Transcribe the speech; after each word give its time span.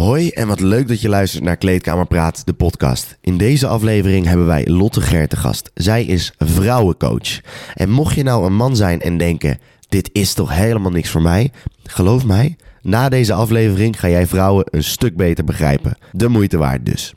Hoi 0.00 0.30
en 0.30 0.46
wat 0.46 0.60
leuk 0.60 0.88
dat 0.88 1.00
je 1.00 1.08
luistert 1.08 1.44
naar 1.44 1.56
Kleedkamer 1.56 2.06
Praat, 2.06 2.46
de 2.46 2.52
podcast. 2.52 3.18
In 3.20 3.36
deze 3.36 3.66
aflevering 3.66 4.26
hebben 4.26 4.46
wij 4.46 4.66
Lotte 4.66 5.00
Ger 5.00 5.28
te 5.28 5.36
gast. 5.36 5.70
Zij 5.74 6.04
is 6.04 6.34
vrouwencoach. 6.38 7.40
En 7.74 7.90
mocht 7.90 8.14
je 8.14 8.22
nou 8.22 8.46
een 8.46 8.54
man 8.54 8.76
zijn 8.76 9.00
en 9.00 9.18
denken, 9.18 9.58
dit 9.88 10.10
is 10.12 10.34
toch 10.34 10.54
helemaal 10.54 10.90
niks 10.90 11.10
voor 11.10 11.22
mij? 11.22 11.50
Geloof 11.82 12.24
mij, 12.24 12.56
na 12.82 13.08
deze 13.08 13.32
aflevering 13.32 14.00
ga 14.00 14.08
jij 14.08 14.26
vrouwen 14.26 14.64
een 14.70 14.84
stuk 14.84 15.16
beter 15.16 15.44
begrijpen. 15.44 15.96
De 16.12 16.28
moeite 16.28 16.58
waard 16.58 16.86
dus. 16.86 17.14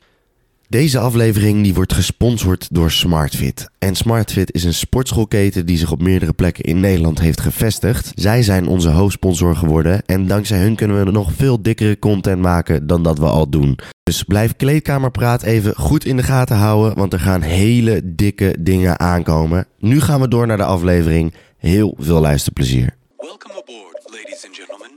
Deze 0.70 1.00
aflevering 1.00 1.64
die 1.64 1.73
wordt 1.73 1.93
gesponsord 1.93 2.68
door 2.71 2.91
SmartFit. 2.91 3.70
En 3.80 3.95
SmartFit 3.95 4.54
is 4.54 4.63
een 4.63 4.73
sportschoolketen 4.73 5.66
die 5.66 5.77
zich 5.77 5.91
op 5.91 6.02
meerdere 6.02 6.34
plekken 6.34 6.63
in 6.63 6.80
Nederland 6.80 7.20
heeft 7.20 7.41
gevestigd. 7.41 8.12
Zij 8.16 8.43
zijn 8.43 8.68
onze 8.68 8.89
hoofdsponsor 8.89 9.55
geworden 9.55 10.05
en 10.05 10.27
dankzij 10.27 10.59
hun 10.59 10.76
kunnen 10.76 11.05
we 11.05 11.12
nog 11.12 11.31
veel 11.34 11.62
dikkere 11.62 11.99
content 11.99 12.41
maken 12.41 12.88
dan 12.88 13.04
dat 13.04 13.20
we 13.20 13.26
al 13.26 13.49
doen. 13.49 13.80
Dus 14.04 14.23
blijf 14.23 14.55
Kleedkamerpraat 14.55 15.44
even 15.44 15.76
goed 15.76 16.05
in 16.05 16.18
de 16.18 16.23
gaten 16.23 16.55
houden, 16.55 16.95
want 16.95 17.13
er 17.13 17.20
gaan 17.20 17.41
hele 17.41 18.02
dikke 18.04 18.55
dingen 18.59 18.99
aankomen. 18.99 19.68
Nu 19.80 20.02
gaan 20.02 20.21
we 20.21 20.27
door 20.27 20.48
naar 20.48 20.57
de 20.57 20.63
aflevering. 20.63 21.34
Heel 21.57 21.95
veel 21.98 22.21
luisterplezier. 22.21 22.95
Welcome 23.18 23.54
aboard, 23.54 24.02
ladies 24.04 24.45
and 24.45 24.55
gentlemen. 24.55 24.91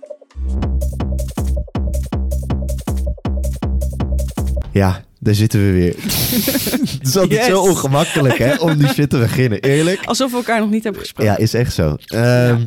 Ja, 4.72 5.04
daar 5.26 5.34
zitten 5.34 5.60
we 5.66 5.72
weer. 5.72 5.94
Het 6.98 7.06
is 7.06 7.16
altijd 7.16 7.30
Yes. 7.40 7.46
zo 7.46 7.60
ongemakkelijk 7.60 8.38
hè, 8.38 8.54
om 8.54 8.76
die 8.76 8.88
shit 8.88 9.10
te 9.10 9.18
beginnen. 9.18 9.60
Eerlijk. 9.60 10.04
Alsof 10.04 10.30
we 10.30 10.36
elkaar 10.36 10.60
nog 10.60 10.70
niet 10.70 10.82
hebben 10.84 11.02
gesproken. 11.02 11.32
Ja, 11.32 11.38
is 11.38 11.54
echt 11.54 11.74
zo. 11.74 11.96
Ehm, 12.06 12.60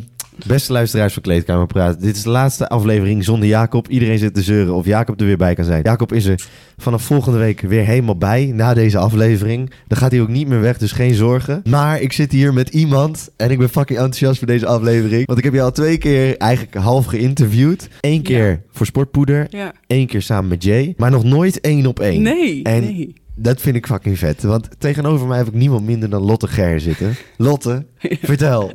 Beste 0.47 0.71
luisteraars 0.73 1.13
van 1.13 1.21
Kleedkamer 1.21 1.65
Praat. 1.67 2.01
Dit 2.01 2.15
is 2.15 2.23
de 2.23 2.29
laatste 2.29 2.69
aflevering 2.69 3.23
zonder 3.23 3.47
Jacob. 3.47 3.87
Iedereen 3.87 4.17
zit 4.17 4.33
te 4.33 4.41
zeuren 4.41 4.73
of 4.73 4.85
Jacob 4.85 5.19
er 5.19 5.25
weer 5.25 5.37
bij 5.37 5.55
kan 5.55 5.65
zijn. 5.65 5.81
Jacob 5.83 6.13
is 6.13 6.25
er 6.25 6.43
vanaf 6.77 7.01
volgende 7.03 7.37
week 7.37 7.61
weer 7.61 7.85
helemaal 7.85 8.17
bij 8.17 8.45
na 8.53 8.73
deze 8.73 8.97
aflevering. 8.97 9.71
Dan 9.87 9.97
gaat 9.97 10.11
hij 10.11 10.21
ook 10.21 10.27
niet 10.27 10.47
meer 10.47 10.61
weg, 10.61 10.77
dus 10.77 10.91
geen 10.91 11.13
zorgen. 11.13 11.61
Maar 11.69 12.01
ik 12.01 12.13
zit 12.13 12.31
hier 12.31 12.53
met 12.53 12.69
iemand 12.69 13.29
en 13.37 13.51
ik 13.51 13.57
ben 13.57 13.69
fucking 13.69 13.99
enthousiast 13.99 14.37
voor 14.37 14.47
deze 14.47 14.65
aflevering. 14.65 15.25
Want 15.25 15.37
ik 15.37 15.43
heb 15.43 15.53
je 15.53 15.61
al 15.61 15.71
twee 15.71 15.97
keer 15.97 16.37
eigenlijk 16.37 16.75
half 16.77 17.05
geïnterviewd. 17.05 17.87
Eén 18.01 18.21
keer 18.21 18.61
voor 18.71 18.85
Sportpoeder, 18.85 19.47
Ja. 19.49 19.73
één 19.87 20.07
keer 20.07 20.21
samen 20.21 20.49
met 20.49 20.63
Jay. 20.63 20.93
Maar 20.97 21.11
nog 21.11 21.23
nooit 21.23 21.61
één 21.61 21.85
op 21.85 21.99
één. 21.99 22.21
Nee, 22.21 22.63
En 22.63 22.81
nee. 22.81 23.13
dat 23.35 23.61
vind 23.61 23.75
ik 23.75 23.85
fucking 23.87 24.17
vet. 24.17 24.43
Want 24.43 24.67
tegenover 24.77 25.27
mij 25.27 25.37
heb 25.37 25.47
ik 25.47 25.53
niemand 25.53 25.85
minder 25.85 26.09
dan 26.09 26.21
Lotte 26.21 26.47
Ger 26.47 26.79
zitten. 26.79 27.15
Lotte, 27.37 27.85
vertel. 28.21 28.71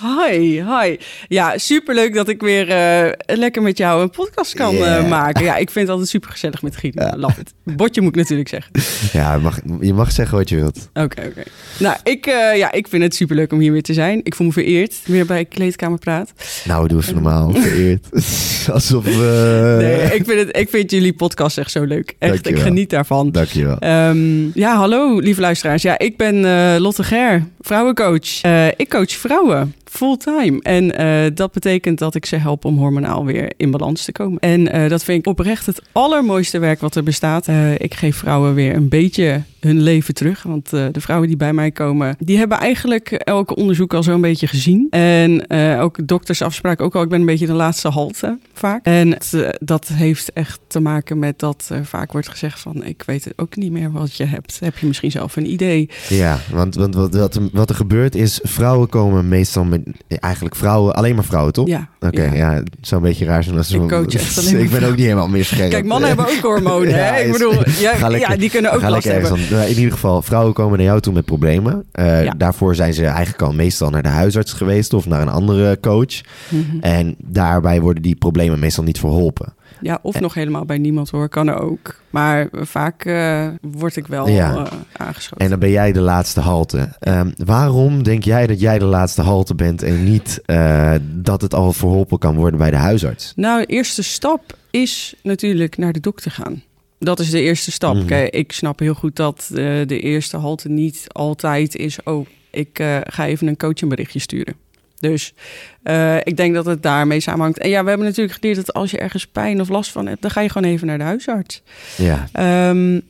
Hi, 0.00 0.62
hi. 0.62 0.96
Ja, 1.28 1.58
superleuk 1.58 2.14
dat 2.14 2.28
ik 2.28 2.40
weer 2.40 2.70
eh, 2.70 3.12
lekker 3.36 3.62
met 3.62 3.78
jou 3.78 4.02
een 4.02 4.10
podcast 4.10 4.54
kan 4.54 4.76
eh, 4.76 5.08
maken. 5.08 5.44
Ja, 5.44 5.56
ik 5.56 5.70
vind 5.70 5.84
het 5.84 5.88
altijd 5.88 6.08
super 6.08 6.30
gezellig 6.30 6.62
met. 6.62 6.74
Love 7.16 7.40
it. 7.40 7.54
Botje 7.76 8.00
moet 8.00 8.10
ik 8.10 8.16
natuurlijk 8.16 8.48
zeggen. 8.48 8.72
Ja, 9.12 9.34
je 9.34 9.40
mag, 9.40 9.60
je 9.80 9.94
mag 9.94 10.12
zeggen 10.12 10.38
wat 10.38 10.48
je 10.48 10.56
wilt. 10.56 10.88
Oké, 10.94 11.22
oké. 11.26 11.42
Nou, 11.78 11.96
ik, 12.02 12.26
eh, 12.26 12.56
ja, 12.56 12.72
ik 12.72 12.88
vind 12.88 13.02
het 13.02 13.14
superleuk 13.14 13.52
om 13.52 13.58
hier 13.58 13.72
weer 13.72 13.82
te 13.82 13.92
zijn. 13.92 14.20
Ik 14.22 14.34
voel 14.34 14.46
me 14.46 14.52
vereerd. 14.52 14.94
Weer 15.04 15.26
bij 15.26 15.44
Kleedkamer 15.44 15.98
Praat. 15.98 16.32
Nou, 16.64 16.88
doe 16.88 17.00
even 17.00 17.14
normaal. 17.14 17.52
Vereerd. 17.66 18.06
Alsof 18.72 19.04
we... 19.04 19.76
Nee, 19.80 20.18
ik 20.18 20.24
vind, 20.24 20.40
het, 20.40 20.56
ik 20.56 20.68
vind 20.68 20.90
jullie 20.90 21.12
podcast 21.12 21.58
echt 21.58 21.70
zo 21.70 21.84
leuk. 21.84 22.14
Echt, 22.18 22.48
ik 22.48 22.58
geniet 22.58 22.90
daarvan. 22.90 23.30
Dankjewel. 23.30 23.78
Ehm, 23.78 24.58
ja, 24.58 24.76
hallo 24.76 25.18
lieve 25.18 25.40
luisteraars. 25.40 25.82
Ja, 25.82 25.98
ik 25.98 26.16
ben 26.16 26.40
Lotte 26.80 27.02
Ger, 27.02 27.46
vrouwencoach. 27.60 28.42
Ik 28.76 28.88
coach 28.88 29.10
vrouwen 29.10 29.74
fulltime. 29.90 30.60
En 30.62 30.96
eh, 30.96 31.30
dat 31.34 31.52
betekent 31.52 31.98
dat 31.98 32.14
ik 32.14 32.26
ze 32.26 32.36
help 32.36 32.64
om 32.64 32.78
hormonaal 32.78 33.24
weer 33.24 33.52
in 33.56 33.70
balans 33.70 34.04
te 34.04 34.12
komen. 34.12 34.40
En 34.40 34.72
eh, 34.72 34.88
dat 34.88 35.04
vind 35.04 35.18
ik 35.18 35.26
oprecht 35.26 35.66
het 35.66 35.82
allermooiste 35.92 36.58
werk 36.58 36.80
wat 36.80 36.94
er 36.94 37.02
bestaat. 37.02 37.48
Eh, 37.48 37.74
ik 37.74 37.94
geef 37.94 38.16
vrouwen 38.16 38.54
weer 38.54 38.74
een 38.74 38.88
beetje 38.88 39.42
hun 39.66 39.82
leven 39.82 40.14
terug. 40.14 40.42
Want 40.42 40.72
eh, 40.72 40.84
de 40.92 41.00
vrouwen 41.00 41.28
die 41.28 41.36
bij 41.36 41.52
mij 41.52 41.70
komen, 41.70 42.16
die 42.18 42.38
hebben 42.38 42.58
eigenlijk 42.58 43.10
elke 43.12 43.54
onderzoek 43.54 43.94
al 43.94 44.02
zo'n 44.02 44.20
beetje 44.20 44.46
gezien. 44.46 44.86
En 44.90 45.46
eh, 45.46 45.82
ook 45.82 46.06
doktersafspraak 46.08 46.80
ook 46.80 46.94
al. 46.94 47.02
Ik 47.02 47.08
ben 47.08 47.20
een 47.20 47.26
beetje 47.26 47.46
de 47.46 47.52
laatste 47.52 47.88
halte 47.88 48.38
vaak. 48.52 48.84
En 48.84 49.10
het, 49.10 49.32
eh, 49.34 49.48
dat 49.58 49.88
heeft 49.88 50.32
echt 50.32 50.60
te 50.66 50.80
maken 50.80 51.18
met 51.18 51.38
dat 51.38 51.66
er 51.68 51.84
vaak 51.84 52.12
wordt 52.12 52.28
gezegd 52.28 52.60
van... 52.60 52.84
ik 52.84 53.02
weet 53.06 53.24
het 53.24 53.32
ook 53.36 53.56
niet 53.56 53.72
meer 53.72 53.92
wat 53.92 54.16
je 54.16 54.24
hebt. 54.24 54.60
Heb 54.60 54.78
je 54.78 54.86
misschien 54.86 55.10
zelf 55.10 55.36
een 55.36 55.50
idee? 55.50 55.90
Ja, 56.08 56.38
want, 56.52 56.74
want 56.74 56.94
wat, 56.94 57.14
wat, 57.14 57.34
er- 57.34 57.48
wat 57.52 57.68
er 57.68 57.74
gebeurt 57.74 58.14
is... 58.14 58.40
Vrouwen 58.42 58.88
komen 58.88 59.28
meestal 59.28 59.64
met... 59.64 59.82
Eigenlijk 60.08 60.56
vrouwen... 60.56 60.94
Alleen 60.94 61.14
maar 61.14 61.24
vrouwen, 61.24 61.52
toch? 61.52 61.66
Ja. 61.66 61.88
Oké, 62.00 62.22
ja. 62.22 62.32
ja. 62.34 62.52
het 62.54 62.68
zou 62.80 63.02
een 63.02 63.08
beetje 63.08 63.24
raar 63.24 63.44
zijn 63.44 63.56
als... 63.56 63.72
Ik 63.72 63.88
coach 63.88 64.14
echt 64.14 64.38
alleen 64.38 64.52
maar 64.54 64.62
Ik 64.62 64.70
ben 64.70 64.82
ook 64.82 64.96
niet 64.96 65.04
helemaal 65.04 65.28
meer 65.28 65.44
scherp. 65.44 65.70
Kijk, 65.70 65.84
mannen 65.84 66.08
hebben 66.08 66.26
ook 66.26 66.40
hormonen. 66.42 66.88
Ja, 66.96 67.12
hè? 67.12 67.20
Ik 67.22 67.32
bedoel, 67.32 67.54
ja, 68.18 68.36
die 68.36 68.50
kunnen 68.50 68.72
ook 68.72 68.82
last 68.82 69.04
hebben. 69.04 69.38
Nou, 69.56 69.68
In 69.70 69.76
ieder 69.76 69.92
geval, 69.92 70.22
vrouwen 70.22 70.52
komen 70.54 70.78
naar 70.78 70.86
jou 70.86 71.00
toe 71.00 71.12
met 71.12 71.24
problemen. 71.24 71.84
Eh, 71.92 72.24
Ja. 72.24 72.32
Daarvoor 72.36 72.74
zijn 72.74 72.94
ze 72.94 73.06
eigenlijk 73.06 73.42
al 73.42 73.52
meestal 73.52 73.90
naar 73.90 74.02
de 74.02 74.08
huisarts 74.08 74.52
geweest 74.52 74.92
of 74.92 75.06
naar 75.06 75.20
een 75.20 75.28
andere 75.28 75.80
coach. 75.80 76.20
Mhm. 76.48 76.78
En 76.80 77.14
daarbij 77.18 77.80
worden 77.80 78.02
die 78.02 78.16
problemen 78.16 78.58
meestal 78.58 78.84
niet 78.84 78.98
verholpen. 78.98 79.54
Ja, 79.80 79.98
of 80.02 80.20
nog 80.20 80.34
helemaal 80.34 80.64
bij 80.64 80.78
niemand 80.78 81.10
hoor, 81.10 81.28
kan 81.28 81.50
ook. 81.54 81.94
Maar 82.10 82.48
vaak 82.52 83.04
eh, 83.04 83.46
word 83.60 83.96
ik 83.96 84.06
wel 84.06 84.28
Ja. 84.28 84.54
eh, 84.56 84.66
aangeschoten. 84.96 85.44
En 85.44 85.50
dan 85.50 85.58
ben 85.58 85.70
jij 85.70 85.92
de 85.92 86.00
laatste 86.00 86.40
halte. 86.40 86.88
Ehm, 86.98 87.30
waarom 87.44 88.02
denk 88.02 88.24
jij 88.24 88.46
dat 88.46 88.60
jij 88.60 88.78
de 88.78 88.84
laatste 88.84 89.22
halte 89.22 89.54
bent 89.54 89.82
en 89.82 90.04
niet 90.04 90.40
eh, 90.44 90.92
dat 91.02 91.40
het 91.40 91.54
al 91.54 91.72
verholpen 91.72 92.18
kan 92.18 92.34
worden 92.36 92.58
bij 92.58 92.70
de 92.70 92.76
huisarts? 92.76 93.32
Nou, 93.36 93.60
de 93.60 93.66
eerste 93.66 94.02
stap 94.02 94.42
is 94.70 95.14
natuurlijk 95.22 95.76
naar 95.78 95.92
de 95.92 96.00
dokter 96.00 96.30
gaan. 96.30 96.62
Dat 96.98 97.20
is 97.20 97.30
de 97.30 97.40
eerste 97.40 97.72
stap. 97.72 97.94
Mhm. 97.94 98.06
Kijk, 98.06 98.34
ik 98.34 98.52
snap 98.52 98.78
heel 98.78 98.94
goed 98.94 99.16
dat 99.16 99.50
eh, 99.50 99.56
de 99.86 100.00
eerste 100.00 100.36
halte 100.36 100.68
niet 100.68 101.04
altijd 101.08 101.76
is... 101.76 101.98
oh, 102.04 102.26
ik 102.50 102.78
eh, 102.78 102.98
ga 103.04 103.26
even 103.26 103.46
een 103.46 103.56
coachingberichtje 103.56 104.18
sturen. 104.18 104.54
Dus 105.00 105.34
eh, 105.82 106.16
ik 106.16 106.36
denk 106.36 106.54
dat 106.54 106.66
het 106.66 106.82
daarmee 106.82 107.20
samenhangt. 107.20 107.58
En 107.58 107.68
ja, 107.68 107.82
we 107.82 107.88
hebben 107.88 108.06
natuurlijk 108.06 108.38
geleerd 108.38 108.56
dat 108.56 108.72
als 108.72 108.90
je 108.90 108.98
ergens 108.98 109.26
pijn 109.26 109.60
of 109.60 109.68
last 109.68 109.90
van 109.90 110.06
hebt... 110.06 110.22
dan 110.22 110.30
ga 110.30 110.40
je 110.40 110.48
gewoon 110.48 110.70
even 110.70 110.86
naar 110.86 110.98
de 110.98 111.04
huisarts. 111.04 111.62
Ja, 111.96 112.28
Ehm, 112.32 113.00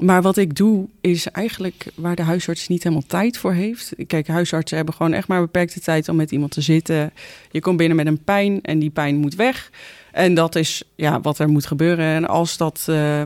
maar 0.00 0.22
wat 0.22 0.36
ik 0.36 0.56
doe 0.56 0.88
is 1.00 1.26
eigenlijk 1.26 1.86
waar 1.94 2.16
de 2.16 2.22
huisarts 2.22 2.68
niet 2.68 2.82
helemaal 2.82 3.06
tijd 3.06 3.38
voor 3.38 3.52
heeft. 3.52 3.92
Kijk, 4.06 4.26
huisartsen 4.28 4.76
hebben 4.76 4.94
gewoon 4.94 5.12
echt 5.12 5.28
maar 5.28 5.40
beperkte 5.40 5.80
tijd 5.80 6.08
om 6.08 6.16
met 6.16 6.30
iemand 6.30 6.50
te 6.50 6.60
zitten. 6.60 7.12
Je 7.50 7.60
komt 7.60 7.76
binnen 7.76 7.96
met 7.96 8.06
een 8.06 8.24
pijn 8.24 8.62
en 8.62 8.78
die 8.78 8.90
pijn 8.90 9.16
moet 9.16 9.34
weg. 9.34 9.70
En 10.12 10.34
dat 10.34 10.54
is 10.54 10.82
ja, 10.94 11.20
wat 11.20 11.38
er 11.38 11.48
moet 11.48 11.66
gebeuren. 11.66 12.06
En 12.06 12.28
als 12.28 12.56
dat. 12.56 12.84
eh, 12.88 13.22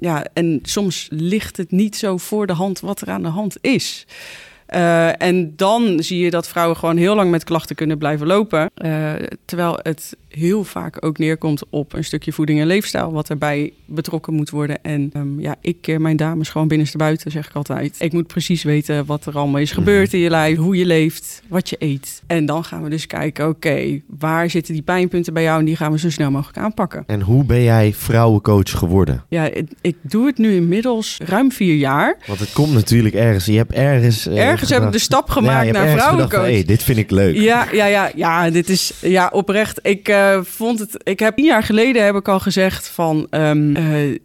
ja, 0.00 0.26
en 0.32 0.58
soms 0.62 1.08
ligt 1.10 1.56
het 1.56 1.70
niet 1.70 1.96
zo 1.96 2.16
voor 2.16 2.46
de 2.46 2.52
hand 2.52 2.80
wat 2.80 3.00
er 3.00 3.08
aan 3.08 3.22
de 3.22 3.28
hand 3.28 3.56
is. 3.60 4.06
Eh, 4.70 5.22
en 5.22 5.52
dan 5.56 6.02
zie 6.02 6.18
je 6.24 6.30
dat 6.30 6.48
vrouwen 6.48 6.76
gewoon 6.76 6.96
heel 6.96 7.14
lang 7.14 7.30
met 7.30 7.44
klachten 7.44 7.76
kunnen 7.76 7.98
blijven 7.98 8.26
lopen. 8.26 8.70
Eh, 8.74 9.12
terwijl 9.44 9.78
het 9.82 10.16
heel 10.28 10.64
vaak 10.64 11.04
ook 11.04 11.18
neerkomt 11.18 11.62
op 11.70 11.92
een 11.92 12.04
stukje 12.04 12.32
voeding 12.32 12.60
en 12.60 12.66
leefstijl, 12.66 13.12
wat 13.12 13.28
erbij 13.30 13.72
betrokken 13.84 14.34
moet 14.34 14.50
worden. 14.50 14.82
En 14.82 15.10
ehm, 15.12 15.40
ja, 15.40 15.56
ik 15.60 15.76
keer 15.80 16.00
mijn 16.00 16.16
dames 16.16 16.48
gewoon 16.48 16.68
binnenstebuiten, 16.68 17.30
zeg 17.30 17.46
ik 17.48 17.54
altijd. 17.54 17.96
Ik 17.98 18.12
moet 18.12 18.26
precies 18.26 18.62
weten 18.62 19.06
wat 19.06 19.26
er 19.26 19.38
allemaal 19.38 19.60
is 19.60 19.70
gebeurd 19.72 20.12
in 20.12 20.20
je 20.20 20.30
lijf, 20.30 20.56
hoe 20.56 20.76
je 20.76 20.86
leeft, 20.86 21.42
wat 21.48 21.68
je 21.68 21.76
eet. 21.78 22.22
En 22.26 22.46
dan 22.46 22.64
gaan 22.64 22.82
we 22.82 22.90
dus 22.90 23.06
kijken, 23.06 23.48
oké, 23.48 24.00
waar 24.18 24.50
zitten 24.50 24.74
die 24.74 24.82
pijnpunten 24.82 25.32
bij 25.32 25.42
jou? 25.42 25.58
En 25.58 25.64
die 25.64 25.76
gaan 25.76 25.92
we 25.92 25.98
zo 25.98 26.10
snel 26.10 26.30
mogelijk 26.30 26.58
aanpakken. 26.58 27.04
en 27.06 27.20
hoe 27.20 27.44
ben 27.44 27.62
jij 27.62 27.92
vrouwencoach 27.94 28.70
geworden? 28.70 29.24
Ja, 29.28 29.50
ik 29.80 29.96
doe 30.00 30.26
het 30.26 30.38
nu 30.38 30.54
inmiddels 30.54 31.18
ruim 31.24 31.52
vier 31.52 31.74
jaar. 31.76 32.16
Want 32.26 32.38
het 32.40 32.52
komt 32.52 32.72
natuurlijk 32.72 33.14
ergens. 33.14 33.44
Je 33.44 33.56
hebt 33.56 33.72
ergens. 33.72 34.26
eh, 34.26 34.38
Ergens 34.48 34.58
heb 34.68 34.82
ik 34.82 34.92
de 34.92 34.98
stap 34.98 35.30
gemaakt 35.30 35.72
naar 35.72 35.82
ergens 35.82 35.90
gedacht 35.90 36.08
vrouwencoach. 36.08 36.54
hey, 36.54 36.64
dit 36.64 36.82
vind 36.82 36.98
ik 36.98 37.10
leuk. 37.10 37.36
Ja, 37.36 37.66
ja, 37.72 37.86
ja, 37.86 38.10
ja, 38.14 38.50
dit 38.50 38.68
is 38.68 38.92
ja 39.00 39.30
oprecht. 39.32 39.78
Ik 39.82 40.08
eh, 40.08 40.40
vond 40.42 40.78
het. 40.78 41.00
Ik 41.02 41.18
heb 41.18 41.36
tien 41.36 41.44
jaar 41.44 41.62
geleden 41.62 42.04
heb 42.04 42.14
ik 42.14 42.28
al 42.28 42.40
gezegd 42.40 42.88
van. 42.88 43.26
ehm, 43.30 43.76
eh, 43.76 44.04
eh, 44.04 44.18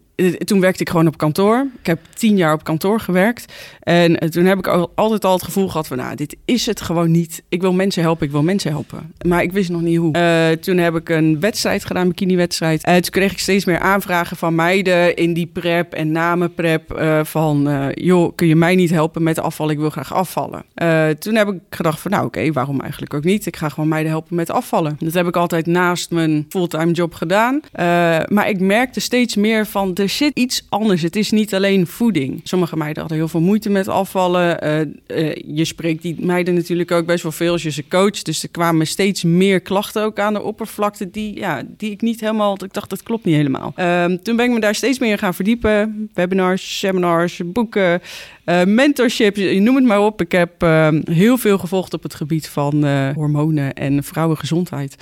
toen 0.44 0.60
werkte 0.60 0.82
ik 0.82 0.88
gewoon 0.90 1.06
op 1.06 1.16
kantoor. 1.18 1.66
Ik 1.80 1.86
heb 1.86 1.98
tien 2.14 2.36
jaar 2.36 2.52
op 2.52 2.64
kantoor 2.64 3.00
gewerkt. 3.00 3.52
En 3.80 4.18
eh, 4.18 4.28
toen 4.28 4.44
heb 4.44 4.58
ik 4.58 4.66
al- 4.66 4.92
altijd 4.94 5.24
al 5.24 5.32
het 5.32 5.42
gevoel 5.42 5.68
gehad 5.68 5.86
van... 5.86 5.96
nou, 5.96 6.14
dit 6.16 6.36
is 6.44 6.66
het 6.66 6.80
gewoon 6.80 7.10
niet. 7.10 7.42
Ik 7.48 7.60
wil 7.60 7.72
mensen 7.72 8.02
helpen, 8.02 8.26
ik 8.26 8.32
wil 8.32 8.42
mensen 8.42 8.70
helpen. 8.70 9.12
Maar 9.26 9.42
ik 9.42 9.52
wist 9.52 9.70
nog 9.70 9.80
niet 9.80 9.96
hoe. 9.98 10.12
Eh, 10.12 10.48
toen 10.50 10.76
heb 10.76 10.94
ik 10.94 11.08
een 11.08 11.40
wedstrijd 11.40 11.84
gedaan, 11.84 12.08
bikini-wedstrijd. 12.08 12.84
En 12.84 13.02
toen 13.02 13.10
kreeg 13.10 13.32
ik 13.32 13.38
steeds 13.38 13.64
meer 13.64 13.78
aanvragen 13.78 14.36
van 14.36 14.54
meiden... 14.54 15.16
in 15.16 15.32
die 15.34 15.46
prep 15.46 15.92
en 15.92 16.12
na 16.12 16.34
mijn 16.36 16.54
prep 16.54 16.92
eh, 16.92 17.24
van... 17.24 17.68
eh, 17.68 17.86
joh, 17.94 18.32
kun 18.34 18.46
je 18.46 18.56
mij 18.56 18.74
niet 18.74 18.90
helpen 18.90 19.22
met 19.22 19.38
afval? 19.38 19.70
Ik 19.70 19.78
wil 19.78 19.90
graag 19.90 20.14
afvallen. 20.14 20.64
Eh, 20.74 21.08
toen 21.08 21.34
heb 21.34 21.48
ik 21.48 21.58
gedacht 21.70 22.00
van, 22.00 22.10
nou 22.10 22.26
oké, 22.26 22.52
waarom 22.52 22.80
eigenlijk 22.80 23.14
ook 23.14 23.24
niet? 23.24 23.46
Ik 23.46 23.56
ga 23.56 23.68
gewoon 23.68 23.88
meiden 23.88 24.10
helpen 24.12 24.36
met 24.36 24.50
afvallen. 24.50 24.96
Dat 24.98 25.14
heb 25.14 25.26
ik 25.26 25.36
altijd 25.36 25.66
naast 25.66 26.10
mijn 26.10 26.46
fulltime 26.48 26.92
job 26.92 27.14
gedaan. 27.14 27.60
Eh, 27.72 27.84
maar 28.28 28.48
ik 28.48 28.60
merkte 28.60 29.00
steeds 29.00 29.36
meer 29.36 29.66
van... 29.66 29.94
er 30.06 30.12
zit 30.12 30.38
iets 30.38 30.66
anders. 30.68 31.02
Het 31.02 31.16
is 31.16 31.30
niet 31.30 31.54
alleen 31.54 31.86
voeding. 31.86 32.40
Sommige 32.44 32.76
meiden 32.76 33.00
hadden 33.00 33.18
heel 33.18 33.28
veel 33.28 33.40
moeite 33.40 33.70
met 33.70 33.88
afvallen. 33.88 34.60
Eh, 34.60 34.80
eh, 34.80 35.36
je 35.46 35.64
spreekt 35.64 36.02
die 36.02 36.16
meiden 36.18 36.54
natuurlijk 36.54 36.90
ook 36.90 37.06
best 37.06 37.22
wel 37.22 37.32
veel 37.32 37.52
als 37.52 37.62
je 37.62 37.70
ze 37.70 37.88
coacht. 37.88 38.24
Dus 38.24 38.42
er 38.42 38.48
kwamen 38.48 38.86
steeds 38.86 39.24
meer 39.24 39.60
klachten 39.60 40.02
ook 40.02 40.18
aan 40.18 40.32
de 40.32 40.42
oppervlakte 40.42 41.10
die, 41.10 41.36
ja, 41.36 41.62
die 41.76 41.90
ik 41.90 42.00
niet 42.00 42.20
helemaal... 42.20 42.64
Ik 42.64 42.72
dacht, 42.72 42.90
dat 42.90 43.02
klopt 43.02 43.24
niet 43.24 43.34
helemaal. 43.34 43.72
Ehm, 43.76 44.16
toen 44.22 44.36
ben 44.36 44.44
ik 44.44 44.50
me 44.52 44.60
daar 44.60 44.74
steeds 44.74 44.98
meer 44.98 45.18
gaan 45.18 45.34
verdiepen. 45.34 46.08
Webinars, 46.14 46.78
seminars, 46.78 47.40
boeken, 47.44 48.02
uh, 48.44 48.64
mentorship, 48.64 49.36
je 49.36 49.60
noem 49.60 49.74
het 49.74 49.84
maar 49.84 50.00
op. 50.00 50.20
Ik 50.20 50.32
heb 50.32 50.62
ehm, 50.62 51.00
heel 51.10 51.38
veel 51.38 51.58
gevolgd 51.58 51.94
op 51.94 52.02
het 52.02 52.14
gebied 52.14 52.48
van 52.48 52.86
hormonen 53.14 53.74
en 53.74 54.04
vrouwengezondheid. 54.04 54.96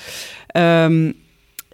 Um, 0.56 1.14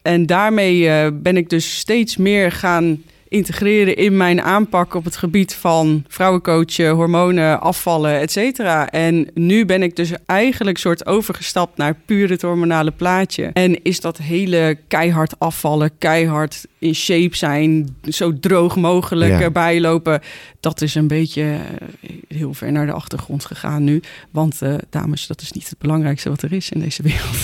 en 0.02 0.26
daarmee 0.26 1.12
ben 1.12 1.36
ik 1.36 1.48
dus 1.48 1.78
steeds 1.78 2.16
meer 2.16 2.52
gaan 2.52 3.02
integreren 3.30 3.96
in 3.96 4.16
mijn 4.16 4.42
aanpak 4.42 4.94
op 4.94 5.04
het 5.04 5.16
gebied 5.16 5.54
van 5.54 6.04
vrouwencoachen, 6.08 6.90
hormonen, 6.90 7.60
afvallen, 7.60 8.20
et 8.20 8.32
cetera. 8.32 8.90
En 8.90 9.30
nu 9.34 9.64
ben 9.64 9.82
ik 9.82 9.96
dus 9.96 10.10
eigenlijk 10.26 10.78
soort 10.78 11.06
overgestapt 11.06 11.76
naar 11.76 11.96
puur 12.04 12.30
het 12.30 12.42
hormonale 12.42 12.90
plaatje. 12.90 13.50
En 13.52 13.82
is 13.82 14.00
dat 14.00 14.18
hele 14.18 14.78
keihard 14.88 15.38
afvallen, 15.38 15.90
keihard 15.98 16.66
in 16.78 16.94
shape 16.94 17.36
zijn, 17.36 17.96
zo 18.08 18.38
droog 18.40 18.76
mogelijk 18.76 19.30
ja. 19.30 19.40
erbij 19.40 19.80
lopen. 19.80 20.20
Dat 20.60 20.80
is 20.80 20.94
een 20.94 21.08
beetje 21.08 21.42
eh, 21.42 22.10
heel 22.28 22.54
ver 22.54 22.72
naar 22.72 22.86
de 22.86 22.92
achtergrond 22.92 23.44
gegaan 23.44 23.84
nu. 23.84 24.02
Want 24.30 24.58
uh, 24.62 24.74
dames, 24.90 25.26
dat 25.26 25.40
is 25.40 25.52
niet 25.52 25.68
het 25.68 25.78
belangrijkste 25.78 26.28
wat 26.28 26.42
er 26.42 26.52
is 26.52 26.70
in 26.70 26.80
deze 26.80 27.02
wereld. 27.02 27.36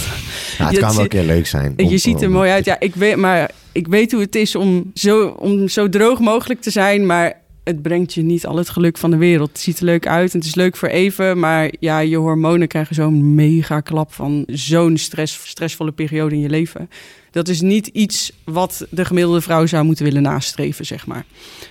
Ja, 0.59 0.67
het 0.67 0.79
kan 0.79 0.95
wel 0.95 1.03
een 1.03 1.09
keer 1.09 1.25
leuk 1.25 1.47
zijn. 1.47 1.75
je 1.77 1.99
ziet 1.99 2.23
er 2.23 2.31
mooi 2.31 2.51
uit. 2.51 2.65
Ja, 2.65 2.81
ik 2.81 2.95
weet, 2.95 3.17
maar 3.17 3.51
ik 3.77 3.87
weet 3.87 4.13
hoe 4.13 4.21
het 4.21 4.35
is 4.35 4.55
om 4.55 4.91
zo, 4.95 5.27
om 5.27 5.69
zo 5.69 5.89
droog 5.89 6.21
mogelijk 6.21 6.61
te 6.61 6.71
zijn. 6.71 7.07
Maar 7.07 7.41
het 7.65 7.83
brengt 7.83 8.15
je 8.15 8.23
niet 8.23 8.47
al 8.47 8.57
het 8.57 8.69
geluk 8.69 8.99
van 8.99 9.11
de 9.11 9.17
wereld. 9.17 9.49
Het 9.49 9.59
ziet 9.59 9.79
er 9.79 9.85
leuk 9.85 10.07
uit 10.07 10.33
en 10.33 10.39
het 10.39 10.49
is 10.49 10.55
leuk 10.55 10.77
voor 10.77 10.89
even. 10.89 11.39
Maar 11.39 11.73
ja, 11.81 11.99
je 11.99 12.17
hormonen 12.17 12.69
krijgen 12.69 12.95
zo'n 12.95 13.35
mega 13.35 13.81
klap 13.81 14.13
van 14.13 14.45
zo'n 14.47 14.97
stress, 14.97 15.49
stressvolle 15.49 15.93
periode 15.93 16.35
in 16.35 16.41
je 16.41 16.49
leven. 16.49 16.91
Dat 17.37 17.49
is 17.49 17.61
niet 17.61 17.87
iets 17.87 18.33
wat 18.45 18.87
de 18.91 19.05
gemiddelde 19.05 19.41
vrouw 19.41 19.67
zou 19.67 19.85
moeten 19.85 20.05
willen 20.05 20.23
nastreven, 20.23 20.87
zeg 20.87 21.07
maar. 21.07 21.25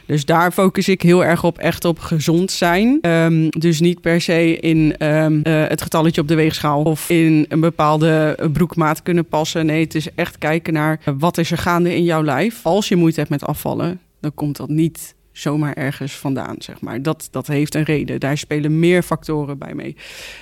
Dus 0.06 0.26
daar 0.26 0.52
focus 0.52 0.88
ik 0.88 1.02
heel 1.02 1.26
erg 1.26 1.44
op, 1.44 1.58
echt 1.58 1.86
op 1.86 2.00
gezond 2.00 2.52
zijn. 2.52 3.00
Um, 3.02 3.50
dus 3.50 3.80
niet 3.80 4.02
per 4.02 4.22
se 4.22 4.58
in 4.60 5.06
um, 5.08 5.42
uh, 5.44 5.68
het 5.68 5.82
getalletje 5.82 6.22
op 6.22 6.28
de 6.28 6.36
weegschaal 6.36 6.84
of 6.84 7.10
in 7.10 7.46
een 7.50 7.60
bepaalde 7.60 8.38
broekmaat 8.54 9.04
kunnen 9.04 9.26
passen. 9.26 9.66
Nee, 9.66 9.84
het 9.84 9.96
is 9.96 10.08
echt 10.16 10.38
kijken 10.38 10.74
naar 10.74 11.00
wat 11.18 11.38
is 11.38 11.52
er 11.52 11.58
gaande 11.58 11.96
in 11.96 12.04
jouw 12.04 12.24
lijf. 12.24 12.66
Als 12.66 12.88
je 12.88 12.96
moeite 12.96 13.20
hebt 13.20 13.32
met 13.32 13.46
afvallen, 13.46 14.00
dan 14.20 14.34
komt 14.34 14.58
dat 14.58 14.70
niet 14.70 15.15
zomaar 15.38 15.74
ergens 15.74 16.14
vandaan, 16.14 16.56
zeg 16.60 16.82
maar. 16.82 17.02
Dat, 17.02 17.28
dat 17.32 17.48
heeft 17.48 17.76
een 17.76 17.84
reden. 17.84 18.20
Daar 18.20 18.38
spelen 18.38 18.80
meer 18.80 19.04
factoren 19.04 19.58
bij 19.58 19.74
mee. 19.74 19.96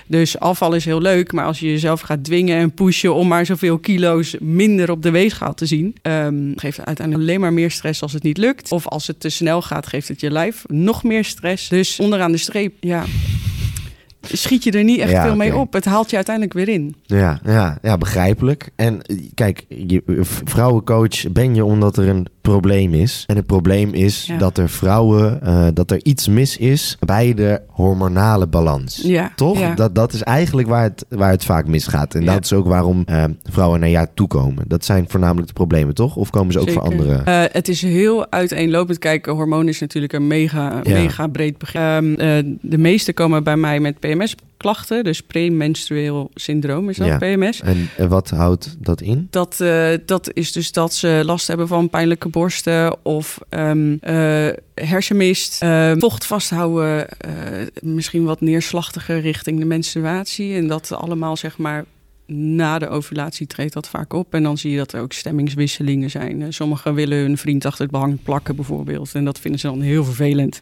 Dus 0.06 0.38
afval 0.38 0.74
is 0.74 0.84
heel 0.84 1.00
leuk, 1.00 1.32
maar 1.32 1.44
als 1.44 1.60
je 1.60 1.66
jezelf 1.66 2.00
gaat 2.00 2.24
dwingen 2.24 2.58
en 2.58 2.74
pushen 2.74 3.14
om 3.14 3.28
maar 3.28 3.46
zoveel 3.46 3.78
kilo's 3.78 4.36
minder 4.40 4.90
op 4.90 5.02
de 5.02 5.10
weegschaal 5.10 5.54
te 5.54 5.66
zien, 5.66 5.96
um, 6.02 6.52
geeft 6.56 6.76
het 6.76 6.86
uiteindelijk 6.86 7.28
alleen 7.28 7.40
maar 7.40 7.52
meer 7.52 7.70
stress 7.70 8.02
als 8.02 8.12
het 8.12 8.22
niet 8.22 8.38
lukt. 8.38 8.72
Of 8.72 8.86
als 8.88 9.06
het 9.06 9.20
te 9.20 9.28
snel 9.28 9.62
gaat, 9.62 9.86
geeft 9.86 10.08
het 10.08 10.20
je 10.20 10.30
lijf 10.30 10.64
nog 10.66 11.02
meer 11.04 11.24
stress. 11.24 11.68
Dus 11.68 12.00
onderaan 12.00 12.32
de 12.32 12.38
streep, 12.38 12.74
ja, 12.80 13.04
schiet 14.22 14.64
je 14.64 14.70
er 14.70 14.84
niet 14.84 14.98
echt 14.98 15.10
ja, 15.10 15.22
veel 15.22 15.36
mee 15.36 15.56
op. 15.56 15.72
Het 15.72 15.84
haalt 15.84 16.10
je 16.10 16.16
uiteindelijk 16.16 16.54
weer 16.54 16.68
in. 16.68 16.94
Ja, 17.02 17.40
ja, 17.44 17.78
ja 17.82 17.98
begrijpelijk. 17.98 18.70
En 18.76 19.00
kijk, 19.34 19.64
je, 19.68 20.02
vrouwencoach 20.44 21.32
ben 21.32 21.54
je 21.54 21.64
omdat 21.64 21.96
er 21.96 22.08
een 22.08 22.26
probleem 22.50 22.94
is. 22.94 23.24
En 23.26 23.36
het 23.36 23.46
probleem 23.46 23.92
is 23.92 24.26
ja. 24.26 24.38
dat 24.38 24.58
er 24.58 24.68
vrouwen, 24.68 25.40
uh, 25.44 25.66
dat 25.74 25.90
er 25.90 26.04
iets 26.04 26.28
mis 26.28 26.56
is 26.56 26.96
bij 27.00 27.34
de 27.34 27.60
hormonale 27.68 28.46
balans. 28.46 29.00
Ja. 29.02 29.32
Toch? 29.36 29.74
Dat, 29.74 29.94
dat 29.94 30.12
is 30.12 30.22
eigenlijk 30.22 30.68
waar 30.68 30.82
het, 30.82 31.04
waar 31.08 31.30
het 31.30 31.44
vaak 31.44 31.66
misgaat. 31.66 32.14
En 32.14 32.24
dat 32.24 32.44
is 32.44 32.52
ook 32.52 32.66
waarom 32.66 33.04
uh, 33.10 33.24
vrouwen 33.42 33.80
naar 33.80 33.88
jou 33.88 34.06
toe 34.14 34.26
komen. 34.26 34.64
Dat 34.68 34.84
zijn 34.84 35.04
voornamelijk 35.08 35.46
de 35.46 35.52
problemen, 35.52 35.94
toch? 35.94 36.16
Of 36.16 36.30
komen 36.30 36.52
ze 36.52 36.58
ook 36.58 36.68
Zeker. 36.68 36.82
voor 36.82 36.90
andere? 36.92 37.12
Uh, 37.12 37.42
het 37.52 37.68
is 37.68 37.82
heel 37.82 38.30
uiteenlopend. 38.30 38.98
Kijk, 38.98 39.26
hormoon 39.26 39.68
is 39.68 39.80
natuurlijk 39.80 40.12
een 40.12 40.26
mega, 40.26 40.80
mega 40.82 41.26
breed 41.26 41.58
begrip. 41.58 41.82
Um, 41.82 42.16
de 42.60 42.78
meeste 42.78 43.12
komen 43.12 43.44
bij 43.44 43.56
mij 43.56 43.80
met 43.80 44.00
PMS 44.00 44.34
klachten, 44.56 45.04
dus 45.04 45.20
premenstrueel 45.20 46.30
syndroom 46.34 46.88
is 46.88 46.96
dat 46.96 47.06
Ja. 47.06 47.18
PMS. 47.18 47.60
En, 47.60 47.88
en 47.96 48.08
wat 48.08 48.30
houdt 48.30 48.76
dat 48.78 49.00
in? 49.00 49.26
Dat, 49.30 49.58
uh, 49.62 49.88
dat 50.06 50.30
is 50.32 50.52
dus 50.52 50.72
dat 50.72 50.94
ze 50.94 51.22
last 51.24 51.46
hebben 51.46 51.68
van 51.68 51.90
pijnlijke 51.90 52.28
borsten 52.28 53.04
of 53.04 53.38
um, 53.50 53.90
uh, 53.92 54.48
hersenmist, 54.74 55.62
uh, 55.62 55.92
vocht 55.98 56.26
vasthouden, 56.26 57.06
misschien 57.80 58.24
wat 58.24 58.40
neerslachtiger 58.40 59.20
richting 59.20 59.58
de 59.58 59.64
menstruatie. 59.64 60.56
En 60.56 60.66
dat 60.66 60.92
allemaal 60.92 61.36
zeg 61.36 61.58
maar 61.58 61.84
na 62.26 62.78
de 62.78 62.88
ovulatie 62.88 63.46
treedt 63.46 63.72
dat 63.72 63.88
vaak 63.88 64.12
op. 64.12 64.34
En 64.34 64.42
dan 64.42 64.58
zie 64.58 64.70
je 64.70 64.76
dat 64.76 64.92
er 64.92 65.00
ook 65.00 65.12
stemmingswisselingen 65.12 66.10
zijn. 66.10 66.52
Sommigen 66.52 66.94
willen 66.94 67.18
hun 67.18 67.38
vriend 67.38 67.64
achter 67.64 67.82
het 67.82 67.90
behang 67.90 68.18
plakken 68.22 68.56
bijvoorbeeld. 68.56 69.14
En 69.14 69.24
dat 69.24 69.38
vinden 69.38 69.60
ze 69.60 69.66
dan 69.66 69.80
heel 69.80 70.04
vervelend. 70.04 70.60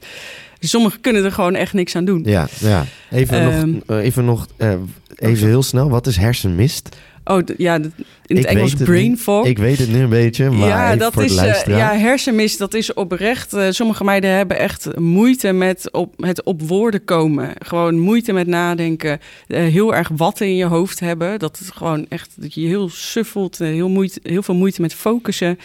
Dus 0.58 0.70
sommigen 0.70 1.00
kunnen 1.00 1.24
er 1.24 1.32
gewoon 1.32 1.54
echt 1.54 1.72
niks 1.72 1.96
aan 1.96 2.04
doen. 2.04 2.22
Ja, 2.24 2.48
ja. 2.60 2.84
Even 3.10 3.40
Um, 3.42 3.82
nog, 3.86 3.98
even, 3.98 4.24
nog 4.24 4.46
uh, 4.58 4.74
even 5.16 5.48
heel 5.48 5.62
snel. 5.62 5.90
Wat 5.90 6.06
is 6.06 6.16
hersenmist? 6.16 6.96
Oh, 7.24 7.42
ja, 7.56 7.74
in 7.74 8.36
het 8.36 8.38
Ik 8.38 8.44
Engels 8.44 8.72
het 8.72 8.84
brain 8.84 9.18
fog. 9.18 9.46
Ik 9.46 9.58
weet 9.58 9.78
het 9.78 9.88
nu 9.88 10.00
een 10.00 10.08
beetje, 10.08 10.50
maar 10.50 10.68
ja, 10.68 10.96
dat 10.96 11.12
voor 11.12 11.22
is 11.22 11.34
de 11.34 11.46
eh, 11.46 11.76
ja, 11.76 11.96
hersenmist. 11.96 12.58
Dat 12.58 12.74
is 12.74 12.94
oprecht. 12.94 13.52
Eh, 13.52 13.66
sommige 13.70 14.04
meiden 14.04 14.30
hebben 14.30 14.58
echt 14.58 14.98
moeite 14.98 15.52
met 15.52 15.92
op, 15.92 16.14
het 16.16 16.42
op 16.42 16.62
woorden 16.62 17.04
komen. 17.04 17.50
Gewoon 17.58 17.98
moeite 17.98 18.32
met 18.32 18.46
nadenken. 18.46 19.20
Eh, 19.46 19.62
heel 19.62 19.94
erg 19.94 20.10
watten 20.16 20.46
in 20.46 20.56
je 20.56 20.64
hoofd 20.64 21.00
hebben. 21.00 21.38
Dat 21.38 21.58
het 21.58 21.70
gewoon 21.74 22.06
echt 22.08 22.30
dat 22.36 22.54
je 22.54 22.66
heel 22.66 22.88
suffelt. 22.88 23.58
heel, 23.58 23.88
moeite, 23.88 24.20
heel 24.22 24.42
veel 24.42 24.54
moeite 24.54 24.80
met 24.80 24.94
focussen. 24.94 25.58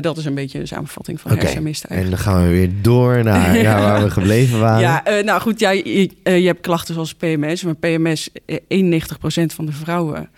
Dat 0.00 0.16
is 0.16 0.24
een 0.24 0.34
beetje 0.34 0.58
de 0.58 0.66
samenvatting 0.66 1.20
van 1.20 1.32
Oké, 1.32 1.40
hersenmist 1.40 1.84
En 1.84 2.08
dan 2.10 2.18
gaan 2.18 2.42
we 2.42 2.48
weer 2.48 2.70
door 2.82 3.24
naar 3.24 3.58
ja, 3.62 3.80
waar 3.80 4.02
we 4.02 4.10
gebleven 4.10 4.60
waren. 4.60 4.80
Ja, 4.80 5.22
nou 5.22 5.40
goed, 5.40 5.60
ja, 5.60 5.70
je, 5.70 6.10
je 6.22 6.46
hebt 6.46 6.60
klachten 6.60 6.94
zoals 6.94 7.14
PMS. 7.14 7.62
Maar 7.62 7.74
PMS, 7.74 8.28
eh, 8.46 8.56
91% 8.68 9.54
van 9.54 9.66
de 9.66 9.72
vrouwen 9.72 10.30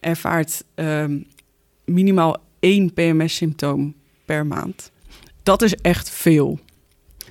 ervaart 0.00 0.64
ehm, 0.74 1.18
minimaal 1.84 2.36
één 2.60 2.92
PMS-symptoom 2.92 3.94
per 4.24 4.46
maand. 4.46 4.90
Dat 5.42 5.62
is 5.62 5.74
echt 5.74 6.10
veel. 6.10 6.58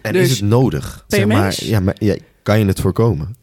en 0.02 0.14
dus 0.14 0.30
is 0.30 0.40
het 0.40 0.50
nodig? 0.50 1.06
Zeg 1.08 1.20
PMS? 1.20 1.34
maar, 1.34 1.56
ja, 1.60 1.80
maar 1.80 1.96
ja, 2.00 2.16
kan 2.44 2.60
je 2.60 2.66
het 2.66 2.82
voorkomen? 2.82 3.36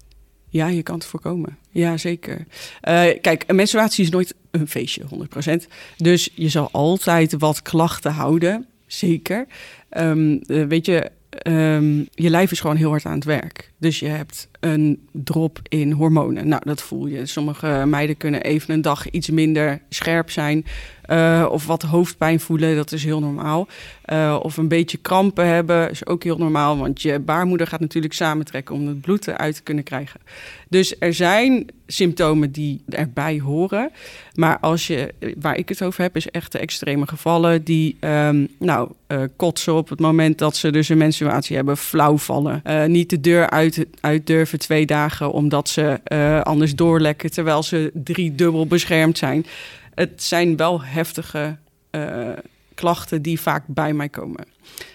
Ja, 0.49 0.67
je 0.67 0.83
kan 0.83 0.95
het 0.95 1.07
voorkomen. 1.07 1.59
Ja, 1.71 1.97
zeker. 1.97 2.47
Eh, 2.81 3.07
kijk, 3.21 3.45
een 3.47 3.57
menstruatie 3.57 4.05
is 4.05 4.11
nooit 4.11 4.35
een 4.51 4.69
feestje, 4.69 5.05
100%. 5.09 5.67
Dus 5.97 6.31
je 6.35 6.49
zal 6.49 6.69
altijd 6.73 7.35
wat 7.39 7.63
klachten 7.63 8.13
houden, 8.13 8.67
zeker. 8.87 9.47
Ehm, 9.89 10.37
eh, 10.47 10.65
weet 10.65 10.87
je, 10.87 11.11
ehm, 11.29 11.99
je 11.99 12.31
lijf 12.31 12.51
is 12.51 12.61
gewoon 12.61 12.77
heel 12.77 12.91
hard 12.91 13.05
aan 13.05 13.15
het 13.15 13.25
werk. 13.25 13.73
Dus 13.85 13.99
je 13.99 14.07
hebt 14.07 14.49
een 14.61 15.09
drop 15.13 15.59
in 15.69 15.93
hormonen. 15.93 16.49
Nou, 16.49 16.63
dat 16.65 16.83
voel 16.83 17.07
je. 17.07 17.27
Sommige 17.27 17.85
meiden 17.87 18.17
kunnen 18.17 18.43
even 18.43 18.75
een 18.75 18.83
dag 18.83 19.11
iets 19.11 19.31
minder 19.31 19.81
scherp 19.89 20.31
zijn. 20.31 20.65
eh, 21.05 21.47
of 21.51 21.67
wat 21.67 21.83
hoofdpijn 21.83 22.41
voelen, 22.41 22.77
dat 22.77 22.93
is 22.93 23.05
heel 23.05 23.21
normaal. 23.21 23.69
Eh, 24.05 24.39
of 24.43 24.57
een 24.57 24.69
beetje 24.69 24.99
krampen 24.99 25.47
hebben, 25.47 25.91
is 25.91 26.07
ook 26.07 26.23
heel 26.23 26.37
normaal. 26.39 26.79
Want 26.79 27.03
je 27.03 27.19
baarmoeder 27.19 27.67
gaat 27.67 27.81
natuurlijk 27.81 28.15
samentrekken 28.15 28.75
om 28.75 28.87
het 28.87 29.01
bloed 29.01 29.27
eruit 29.29 29.55
te 29.55 29.63
kunnen 29.63 29.85
krijgen. 29.85 30.21
Dus 30.69 30.95
er 30.99 31.15
zijn 31.15 31.67
symptomen 31.87 32.53
die 32.53 32.83
erbij 32.89 33.39
horen. 33.39 33.91
Maar 34.35 34.59
als 34.59 34.87
je, 34.87 35.15
waar 35.41 35.57
ik 35.57 35.69
het 35.69 35.83
over 35.83 36.03
heb, 36.03 36.17
is 36.17 36.31
echt 36.31 36.53
de 36.53 36.59
extreme 36.59 37.07
gevallen 37.07 37.65
die 37.65 37.97
ehm, 38.01 38.47
nou, 38.59 38.91
eh, 39.07 39.23
kotsen 39.37 39.75
op 39.75 39.89
het 39.89 40.01
moment 40.01 40.39
dat 40.39 40.57
ze 40.57 40.71
dus 40.73 40.89
een 40.89 40.99
menstruatie 40.99 41.57
hebben, 41.57 41.77
flauw 41.77 42.19
vallen. 42.19 42.63
Niet 42.87 43.11
de 43.11 43.21
deur 43.21 43.51
uit, 43.51 43.74
uit 44.01 44.27
durven 44.27 44.59
twee 44.59 44.87
dagen 44.87 45.33
omdat 45.33 45.69
ze 45.69 46.01
eh, 46.05 46.41
anders 46.41 46.75
doorlekken 46.75 47.31
terwijl 47.31 47.63
ze 47.63 47.91
drie 47.95 48.35
dubbel 48.35 48.67
beschermd 48.67 49.19
zijn. 49.19 49.47
Het 49.95 50.23
zijn 50.23 50.57
wel 50.57 50.83
heftige 50.83 51.57
eh, 51.91 52.29
klachten 52.75 53.23
die 53.23 53.41
vaak 53.41 53.63
bij 53.67 53.93
mij 53.93 54.09
komen. 54.09 54.45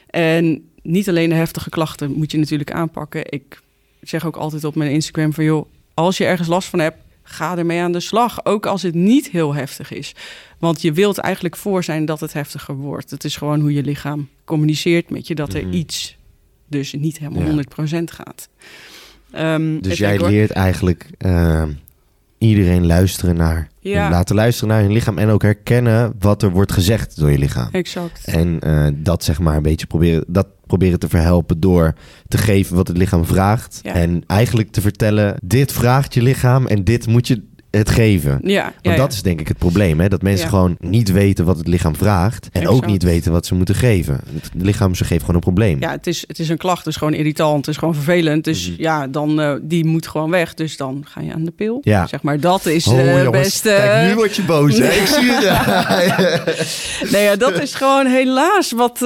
En 0.10 0.70
niet 0.82 1.10
alleen 1.10 1.30
de 1.30 1.36
heftige 1.36 1.70
klachten 1.70 2.12
moet 2.12 2.32
je 2.32 2.38
natuurlijk 2.38 2.72
aanpakken. 2.72 3.32
Ik 3.32 3.62
zeg 4.02 4.26
ook 4.26 4.36
altijd 4.36 4.64
op 4.64 4.76
mijn 4.76 4.92
Instagram 4.92 5.34
van 5.34 5.44
joh, 5.44 5.66
als 5.94 6.18
je 6.18 6.26
ergens 6.26 6.48
last 6.48 6.70
van 6.70 6.80
hebt, 6.80 6.98
ga 7.24 7.58
ermee 7.58 7.82
aan 7.82 7.92
de 7.92 8.00
slag. 8.00 8.46
Ook 8.46 8.66
als 8.66 8.82
het 8.82 8.94
niet 8.94 9.30
heel 9.30 9.54
heftig 9.54 9.92
is. 9.92 10.16
Want 10.58 10.82
je 10.82 10.92
wilt 10.94 11.18
eigenlijk 11.18 11.56
voor 11.56 11.84
zijn 11.84 12.06
dat 12.06 12.20
het 12.20 12.34
heftiger 12.34 12.76
wordt. 12.76 13.12
Het 13.12 13.24
is 13.24 13.36
gewoon 13.36 13.60
hoe 13.60 13.74
je 13.74 13.84
lichaam 13.84 14.28
communiceert 14.46 15.10
met 15.10 15.28
je 15.28 15.36
dat 15.36 15.54
er 15.54 15.66
Mhm. 15.66 15.74
iets 15.74 16.18
dus 16.70 16.94
niet 16.94 17.18
helemaal 17.20 17.42
Ja. 17.44 17.48
100% 17.50 18.12
gaat. 18.12 18.50
Ehm, 19.32 19.80
Dus 19.82 19.98
jij 19.98 20.18
hoor. 20.18 20.30
leert 20.30 20.52
eigenlijk 20.52 21.10
eh, 21.18 21.64
iedereen 22.38 22.86
luisteren 22.86 23.36
naar 23.36 23.68
Ja. 23.80 24.10
Laten 24.10 24.36
luisteren 24.36 24.70
naar 24.70 24.82
hun 24.82 24.92
lichaam 24.92 25.18
en 25.18 25.30
ook 25.30 25.42
herkennen 25.42 26.14
wat 26.20 26.44
er 26.44 26.50
wordt 26.52 26.72
gezegd 26.72 27.20
door 27.20 27.32
je 27.32 27.38
lichaam. 27.38 27.68
Exact. 27.72 28.26
En 28.26 28.60
eh, 28.60 28.88
dat 28.96 29.24
zeg 29.24 29.40
maar 29.40 29.56
een 29.56 29.62
beetje 29.64 29.86
proberen, 29.86 30.24
dat 30.28 30.48
proberen 30.68 31.00
te 31.00 31.10
verhelpen 31.10 31.60
door 31.60 31.94
te 32.28 32.38
geven 32.38 32.76
wat 32.76 32.88
het 32.88 32.98
lichaam 32.98 33.26
vraagt. 33.26 33.80
Ja. 33.84 33.94
En 33.94 34.24
eigenlijk 34.28 34.72
te 34.72 34.82
vertellen, 34.82 35.36
dit 35.44 35.72
vraagt 35.72 36.14
je 36.14 36.22
lichaam 36.22 36.68
en 36.68 36.84
dit 36.84 37.08
moet 37.08 37.28
je 37.28 37.44
het 37.72 37.90
geven. 37.90 38.40
Ja, 38.44 38.64
Want 38.64 38.76
ja, 38.82 38.96
dat 38.96 39.14
is 39.14 39.22
denk 39.22 39.40
ik 39.40 39.48
het 39.48 39.58
probleem, 39.58 40.00
hè? 40.00 40.08
dat 40.10 40.22
mensen 40.22 40.44
Ja. 40.46 40.50
gewoon 40.52 40.76
niet 40.80 41.12
weten 41.12 41.46
wat 41.46 41.58
het 41.58 41.68
lichaam 41.68 41.96
vraagt 41.96 42.50
en 42.52 42.68
ook 42.68 42.86
niet 42.86 43.04
weten 43.04 43.32
wat 43.32 43.46
ze 43.46 43.56
moeten 43.56 43.76
geven. 43.76 44.20
Het 44.34 44.52
lichaam 44.58 44.96
ze 44.96 45.04
geeft 45.04 45.20
gewoon 45.20 45.36
een 45.36 45.42
probleem. 45.42 45.78
Ja, 45.80 45.92
het 45.92 46.08
is, 46.08 46.24
het 46.28 46.40
is 46.40 46.50
een 46.50 46.58
klacht, 46.58 46.78
het 46.78 46.88
is 46.88 46.96
gewoon 46.96 47.14
irritant, 47.14 47.58
het 47.66 47.68
is 47.68 47.78
gewoon 47.80 47.94
vervelend. 47.96 48.44
Dus 48.44 48.70
Mhm. 48.72 48.82
ja, 48.82 49.08
dan, 49.08 49.42
eh, 49.42 49.54
die 49.62 49.86
moet 49.86 50.08
gewoon 50.08 50.30
weg. 50.30 50.54
Dus 50.54 50.78
dan 50.78 51.04
ga 51.08 51.22
je 51.22 51.34
aan 51.34 51.44
de 51.44 51.52
pil. 51.52 51.78
Ja. 51.82 52.08
Zeg 52.08 52.22
maar, 52.22 52.40
dat 52.40 52.66
is 52.66 52.88
Oh, 52.88 53.06
jongens, 53.06 53.30
best... 53.30 53.66
eh, 53.66 53.76
Kijk, 53.76 54.08
nu 54.10 54.16
word 54.16 54.36
je 54.36 54.44
boos. 54.44 54.78
Hè? 54.78 54.88
Ik 54.90 55.08
zie 55.08 55.32
het. 55.32 55.48
Nee, 57.12 57.24
ja, 57.24 57.36
dat 57.36 57.62
is 57.62 57.74
gewoon 57.76 58.06
helaas 58.06 58.72
wat, 58.72 59.00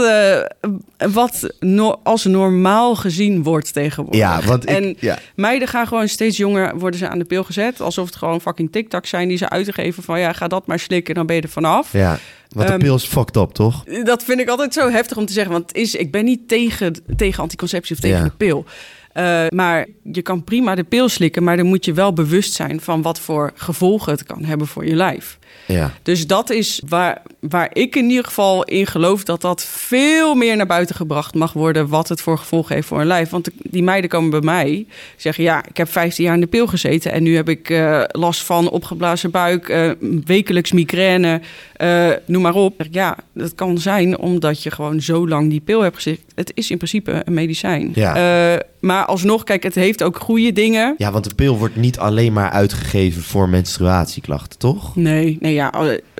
wat 1.11 1.47
no- 1.59 1.99
als 2.03 2.23
normaal 2.25 2.95
gezien 2.95 3.43
wordt 3.43 3.73
tegenwoordig. 3.73 4.19
ja, 4.21 4.41
want 4.45 4.69
ik, 4.69 4.75
En 5.01 5.17
meiden 5.35 5.67
gaan 5.67 5.87
gewoon 5.87 6.07
steeds 6.07 6.37
jonger, 6.37 6.77
worden 6.79 6.99
ze 6.99 7.07
aan 7.09 7.19
de 7.19 7.25
pil 7.25 7.43
gezet. 7.43 7.81
Alsof 7.81 8.05
het 8.05 8.15
gewoon 8.15 8.41
fucking 8.53 8.71
TikTok 8.71 9.05
zijn 9.05 9.27
die 9.27 9.37
ze 9.37 9.49
uitgeven 9.49 10.03
van... 10.03 10.19
ja, 10.19 10.33
ga 10.33 10.47
dat 10.47 10.67
maar 10.67 10.79
slikken, 10.79 11.15
dan 11.15 11.25
ben 11.25 11.35
je 11.35 11.41
er 11.41 11.49
vanaf. 11.49 11.91
ja, 11.91 12.19
want 12.49 12.67
de 12.67 12.77
pil 12.77 12.95
is 12.95 13.03
fucked 13.05 13.35
up, 13.35 13.49
toch? 13.51 13.83
Dat 13.83 14.23
vind 14.23 14.39
ik 14.39 14.47
altijd 14.49 14.73
zo 14.73 14.89
heftig 14.89 15.17
om 15.17 15.25
te 15.25 15.33
zeggen. 15.33 15.51
Want 15.53 15.75
is, 15.75 15.95
ik 15.95 16.11
ben 16.11 16.25
niet 16.25 16.47
tegen, 16.47 16.95
tegen 17.15 17.41
anticonceptie 17.41 17.95
of 17.95 18.01
tegen 18.01 18.17
Ja. 18.17 18.23
de 18.23 18.31
pil. 18.37 18.65
Eh, 19.13 19.45
maar 19.49 19.85
je 20.03 20.21
kan 20.21 20.43
prima 20.43 20.75
de 20.75 20.83
pil 20.83 21.09
slikken, 21.09 21.43
maar 21.43 21.57
dan 21.57 21.65
moet 21.65 21.85
je 21.85 21.93
wel 21.93 22.13
bewust 22.13 22.53
zijn 22.53 22.81
van 22.81 23.01
wat 23.01 23.19
voor 23.19 23.51
gevolgen 23.55 24.11
het 24.11 24.23
kan 24.23 24.43
hebben 24.43 24.67
voor 24.67 24.85
je 24.85 24.95
lijf. 24.95 25.37
Ja. 25.65 25.91
Dus 26.01 26.27
dat 26.27 26.49
is 26.49 26.81
waar, 26.87 27.21
waar 27.39 27.69
ik 27.73 27.95
in 27.95 28.09
ieder 28.09 28.23
geval 28.25 28.63
in 28.63 28.87
geloof 28.87 29.23
dat 29.23 29.41
dat 29.41 29.63
veel 29.63 30.35
meer 30.35 30.55
naar 30.55 30.65
buiten 30.65 30.95
gebracht 30.95 31.35
mag 31.35 31.53
worden. 31.53 31.87
Wat 31.87 32.09
het 32.09 32.21
voor 32.21 32.37
gevolgen 32.37 32.75
heeft 32.75 32.87
voor 32.87 32.99
een 32.99 33.07
lijf. 33.07 33.29
Want 33.29 33.49
die 33.57 33.83
meiden 33.83 34.09
komen 34.09 34.29
bij 34.29 34.41
mij 34.41 34.85
zeggen: 35.17 35.43
Ja, 35.43 35.65
ik 35.67 35.77
heb 35.77 35.89
15 35.89 36.23
jaar 36.23 36.33
in 36.33 36.39
de 36.39 36.47
pil 36.47 36.67
gezeten. 36.67 37.11
En 37.11 37.23
nu 37.23 37.35
heb 37.35 37.49
ik 37.49 37.69
eh, 37.69 38.03
last 38.07 38.43
van 38.43 38.69
opgeblazen 38.69 39.31
buik, 39.31 39.69
eh, 39.69 39.91
wekelijks 40.25 40.71
migraine, 40.71 41.41
eh, 41.75 42.09
noem 42.25 42.41
maar 42.41 42.55
op. 42.55 42.85
Ja, 42.91 43.17
dat 43.33 43.55
kan 43.55 43.77
zijn 43.77 44.17
omdat 44.17 44.63
je 44.63 44.71
gewoon 44.71 45.01
zo 45.01 45.27
lang 45.27 45.49
die 45.49 45.61
pil 45.61 45.81
hebt 45.81 45.95
gezeten. 45.95 46.23
Het 46.35 46.51
is 46.53 46.71
in 46.71 46.77
principe 46.77 47.21
een 47.25 47.33
medicijn. 47.33 47.91
Ja. 47.93 48.61
Maar 48.83 49.05
alsnog, 49.05 49.43
kijk, 49.43 49.63
het 49.63 49.75
heeft 49.75 50.03
ook 50.03 50.17
goede 50.17 50.53
dingen. 50.53 50.95
ja, 50.97 51.11
want 51.11 51.23
de 51.23 51.35
pil 51.35 51.57
wordt 51.57 51.75
niet 51.75 51.99
alleen 51.99 52.33
maar 52.33 52.49
uitgegeven 52.49 53.23
voor 53.23 53.49
menstruatieklachten, 53.49 54.59
toch? 54.59 54.95
Nee, 54.95 55.37
nee 55.43 55.53
ja, 55.53 55.73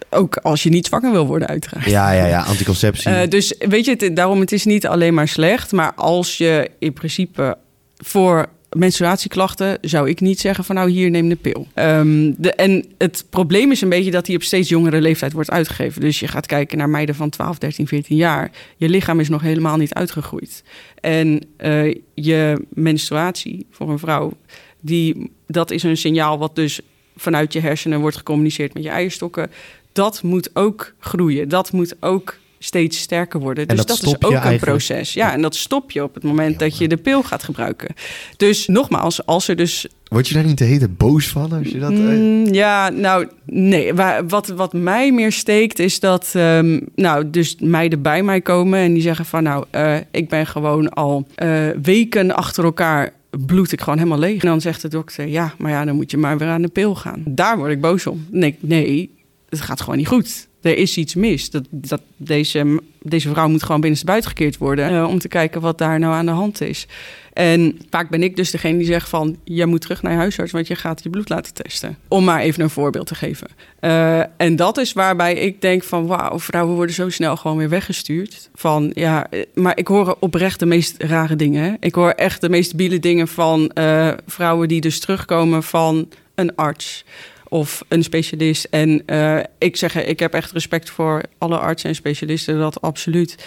ook 0.09 0.37
als 0.37 0.63
je 0.63 0.69
niet 0.69 0.85
zwanger 0.85 1.11
wil 1.11 1.27
worden, 1.27 1.47
uiteraard. 1.47 1.85
Ja, 1.85 2.11
ja, 2.11 2.25
ja, 2.25 2.41
anticonceptie. 2.41 3.11
Eh, 3.11 3.29
dus 3.29 3.55
weet 3.59 3.85
je, 3.85 3.95
het, 3.97 4.15
daarom 4.15 4.39
het 4.39 4.51
is 4.51 4.65
niet 4.65 4.87
alleen 4.87 5.13
maar 5.13 5.27
slecht, 5.27 5.71
maar 5.71 5.93
als 5.93 6.37
je 6.37 6.69
in 6.79 6.93
principe 6.93 7.57
voor 7.97 8.47
menstruatieklachten 8.69 9.77
zou 9.81 10.09
ik 10.09 10.19
niet 10.19 10.39
zeggen 10.39 10.63
van 10.63 10.75
nou 10.75 10.89
hier 10.89 11.09
neem 11.09 11.29
de 11.29 11.35
pil. 11.35 11.67
Ehm, 11.73 12.31
de, 12.37 12.53
en 12.53 12.85
het 12.97 13.25
probleem 13.29 13.71
is 13.71 13.81
een 13.81 13.89
beetje 13.89 14.11
dat 14.11 14.25
die 14.25 14.35
op 14.35 14.43
steeds 14.43 14.69
jongere 14.69 15.01
leeftijd 15.01 15.33
wordt 15.33 15.51
uitgegeven. 15.51 16.01
Dus 16.01 16.19
je 16.19 16.27
gaat 16.27 16.45
kijken 16.45 16.77
naar 16.77 16.89
meiden 16.89 17.15
van 17.15 17.29
12, 17.29 17.57
13, 17.57 17.87
14 17.87 18.15
jaar. 18.15 18.51
Je 18.77 18.89
lichaam 18.89 19.19
is 19.19 19.29
nog 19.29 19.41
helemaal 19.41 19.77
niet 19.77 19.93
uitgegroeid. 19.93 20.63
En 20.99 21.41
eh, 21.57 21.95
je 22.13 22.65
menstruatie 22.69 23.65
voor 23.69 23.89
een 23.89 23.99
vrouw, 23.99 24.33
die, 24.81 25.31
dat 25.47 25.71
is 25.71 25.83
een 25.83 25.97
signaal 25.97 26.37
wat 26.37 26.55
dus 26.55 26.81
vanuit 27.15 27.53
je 27.53 27.59
hersenen 27.59 27.99
wordt 27.99 28.17
gecommuniceerd 28.17 28.73
met 28.73 28.83
je 28.83 28.89
eierstokken. 28.89 29.51
Dat 29.91 30.23
moet 30.23 30.49
ook 30.53 30.93
groeien. 30.99 31.49
Dat 31.49 31.71
moet 31.71 31.95
ook 31.99 32.37
steeds 32.59 32.99
sterker 32.99 33.39
worden. 33.39 33.67
En 33.67 33.75
Dus 33.75 33.85
dat 33.85 33.97
dat, 33.97 34.07
is 34.07 34.27
ook 34.27 34.43
een 34.43 34.59
proces. 34.59 35.13
Ja, 35.13 35.33
en 35.33 35.41
dat 35.41 35.55
stop 35.55 35.91
je 35.91 36.03
op 36.03 36.13
het 36.13 36.23
moment 36.23 36.59
dat 36.59 36.77
je 36.77 36.87
de 36.87 36.97
pil 36.97 37.23
gaat 37.23 37.43
gebruiken. 37.43 37.95
Dus 38.37 38.67
nogmaals, 38.67 39.25
als 39.25 39.47
er 39.47 39.55
dus 39.55 39.87
Word 40.07 40.27
je 40.27 40.33
daar 40.33 40.43
niet 40.43 40.57
de 40.57 40.63
hele 40.63 40.87
boos 40.87 41.27
van 41.27 41.51
als 41.51 41.67
je 41.67 41.79
dat... 41.79 41.91
eh, 41.91 41.97
Mm, 41.97 42.45
ja, 42.53 42.89
nou, 42.89 43.27
nee. 43.45 43.93
Wat, 44.27 44.47
wat 44.47 44.73
mij 44.73 45.11
meer 45.11 45.31
steekt 45.31 45.79
is 45.79 45.99
dat, 45.99 46.31
ehm, 46.33 46.79
nou, 46.95 47.29
dus 47.29 47.55
meiden 47.59 48.01
bij 48.01 48.23
mij 48.23 48.41
komen 48.41 48.79
en 48.79 48.93
die 48.93 49.01
zeggen 49.01 49.25
van, 49.25 49.43
nou, 49.43 49.65
eh, 49.69 49.95
ik 50.11 50.29
ben 50.29 50.47
gewoon 50.47 50.89
al 50.89 51.27
eh, 51.35 51.67
weken 51.81 52.35
achter 52.35 52.63
elkaar 52.63 53.13
bloed 53.45 53.71
ik 53.71 53.81
gewoon 53.81 53.97
helemaal 53.97 54.19
leeg. 54.19 54.41
En 54.41 54.47
dan 54.47 54.61
zegt 54.61 54.81
de 54.81 54.87
dokter, 54.87 55.27
ja, 55.27 55.53
maar 55.57 55.71
ja, 55.71 55.85
dan 55.85 55.95
moet 55.95 56.11
je 56.11 56.17
maar 56.17 56.37
weer 56.37 56.47
aan 56.47 56.61
de 56.61 56.67
pil 56.67 56.95
gaan. 56.95 57.23
Daar 57.25 57.57
word 57.57 57.71
ik 57.71 57.81
boos 57.81 58.07
om. 58.07 58.25
Nee, 58.29 58.57
nee, 58.59 59.15
het 59.49 59.61
gaat 59.61 59.81
gewoon 59.81 59.97
niet 59.97 60.07
goed. 60.07 60.47
Er 60.63 60.77
is 60.77 60.97
iets 60.97 61.15
mis. 61.15 61.49
Dat, 61.49 61.63
dat 61.69 62.01
deze, 62.17 62.81
deze 63.01 63.29
vrouw 63.29 63.47
moet 63.47 63.63
gewoon 63.63 63.81
binnenstebuiten 63.81 64.29
gekeerd 64.29 64.57
worden... 64.57 65.07
om 65.07 65.19
te 65.19 65.27
kijken 65.27 65.61
wat 65.61 65.77
daar 65.77 65.99
nou 65.99 66.13
aan 66.13 66.25
de 66.25 66.31
hand 66.31 66.61
is. 66.61 66.87
En 67.33 67.79
vaak 67.89 68.09
ben 68.09 68.23
ik 68.23 68.35
dus 68.35 68.51
degene 68.51 68.77
die 68.77 68.85
zegt 68.85 69.09
van... 69.09 69.37
je 69.43 69.65
moet 69.65 69.81
terug 69.81 70.01
naar 70.01 70.11
je 70.11 70.17
huisarts, 70.17 70.51
want 70.51 70.67
je 70.67 70.75
gaat 70.75 71.03
je 71.03 71.09
bloed 71.09 71.29
laten 71.29 71.53
testen. 71.53 71.97
Om 72.07 72.23
maar 72.23 72.39
even 72.39 72.63
een 72.63 72.69
voorbeeld 72.69 73.07
te 73.07 73.15
geven. 73.15 73.47
Eh, 73.79 74.19
en 74.37 74.55
dat 74.55 74.77
is 74.77 74.93
waarbij 74.93 75.33
ik 75.33 75.61
denk 75.61 75.83
van... 75.83 76.07
wauw, 76.07 76.39
vrouwen 76.39 76.75
worden 76.75 76.95
zo 76.95 77.09
snel 77.09 77.35
gewoon 77.35 77.57
weer 77.57 77.69
weggestuurd. 77.69 78.49
Van, 78.55 78.91
ja, 78.93 79.29
eh, 79.29 79.45
maar 79.53 79.77
ik 79.77 79.87
hoor 79.87 80.17
oprecht 80.19 80.59
de 80.59 80.65
meest 80.65 81.03
rare 81.03 81.35
dingen. 81.35 81.63
Hè? 81.63 81.73
Ik 81.79 81.95
hoor 81.95 82.09
echt 82.09 82.41
de 82.41 82.49
meest 82.49 82.75
biele 82.75 82.99
dingen 82.99 83.27
van 83.27 83.69
eh, 83.69 84.11
vrouwen... 84.27 84.67
die 84.67 84.81
dus 84.81 84.99
terugkomen 84.99 85.63
van 85.63 86.09
een 86.35 86.55
arts 86.55 87.05
of 87.53 87.83
een 87.87 88.03
specialist. 88.03 88.67
En 88.69 89.03
eh, 89.05 89.39
ik 89.57 89.75
zeg, 89.75 89.95
ik 89.95 90.19
heb 90.19 90.33
echt 90.33 90.51
respect 90.51 90.89
voor 90.89 91.23
alle 91.37 91.57
artsen 91.57 91.89
en 91.89 91.95
specialisten, 91.95 92.57
dat 92.57 92.81
absoluut. 92.81 93.45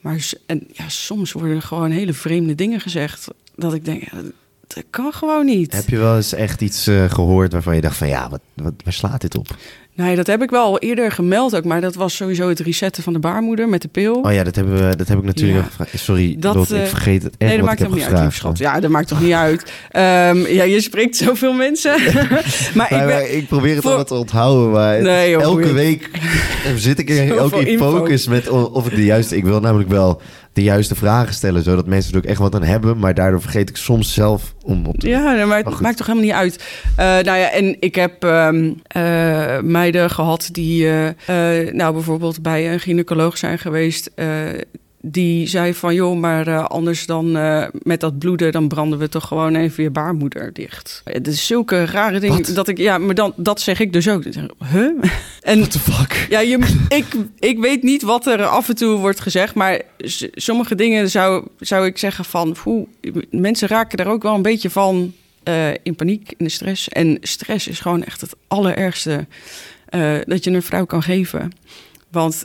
Maar 0.00 0.30
en, 0.46 0.66
ja, 0.72 0.88
soms 0.88 1.32
worden 1.32 1.56
er 1.56 1.62
gewoon 1.62 1.90
hele 1.90 2.12
vreemde 2.12 2.54
dingen 2.54 2.80
gezegd. 2.80 3.28
Dat 3.56 3.74
ik 3.74 3.84
denk, 3.84 4.04
dat 4.66 4.84
kan 4.90 5.12
gewoon 5.12 5.44
niet. 5.44 5.72
Heb 5.72 5.88
je 5.88 5.98
wel 5.98 6.16
eens 6.16 6.32
echt 6.32 6.60
iets 6.60 6.86
eh, 6.86 7.10
gehoord 7.10 7.52
waarvan 7.52 7.74
je 7.74 7.80
dacht 7.80 7.96
van... 7.96 8.08
Ja, 8.08 8.28
wat, 8.28 8.40
wat, 8.54 8.74
waar 8.84 8.92
slaat 8.92 9.20
dit 9.20 9.36
op? 9.36 9.56
Nee, 9.94 10.16
dat 10.16 10.26
heb 10.26 10.42
ik 10.42 10.50
wel 10.50 10.78
eerder 10.78 11.12
gemeld 11.12 11.56
ook. 11.56 11.64
Maar 11.64 11.80
dat 11.80 11.94
was 11.94 12.16
sowieso 12.16 12.48
het 12.48 12.60
resetten 12.60 13.02
van 13.02 13.12
de 13.12 13.18
baarmoeder 13.18 13.68
met 13.68 13.82
de 13.82 13.88
pil. 13.88 14.14
Oh 14.14 14.32
ja, 14.32 14.44
dat, 14.44 14.54
hebben 14.56 14.74
we, 14.88 14.96
dat 14.96 15.08
heb 15.08 15.18
ik 15.18 15.24
natuurlijk 15.24 15.58
Ja. 15.58 15.64
gevraagd. 15.64 15.98
Sorry, 15.98 16.36
Dat, 16.38 16.70
ik 16.70 16.76
eh, 16.78 16.84
vergeet 16.84 17.22
het 17.22 17.34
echt 17.38 17.48
nee, 17.50 17.56
dat 17.58 17.66
maakt 17.66 17.80
toch 17.80 17.94
niet 17.94 18.04
uit, 18.04 18.32
gevraagd. 18.34 18.58
Ja, 18.58 18.80
dat 18.80 18.90
maakt 18.90 19.08
toch 19.08 19.20
niet 19.20 19.32
uit. 19.32 19.72
Ehm, 19.90 20.46
ja, 20.46 20.62
je 20.62 20.80
spreekt 20.80 21.16
zoveel 21.16 21.52
mensen. 21.52 21.90
maar 22.74 22.86
Nee, 22.90 23.00
ik 23.00 23.06
ben... 23.06 23.06
maar 23.06 23.28
ik 23.28 23.46
probeer 23.48 23.72
het 23.74 23.82
voor- 23.82 23.90
altijd 23.90 24.08
te 24.08 24.14
onthouden, 24.14 24.70
maar 24.70 25.02
Nee, 25.02 25.30
joh, 25.30 25.42
elke 25.42 25.72
week 25.72 26.10
zit 26.76 26.98
ik 26.98 27.10
er 27.10 27.38
ook 27.40 27.52
in 27.52 27.66
info. 27.66 27.90
focus 27.90 28.28
met 28.28 28.48
of 28.48 28.86
ik 28.86 28.94
de 28.94 29.04
juiste... 29.04 29.36
Ik 29.36 29.44
wil 29.44 29.60
namelijk 29.60 29.88
wel 29.90 30.20
de 30.52 30.62
juiste 30.62 30.94
vragen 30.94 31.34
stellen, 31.34 31.62
zodat 31.62 31.86
mensen 31.86 32.12
er 32.12 32.18
ook 32.18 32.24
echt 32.24 32.38
wat 32.38 32.54
aan 32.54 32.62
hebben, 32.62 32.98
maar 32.98 33.14
daardoor 33.14 33.40
vergeet 33.40 33.68
ik 33.68 33.76
soms 33.76 34.14
zelf 34.14 34.54
om 34.62 34.86
op 34.86 34.98
te... 34.98 35.08
Ja, 35.08 35.46
maar 35.46 35.56
het 35.56 35.80
maakt 35.80 35.96
toch 35.96 36.06
helemaal 36.06 36.28
niet 36.28 36.36
uit. 36.36 36.64
Eh, 36.96 37.06
nou 37.06 37.38
ja, 37.38 37.50
en 37.50 37.76
ik 37.80 37.94
heb 37.94 38.24
ehm, 38.24 38.72
eh, 38.86 39.60
meiden 39.60 40.10
gehad 40.10 40.48
die 40.52 40.88
eh, 40.88 41.72
nou 41.72 41.92
bijvoorbeeld 41.92 42.42
bij 42.42 42.72
een 42.72 42.80
gynaecoloog 42.80 43.38
zijn 43.38 43.58
geweest. 43.58 44.10
Die 45.04 45.46
zei 45.46 45.74
van, 45.74 45.94
joh, 45.94 46.18
maar 46.18 46.46
eh, 46.46 46.64
anders 46.64 47.06
dan 47.06 47.36
eh, 47.36 47.66
met 47.82 48.00
dat 48.00 48.18
bloeden... 48.18 48.52
dan 48.52 48.68
branden 48.68 48.98
we 48.98 49.08
toch 49.08 49.26
gewoon 49.26 49.54
even 49.54 49.82
je 49.82 49.90
baarmoeder 49.90 50.52
dicht. 50.52 51.00
Het 51.04 51.26
is 51.26 51.46
zulke 51.46 51.84
rare 51.84 52.20
dingen 52.20 52.42
Wat? 52.42 52.54
dat 52.54 52.68
ik... 52.68 52.78
Ja, 52.78 52.98
maar 52.98 53.14
dan, 53.14 53.32
dat 53.36 53.60
zeg 53.60 53.80
ik 53.80 53.92
dus 53.92 54.08
ook. 54.08 54.24
Huh? 54.72 54.90
En 55.40 55.58
What 55.58 55.70
the 55.70 55.78
fuck? 55.78 56.26
ja, 56.28 56.40
je, 56.40 56.84
ik, 56.88 57.06
ik 57.38 57.58
weet 57.58 57.82
niet 57.82 58.02
wat 58.02 58.26
er 58.26 58.44
af 58.44 58.68
en 58.68 58.74
toe 58.74 58.98
wordt 58.98 59.20
gezegd, 59.20 59.54
maar 59.54 59.80
sommige 60.34 60.74
dingen 60.74 61.10
zou, 61.10 61.46
zou 61.60 61.86
ik 61.86 61.98
zeggen 61.98 62.24
van, 62.24 62.56
poeh, 62.62 62.86
mensen 63.30 63.68
raken 63.68 63.96
daar 63.96 64.06
ook 64.06 64.22
wel 64.22 64.34
een 64.34 64.42
beetje 64.42 64.70
van 64.70 65.12
eh, 65.42 65.70
in 65.82 65.94
paniek, 65.94 66.34
in 66.36 66.44
de 66.44 66.50
stress. 66.50 66.88
En 66.88 67.18
stress 67.20 67.68
is 67.68 67.80
gewoon 67.80 68.04
echt 68.04 68.20
het 68.20 68.34
allerergste 68.48 69.26
dat 70.24 70.44
je 70.44 70.50
een 70.50 70.62
vrouw 70.62 70.84
kan 70.84 71.02
geven. 71.02 71.52
Want 72.10 72.44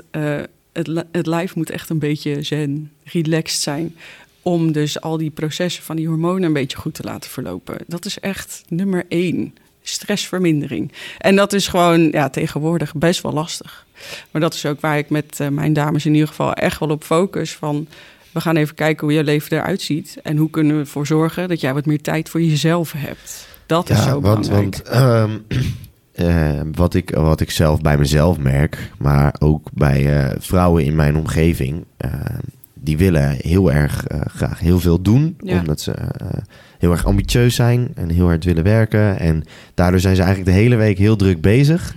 het, 0.78 1.06
het 1.12 1.26
lijf 1.26 1.56
moet 1.56 1.70
echt 1.70 1.90
een 1.90 2.00
beetje 2.00 2.44
zen, 2.44 2.92
relaxed 3.04 3.62
zijn. 3.62 3.96
Om 4.42 4.72
dus 4.72 5.02
al 5.02 5.18
die 5.18 5.30
processen 5.30 5.84
van 5.84 5.96
die 5.96 6.08
hormonen 6.08 6.44
een 6.44 6.54
beetje 6.54 6.78
goed 6.78 6.94
te 6.94 7.04
laten 7.04 7.30
verlopen. 7.30 7.78
Dat 7.88 8.06
is 8.06 8.20
echt 8.20 8.64
nummer 8.68 9.06
één. 9.08 9.56
Stressvermindering. 9.82 10.92
En 11.18 11.36
dat 11.36 11.54
is 11.54 11.68
gewoon 11.68 12.12
ja, 12.12 12.30
tegenwoordig 12.30 12.96
best 12.96 13.22
wel 13.22 13.34
lastig. 13.34 13.86
Maar 14.32 14.42
dat 14.42 14.54
is 14.54 14.66
ook 14.66 14.80
waar 14.80 14.98
ik 14.98 15.10
met 15.10 15.40
eh, 15.40 15.48
mijn 15.48 15.74
dames 15.74 16.06
in 16.06 16.14
ieder 16.14 16.28
geval 16.28 16.54
echt 16.54 16.80
wel 16.80 16.90
op 16.90 17.04
focus. 17.04 17.54
Van 17.54 17.88
we 18.32 18.42
gaan 18.42 18.56
even 18.56 18.76
kijken 18.76 19.08
hoe 19.08 19.16
je 19.16 19.24
leven 19.24 19.58
eruit 19.58 19.82
ziet. 19.82 20.18
En 20.24 20.38
hoe 20.38 20.50
kunnen 20.50 20.76
we 20.76 20.82
ervoor 20.82 21.08
zorgen 21.08 21.50
dat 21.50 21.62
jij 21.62 21.74
wat 21.74 21.86
meer 21.86 22.02
tijd 22.02 22.30
voor 22.30 22.42
jezelf 22.42 22.92
hebt. 22.92 23.48
Dat 23.66 23.90
is 23.90 24.04
zo 24.04 24.22
want, 24.22 24.22
belangrijk. 24.22 24.88
want 24.88 24.88
ehm, 24.88 25.38
eh, 26.18 26.62
wat, 26.72 26.94
ik, 26.94 27.10
wat 27.10 27.42
ik 27.42 27.52
zelf 27.52 27.82
bij 27.82 27.98
mezelf 27.98 28.38
merk, 28.38 28.92
maar 28.98 29.36
ook 29.40 29.70
bij 29.74 30.20
eh, 30.20 30.36
vrouwen 30.40 30.86
in 30.86 30.96
mijn 30.96 31.18
omgeving, 31.18 31.86
eh, 31.98 32.12
die 32.74 32.98
willen 32.98 33.38
heel 33.42 33.72
erg 33.72 34.06
graag 34.28 34.60
heel 34.60 34.80
veel 34.80 35.02
doen. 35.02 35.38
Ja. 35.40 35.60
Omdat 35.60 35.82
ze 35.82 35.94
heel 36.78 36.92
erg 36.92 37.06
ambitieus 37.06 37.56
zijn 37.56 37.88
en 37.96 38.10
heel 38.10 38.26
hard 38.26 38.44
willen 38.44 38.64
werken. 38.64 39.20
En 39.20 39.44
daardoor 39.74 40.00
zijn 40.00 40.16
ze 40.16 40.22
eigenlijk 40.22 40.52
de 40.52 40.62
hele 40.62 40.76
week 40.76 40.98
heel 40.98 41.16
druk 41.16 41.42
bezig. 41.42 41.96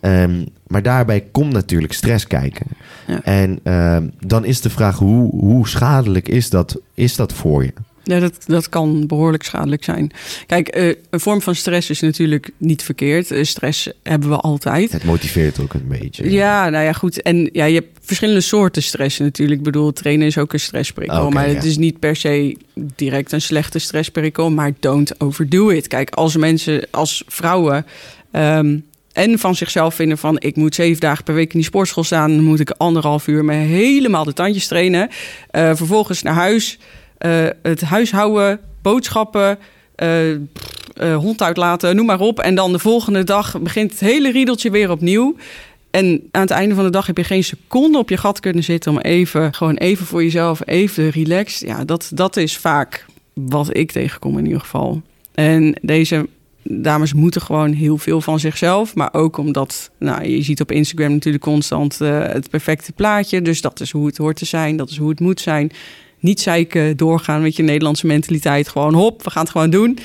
Ehm, 0.00 0.44
maar 0.66 0.82
daarbij 0.82 1.20
komt 1.20 1.52
natuurlijk 1.52 1.92
stress 1.92 2.26
kijken. 2.26 2.66
Ja. 3.06 3.22
En 3.22 3.58
ehm, 3.62 4.08
dan 4.26 4.44
is 4.44 4.60
de 4.60 4.70
vraag, 4.70 4.98
hoe, 4.98 5.30
hoe 5.30 5.68
schadelijk 5.68 6.28
is 6.28 6.50
dat, 6.50 6.80
is 6.94 7.16
dat 7.16 7.32
voor 7.32 7.64
je? 7.64 7.72
Ja, 8.04 8.20
dat, 8.20 8.44
dat 8.46 8.68
kan 8.68 9.06
behoorlijk 9.06 9.42
schadelijk 9.42 9.84
zijn. 9.84 10.10
Kijk, 10.46 10.68
eh, 10.68 10.86
een 11.10 11.20
vorm 11.20 11.42
van 11.42 11.54
stress 11.54 11.90
is 11.90 12.00
natuurlijk 12.00 12.50
niet 12.56 12.82
verkeerd. 12.82 13.30
Eh, 13.30 13.44
stress 13.44 13.88
hebben 14.02 14.28
we 14.28 14.36
altijd. 14.36 14.92
Het 14.92 15.04
motiveert 15.04 15.60
ook 15.60 15.74
een 15.74 15.88
beetje. 15.88 16.30
Ja, 16.30 16.68
nou 16.68 16.84
ja, 16.84 16.92
goed. 16.92 17.22
En 17.22 17.48
ja, 17.52 17.64
je 17.64 17.74
hebt 17.74 17.98
verschillende 18.00 18.40
soorten 18.40 18.82
stress 18.82 19.18
natuurlijk. 19.18 19.58
Ik 19.58 19.64
bedoel, 19.64 19.92
trainen 19.92 20.26
is 20.26 20.38
ook 20.38 20.52
een 20.52 20.60
stressprikkel. 20.60 21.30
Maar 21.30 21.46
het 21.46 21.64
is 21.64 21.76
niet 21.76 21.98
per 21.98 22.16
se 22.16 22.56
direct 22.74 23.32
een 23.32 23.40
slechte 23.40 23.78
stressprikkel. 23.78 24.50
Maar 24.50 24.72
don't 24.80 25.20
overdo 25.20 25.68
it. 25.68 25.88
Kijk, 25.88 26.10
als 26.10 26.36
mensen, 26.36 26.86
als 26.90 27.22
vrouwen... 27.26 27.86
ehm, 28.30 28.78
en 29.12 29.38
van 29.38 29.54
zichzelf 29.54 29.94
vinden 29.94 30.18
van... 30.18 30.36
ik 30.40 30.56
moet 30.56 30.74
zeven 30.74 31.00
dagen 31.00 31.24
per 31.24 31.34
week 31.34 31.52
in 31.52 31.58
die 31.58 31.68
sportschool 31.68 32.04
staan... 32.04 32.30
dan 32.30 32.44
moet 32.44 32.60
ik 32.60 32.70
anderhalf 32.70 33.26
uur 33.26 33.44
me 33.44 33.52
helemaal 33.54 34.24
de 34.24 34.32
tandjes 34.32 34.66
trainen. 34.66 35.08
Eh, 35.50 35.70
vervolgens 35.74 36.22
naar 36.22 36.34
huis, 36.34 36.78
eh, 37.18 37.46
het 37.62 37.80
huishouden, 37.80 38.60
boodschappen... 38.82 39.58
eh, 39.94 40.32
eh, 40.94 41.16
hond 41.16 41.42
uitlaten, 41.42 41.96
noem 41.96 42.06
maar 42.06 42.20
op. 42.20 42.40
En 42.40 42.54
dan 42.54 42.72
de 42.72 42.78
volgende 42.78 43.24
dag 43.24 43.60
begint 43.60 43.90
het 43.90 44.00
hele 44.00 44.30
riedeltje 44.30 44.70
weer 44.70 44.90
opnieuw. 44.90 45.36
En 45.90 46.28
aan 46.30 46.40
het 46.40 46.50
einde 46.50 46.74
van 46.74 46.84
de 46.84 46.90
dag 46.90 47.06
heb 47.06 47.16
je 47.16 47.24
geen 47.24 47.44
seconde 47.44 47.98
op 47.98 48.08
je 48.08 48.16
gat 48.16 48.40
kunnen 48.40 48.64
zitten... 48.64 48.92
om 48.92 48.98
even, 48.98 49.54
gewoon 49.54 49.76
even 49.76 50.06
voor 50.06 50.22
jezelf, 50.22 50.60
even 50.64 51.10
relaxed. 51.10 51.68
Ja, 51.68 51.84
dat, 51.84 52.10
dat 52.14 52.36
is 52.36 52.56
vaak 52.56 53.06
wat 53.32 53.76
ik 53.76 53.92
tegenkom 53.92 54.38
in 54.38 54.44
ieder 54.44 54.60
geval. 54.60 55.02
En 55.34 55.76
deze 55.82 56.28
dames 56.62 57.12
moeten 57.12 57.40
gewoon 57.40 57.72
heel 57.72 57.98
veel 57.98 58.20
van 58.20 58.40
zichzelf. 58.40 58.94
Maar 58.94 59.12
ook 59.12 59.36
omdat, 59.36 59.90
nou, 59.98 60.28
je 60.28 60.42
ziet 60.42 60.60
op 60.60 60.72
Instagram 60.72 61.12
natuurlijk 61.12 61.44
constant 61.44 61.98
het 61.98 62.50
perfecte 62.50 62.92
plaatje. 62.92 63.42
Dus 63.42 63.60
dat 63.60 63.80
is 63.80 63.90
hoe 63.90 64.06
het 64.06 64.16
hoort 64.16 64.36
te 64.36 64.44
zijn, 64.44 64.76
dat 64.76 64.90
is 64.90 64.96
hoe 64.96 65.10
het 65.10 65.20
moet 65.20 65.40
zijn. 65.40 65.72
Niet 66.24 66.40
zeiken, 66.40 66.96
doorgaan 66.96 67.42
met 67.42 67.56
je 67.56 67.62
Nederlandse 67.62 68.06
mentaliteit. 68.06 68.68
Gewoon 68.68 68.94
hop, 68.94 69.22
we 69.22 69.30
gaan 69.30 69.42
het 69.42 69.52
gewoon 69.52 69.70
doen. 69.70 69.98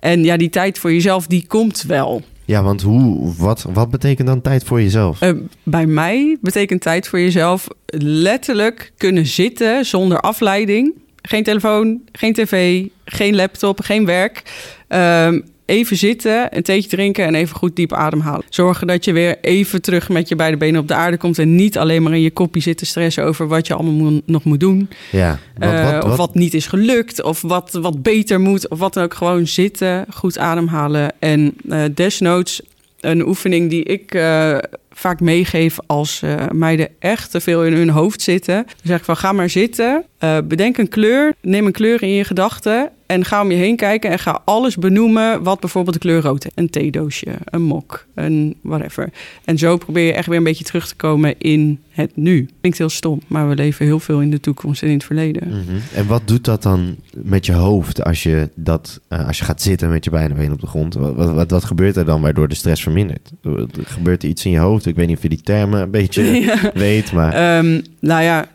En 0.00 0.24
ja, 0.24 0.36
die 0.36 0.50
tijd 0.50 0.78
voor 0.78 0.92
jezelf, 0.92 1.26
die 1.26 1.44
komt 1.46 1.82
wel. 1.82 2.22
Ja, 2.44 2.62
want 2.62 2.82
hoe, 2.82 3.32
wat, 3.36 3.66
wat 3.72 3.90
betekent 3.90 4.28
dan 4.28 4.40
tijd 4.40 4.64
voor 4.64 4.82
jezelf? 4.82 5.20
Eh, 5.20 5.32
bij 5.62 5.86
mij 5.86 6.36
betekent 6.40 6.80
tijd 6.80 7.08
voor 7.08 7.18
jezelf 7.20 7.68
letterlijk 7.96 8.92
kunnen 8.96 9.26
zitten 9.26 9.84
zonder 9.84 10.20
afleiding. 10.20 10.94
Geen 11.22 11.44
telefoon, 11.44 12.00
geen 12.12 12.32
tv, 12.32 12.86
geen 13.04 13.34
laptop, 13.34 13.80
geen 13.80 14.06
werk. 14.06 14.42
Ehm, 14.88 15.40
even 15.66 15.96
zitten, 15.96 16.56
een 16.56 16.62
theetje 16.62 16.88
drinken 16.88 17.24
en 17.24 17.34
even 17.34 17.56
goed 17.56 17.76
diep 17.76 17.92
ademhalen. 17.92 18.44
Zorgen 18.48 18.86
dat 18.86 19.04
je 19.04 19.12
weer 19.12 19.38
even 19.40 19.82
terug 19.82 20.08
met 20.08 20.28
je 20.28 20.36
beide 20.36 20.56
benen 20.56 20.80
op 20.80 20.88
de 20.88 20.94
aarde 20.94 21.16
komt... 21.16 21.38
en 21.38 21.54
niet 21.54 21.78
alleen 21.78 22.02
maar 22.02 22.12
in 22.12 22.20
je 22.20 22.30
kopje 22.30 22.60
zitten 22.60 22.86
stressen 22.86 23.24
over 23.24 23.48
wat 23.48 23.66
je 23.66 23.74
allemaal 23.74 24.20
nog 24.24 24.44
moet 24.44 24.60
doen. 24.60 24.88
ja, 25.10 25.38
wat, 25.54 25.70
Eh, 25.70 25.84
wat, 25.84 26.04
Of 26.04 26.08
wat, 26.08 26.16
wat 26.16 26.34
niet 26.34 26.54
is 26.54 26.66
gelukt, 26.66 27.22
of 27.22 27.42
wat, 27.42 27.72
wat 27.72 28.02
beter 28.02 28.40
moet, 28.40 28.68
of 28.68 28.78
wat 28.78 28.94
dan 28.94 29.04
ook. 29.04 29.14
Gewoon 29.14 29.46
zitten, 29.46 30.06
goed 30.14 30.38
ademhalen. 30.38 31.12
En 31.18 31.54
eh 31.68 31.84
desnoods 31.94 32.60
een 33.00 33.26
oefening 33.26 33.70
die 33.70 33.82
ik 33.82 34.14
eh, 34.14 34.58
vaak 34.90 35.20
meegeef 35.20 35.76
als 35.86 36.22
eh, 36.22 36.34
meiden 36.52 36.88
echt 36.98 37.30
te 37.30 37.40
veel 37.40 37.64
in 37.64 37.72
hun 37.72 37.90
hoofd 37.90 38.22
zitten. 38.22 38.54
Dan 38.54 38.74
zeg 38.82 38.98
ik 38.98 39.04
van 39.04 39.16
ga 39.16 39.32
maar 39.32 39.50
zitten, 39.50 40.04
bedenk 40.44 40.78
een 40.78 40.88
kleur, 40.88 41.34
neem 41.40 41.66
een 41.66 41.72
kleur 41.72 42.02
in 42.02 42.12
je 42.12 42.24
gedachten... 42.24 42.90
en 43.12 43.24
ga 43.24 43.42
om 43.42 43.50
je 43.50 43.56
heen 43.56 43.76
kijken 43.76 44.10
en 44.10 44.18
ga 44.18 44.40
alles 44.44 44.76
benoemen 44.76 45.42
wat 45.42 45.60
bijvoorbeeld 45.60 45.94
de 45.94 46.00
kleur 46.00 46.22
rood 46.22 46.44
is. 46.44 46.50
Een 46.54 46.70
theedoosje, 46.70 47.30
een 47.44 47.62
mok, 47.62 48.06
een 48.14 48.56
whatever. 48.62 49.10
En 49.44 49.58
zo 49.58 49.76
probeer 49.76 50.06
je 50.06 50.12
echt 50.12 50.26
weer 50.26 50.36
een 50.36 50.44
beetje 50.44 50.64
terug 50.64 50.88
te 50.88 50.94
komen 50.94 51.34
in 51.38 51.78
het 51.90 52.16
nu. 52.16 52.48
Klinkt 52.60 52.78
heel 52.78 52.88
stom, 52.88 53.20
maar 53.26 53.48
we 53.48 53.54
leven 53.54 53.86
heel 53.86 54.00
veel 54.00 54.20
in 54.20 54.30
de 54.30 54.40
toekomst 54.40 54.82
en 54.82 54.88
in 54.88 54.94
het 54.94 55.04
verleden. 55.04 55.48
Mhm. 55.48 55.78
En 55.94 56.06
wat 56.06 56.22
doet 56.24 56.44
dat 56.44 56.62
dan 56.62 56.96
met 57.16 57.46
je 57.46 57.52
hoofd 57.52 58.04
als 58.04 58.22
je, 58.22 58.48
dat, 58.54 59.00
eh, 59.08 59.26
als 59.26 59.38
je 59.38 59.44
gaat 59.44 59.62
zitten 59.62 59.90
met 59.90 60.04
je 60.04 60.10
beide 60.10 60.34
benen 60.34 60.52
op 60.52 60.60
de 60.60 60.66
grond? 60.66 60.94
Wat, 60.94 61.14
wat, 61.14 61.32
wat, 61.32 61.50
wat 61.50 61.64
gebeurt 61.64 61.96
er 61.96 62.04
dan 62.04 62.20
waardoor 62.20 62.48
de 62.48 62.54
stress 62.54 62.82
vermindert? 62.82 63.30
Er 63.42 63.66
gebeurt 63.84 64.22
er 64.22 64.28
iets 64.28 64.44
in 64.44 64.50
je 64.50 64.58
hoofd? 64.58 64.86
Ik 64.86 64.96
weet 64.96 65.06
niet 65.06 65.16
of 65.16 65.22
je 65.22 65.28
die 65.28 65.42
termen 65.42 65.80
een 65.80 65.90
beetje 65.90 66.22
Ja. 66.42 66.70
weet, 66.74 67.12
maar... 67.12 67.32
Ehm, 67.32 67.80
nou 68.00 68.22
ja, 68.22 68.48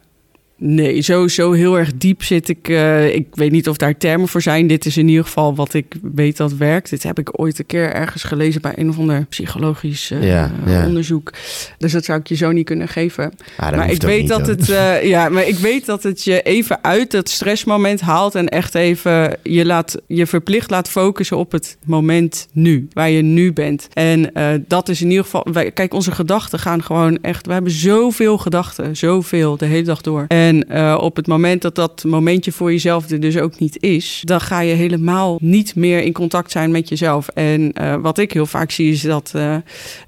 nee, 0.57 1.01
zo, 1.01 1.27
zo 1.27 1.51
heel 1.51 1.77
erg 1.77 1.91
diep 1.95 2.23
zit 2.23 2.49
ik. 2.49 2.69
eh, 2.69 3.15
ik 3.15 3.27
weet 3.31 3.51
niet 3.51 3.69
of 3.69 3.77
daar 3.77 3.97
termen 3.97 4.27
voor 4.27 4.41
zijn. 4.41 4.67
Dit 4.67 4.85
is 4.85 4.97
in 4.97 5.07
ieder 5.07 5.23
geval 5.23 5.55
wat 5.55 5.73
ik 5.73 5.95
weet 6.13 6.37
dat 6.37 6.53
werkt. 6.53 6.89
Dit 6.89 7.03
heb 7.03 7.19
ik 7.19 7.39
ooit 7.39 7.59
een 7.59 7.65
keer 7.65 7.93
ergens 7.93 8.23
gelezen 8.23 8.61
bij 8.61 8.73
een 8.75 8.89
of 8.89 8.97
ander 8.99 9.25
psychologisch 9.29 10.11
eh, 10.11 10.23
Ja, 10.23 10.51
ja. 10.65 10.85
onderzoek. 10.85 11.31
Dus 11.77 11.91
dat 11.91 12.05
zou 12.05 12.19
ik 12.19 12.27
je 12.27 12.35
zo 12.35 12.51
niet 12.51 12.65
kunnen 12.65 12.87
geven. 12.87 13.31
Ah, 13.57 13.75
maar 13.75 13.91
ik 13.91 14.01
weet 14.01 14.19
niet, 14.19 14.29
dat 14.29 14.39
hoor. 14.39 14.49
het, 14.49 14.69
eh, 14.69 15.03
ja, 15.03 15.29
maar 15.29 15.47
ik 15.47 15.57
weet 15.57 15.85
dat 15.85 16.03
het 16.03 16.23
je 16.23 16.41
even 16.41 16.83
uit 16.83 17.11
dat 17.11 17.29
stressmoment 17.29 18.01
haalt 18.01 18.35
en 18.35 18.47
echt 18.49 18.75
even 18.75 19.37
je 19.43 19.65
laat 19.65 19.97
je 20.07 20.25
verplicht 20.25 20.69
laat 20.69 20.89
focussen 20.89 21.37
op 21.37 21.51
het 21.51 21.77
moment 21.85 22.47
nu, 22.51 22.87
waar 22.93 23.09
je 23.09 23.21
nu 23.21 23.53
bent. 23.53 23.87
En 23.93 24.31
dat 24.67 24.89
is 24.89 25.01
in 25.01 25.09
ieder 25.09 25.23
geval, 25.23 25.45
wij, 25.51 25.71
kijk, 25.71 25.93
onze 25.93 26.11
gedachten 26.11 26.59
gaan 26.59 26.83
gewoon 26.83 27.17
echt. 27.21 27.45
We 27.45 27.53
hebben 27.53 27.71
zoveel 27.71 28.37
gedachten, 28.37 28.97
zoveel 28.97 29.57
de 29.57 29.65
hele 29.65 29.83
dag 29.83 30.01
door. 30.01 30.25
En 30.27 30.46
eh, 30.55 30.97
op 31.01 31.15
het 31.15 31.27
moment 31.27 31.61
dat 31.61 31.75
dat 31.75 32.03
momentje 32.03 32.51
voor 32.51 32.71
jezelf 32.71 33.09
er 33.09 33.19
dus 33.19 33.37
ook 33.37 33.59
niet 33.59 33.81
is, 33.83 34.21
dan 34.25 34.41
ga 34.41 34.59
je 34.59 34.73
helemaal 34.73 35.37
niet 35.41 35.75
meer 35.75 36.03
in 36.03 36.13
contact 36.13 36.51
zijn 36.51 36.71
met 36.71 36.89
jezelf. 36.89 37.27
En 37.27 37.73
eh, 37.73 37.95
wat 37.95 38.17
ik 38.17 38.31
heel 38.31 38.45
vaak 38.45 38.71
zie 38.71 38.91
is 38.91 39.01
dat 39.01 39.31
eh, 39.35 39.55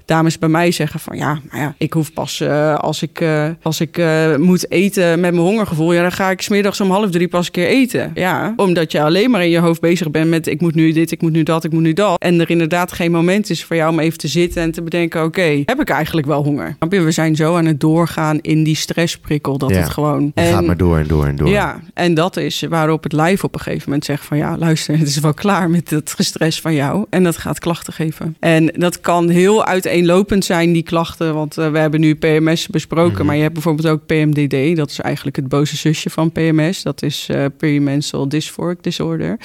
dames 0.04 0.38
bij 0.38 0.48
mij 0.48 0.70
zeggen 0.70 1.00
van 1.00 1.16
ja, 1.16 1.40
maar 1.50 1.60
ja, 1.60 1.74
ik 1.78 1.92
hoef 1.92 2.12
pas 2.12 2.42
als 2.76 3.02
ik, 3.02 3.24
als 3.62 3.80
ik 3.80 4.02
moet 4.38 4.70
eten 4.70 5.20
met 5.20 5.32
mijn 5.32 5.46
hongergevoel, 5.46 5.92
ja, 5.92 6.02
dan 6.02 6.12
ga 6.12 6.30
ik 6.30 6.42
smiddags 6.42 6.80
om 6.80 6.90
half 6.90 7.10
drie 7.10 7.28
pas 7.28 7.46
een 7.46 7.52
keer 7.52 7.66
eten. 7.66 8.10
Ja, 8.14 8.52
omdat 8.56 8.92
je 8.92 9.02
alleen 9.02 9.30
maar 9.30 9.42
in 9.42 9.50
je 9.50 9.58
hoofd 9.58 9.80
bezig 9.80 10.10
bent 10.10 10.30
met 10.30 10.46
ik 10.46 10.60
moet 10.60 10.74
nu 10.74 10.92
dit, 10.92 11.10
ik 11.10 11.22
moet 11.22 11.32
nu 11.32 11.42
dat, 11.42 11.64
ik 11.64 11.72
moet 11.72 11.82
nu 11.82 11.92
dat. 11.92 12.18
En 12.20 12.40
er 12.40 12.50
inderdaad 12.50 12.92
geen 12.92 13.10
moment 13.10 13.50
is 13.50 13.64
voor 13.64 13.76
jou 13.76 13.92
om 13.92 13.98
even 13.98 14.18
te 14.18 14.28
zitten 14.28 14.62
en 14.62 14.70
te 14.70 14.82
bedenken, 14.82 15.24
oké, 15.24 15.62
heb 15.64 15.80
ik 15.80 15.90
eigenlijk 15.90 16.26
wel 16.26 16.44
honger? 16.44 16.76
We 16.88 17.10
zijn 17.10 17.36
zo 17.36 17.56
aan 17.56 17.66
het 17.66 17.80
doorgaan 17.80 18.38
in 18.40 18.64
die 18.64 18.76
stressprikkel 18.76 19.58
dat 19.58 19.70
Ja. 19.70 19.76
het 19.76 19.88
gewoon... 19.88 20.29
Je 20.34 20.42
gaat 20.42 20.64
maar 20.64 20.76
door 20.76 20.98
en 20.98 21.06
door 21.06 21.26
en 21.26 21.36
door. 21.36 21.48
Ja, 21.48 21.80
en 21.94 22.14
dat 22.14 22.36
is 22.36 22.62
waarop 22.68 23.02
het 23.02 23.12
lijf 23.12 23.44
op 23.44 23.54
een 23.54 23.60
gegeven 23.60 23.84
moment 23.86 24.04
zegt 24.04 24.24
van 24.24 24.36
ja, 24.36 24.56
luister, 24.58 24.98
het 24.98 25.08
is 25.08 25.18
wel 25.18 25.34
klaar 25.34 25.70
met 25.70 25.90
het 25.90 26.12
gestres 26.12 26.60
van 26.60 26.74
jou. 26.74 27.06
En 27.10 27.22
dat 27.22 27.36
gaat 27.36 27.58
klachten 27.58 27.92
geven. 27.92 28.36
En 28.40 28.66
dat 28.66 29.00
kan 29.00 29.28
heel 29.28 29.64
uiteenlopend 29.64 30.44
zijn, 30.44 30.72
die 30.72 30.82
klachten. 30.82 31.34
Want 31.34 31.58
eh, 31.58 31.70
we 31.70 31.78
hebben 31.78 32.00
nu 32.00 32.14
PMS 32.14 32.66
besproken, 32.66 33.12
Mhm. 33.16 33.24
maar 33.26 33.36
je 33.36 33.42
hebt 33.42 33.54
bijvoorbeeld 33.54 33.88
ook 33.88 34.06
PMDD. 34.06 34.76
Dat 34.76 34.90
is 34.90 35.00
eigenlijk 35.00 35.36
het 35.36 35.48
boze 35.48 35.76
zusje 35.76 36.10
van 36.10 36.32
PMS. 36.32 36.82
Dat 36.82 37.02
is 37.02 37.28
Perimenstrual 37.56 38.28
Dysphoric 38.28 38.82
Disorder. 38.82 39.38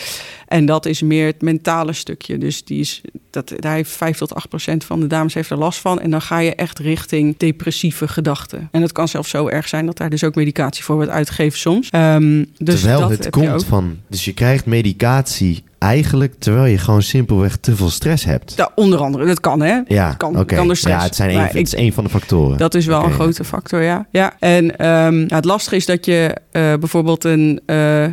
En 0.47 0.65
dat 0.65 0.85
is 0.85 1.01
meer 1.01 1.25
het 1.25 1.41
mentale 1.41 1.93
stukje. 1.93 2.37
Dus 2.37 2.63
die 2.63 2.79
is, 2.79 3.01
dat, 3.35 3.53
daar 3.59 3.75
heeft 3.75 3.91
5 3.91 4.17
tot 4.17 4.35
8 4.35 4.49
procent 4.49 4.83
van 4.83 4.99
de 4.99 5.07
dames 5.07 5.33
heeft 5.33 5.49
er 5.49 5.57
last 5.57 5.79
van. 5.79 5.99
En 5.99 6.11
dan 6.11 6.21
ga 6.21 6.39
je 6.39 6.55
echt 6.55 6.79
richting 6.79 7.37
depressieve 7.37 8.07
gedachten. 8.07 8.67
En 8.71 8.81
het 8.81 8.91
kan 8.91 9.07
zelfs 9.07 9.29
zo 9.29 9.47
erg 9.47 9.67
zijn 9.67 9.85
dat 9.85 9.97
daar 9.97 10.09
dus 10.09 10.23
ook 10.23 10.35
medicatie 10.35 10.83
voor 10.83 10.95
wordt 10.95 11.11
uitgegeven 11.11 11.59
soms. 11.59 11.89
Ehm, 11.89 12.43
dus 12.57 12.79
terwijl 12.79 12.99
dat 12.99 13.09
het 13.09 13.29
komt 13.29 13.65
van... 13.65 13.97
Dus 14.07 14.25
je 14.25 14.33
krijgt 14.33 14.65
medicatie 14.65 15.63
eigenlijk 15.85 16.33
terwijl 16.39 16.65
je 16.65 16.77
gewoon 16.77 17.01
simpelweg 17.01 17.55
te 17.57 17.75
veel 17.75 17.89
stress 17.89 18.25
hebt. 18.25 18.53
Ja, 18.55 18.71
onder 18.75 18.99
andere, 18.99 19.25
dat 19.25 19.39
kan 19.39 19.61
hè. 19.61 19.79
Ja, 19.87 20.13
kan- 20.13 20.45
kan 20.45 20.67
door 20.67 20.75
stress. 20.75 20.97
Ja, 20.97 21.03
het, 21.03 21.15
zijn 21.15 21.29
een, 21.29 21.41
het 21.41 21.55
is 21.55 21.75
een 21.75 21.93
van 21.93 22.03
de 22.03 22.09
factoren. 22.09 22.57
Dat 22.57 22.73
is 22.73 22.85
wel 22.85 23.03
een 23.03 23.11
grote 23.11 23.43
factor, 23.43 23.81
ja. 23.81 24.07
ja. 24.11 24.33
En 24.39 24.77
ehm, 24.77 25.25
het 25.27 25.45
lastige 25.45 25.75
is 25.75 25.85
dat 25.85 26.05
je 26.05 26.35
eh, 26.51 26.73
bijvoorbeeld 26.79 27.23
een 27.23 27.59
eh, 27.65 28.05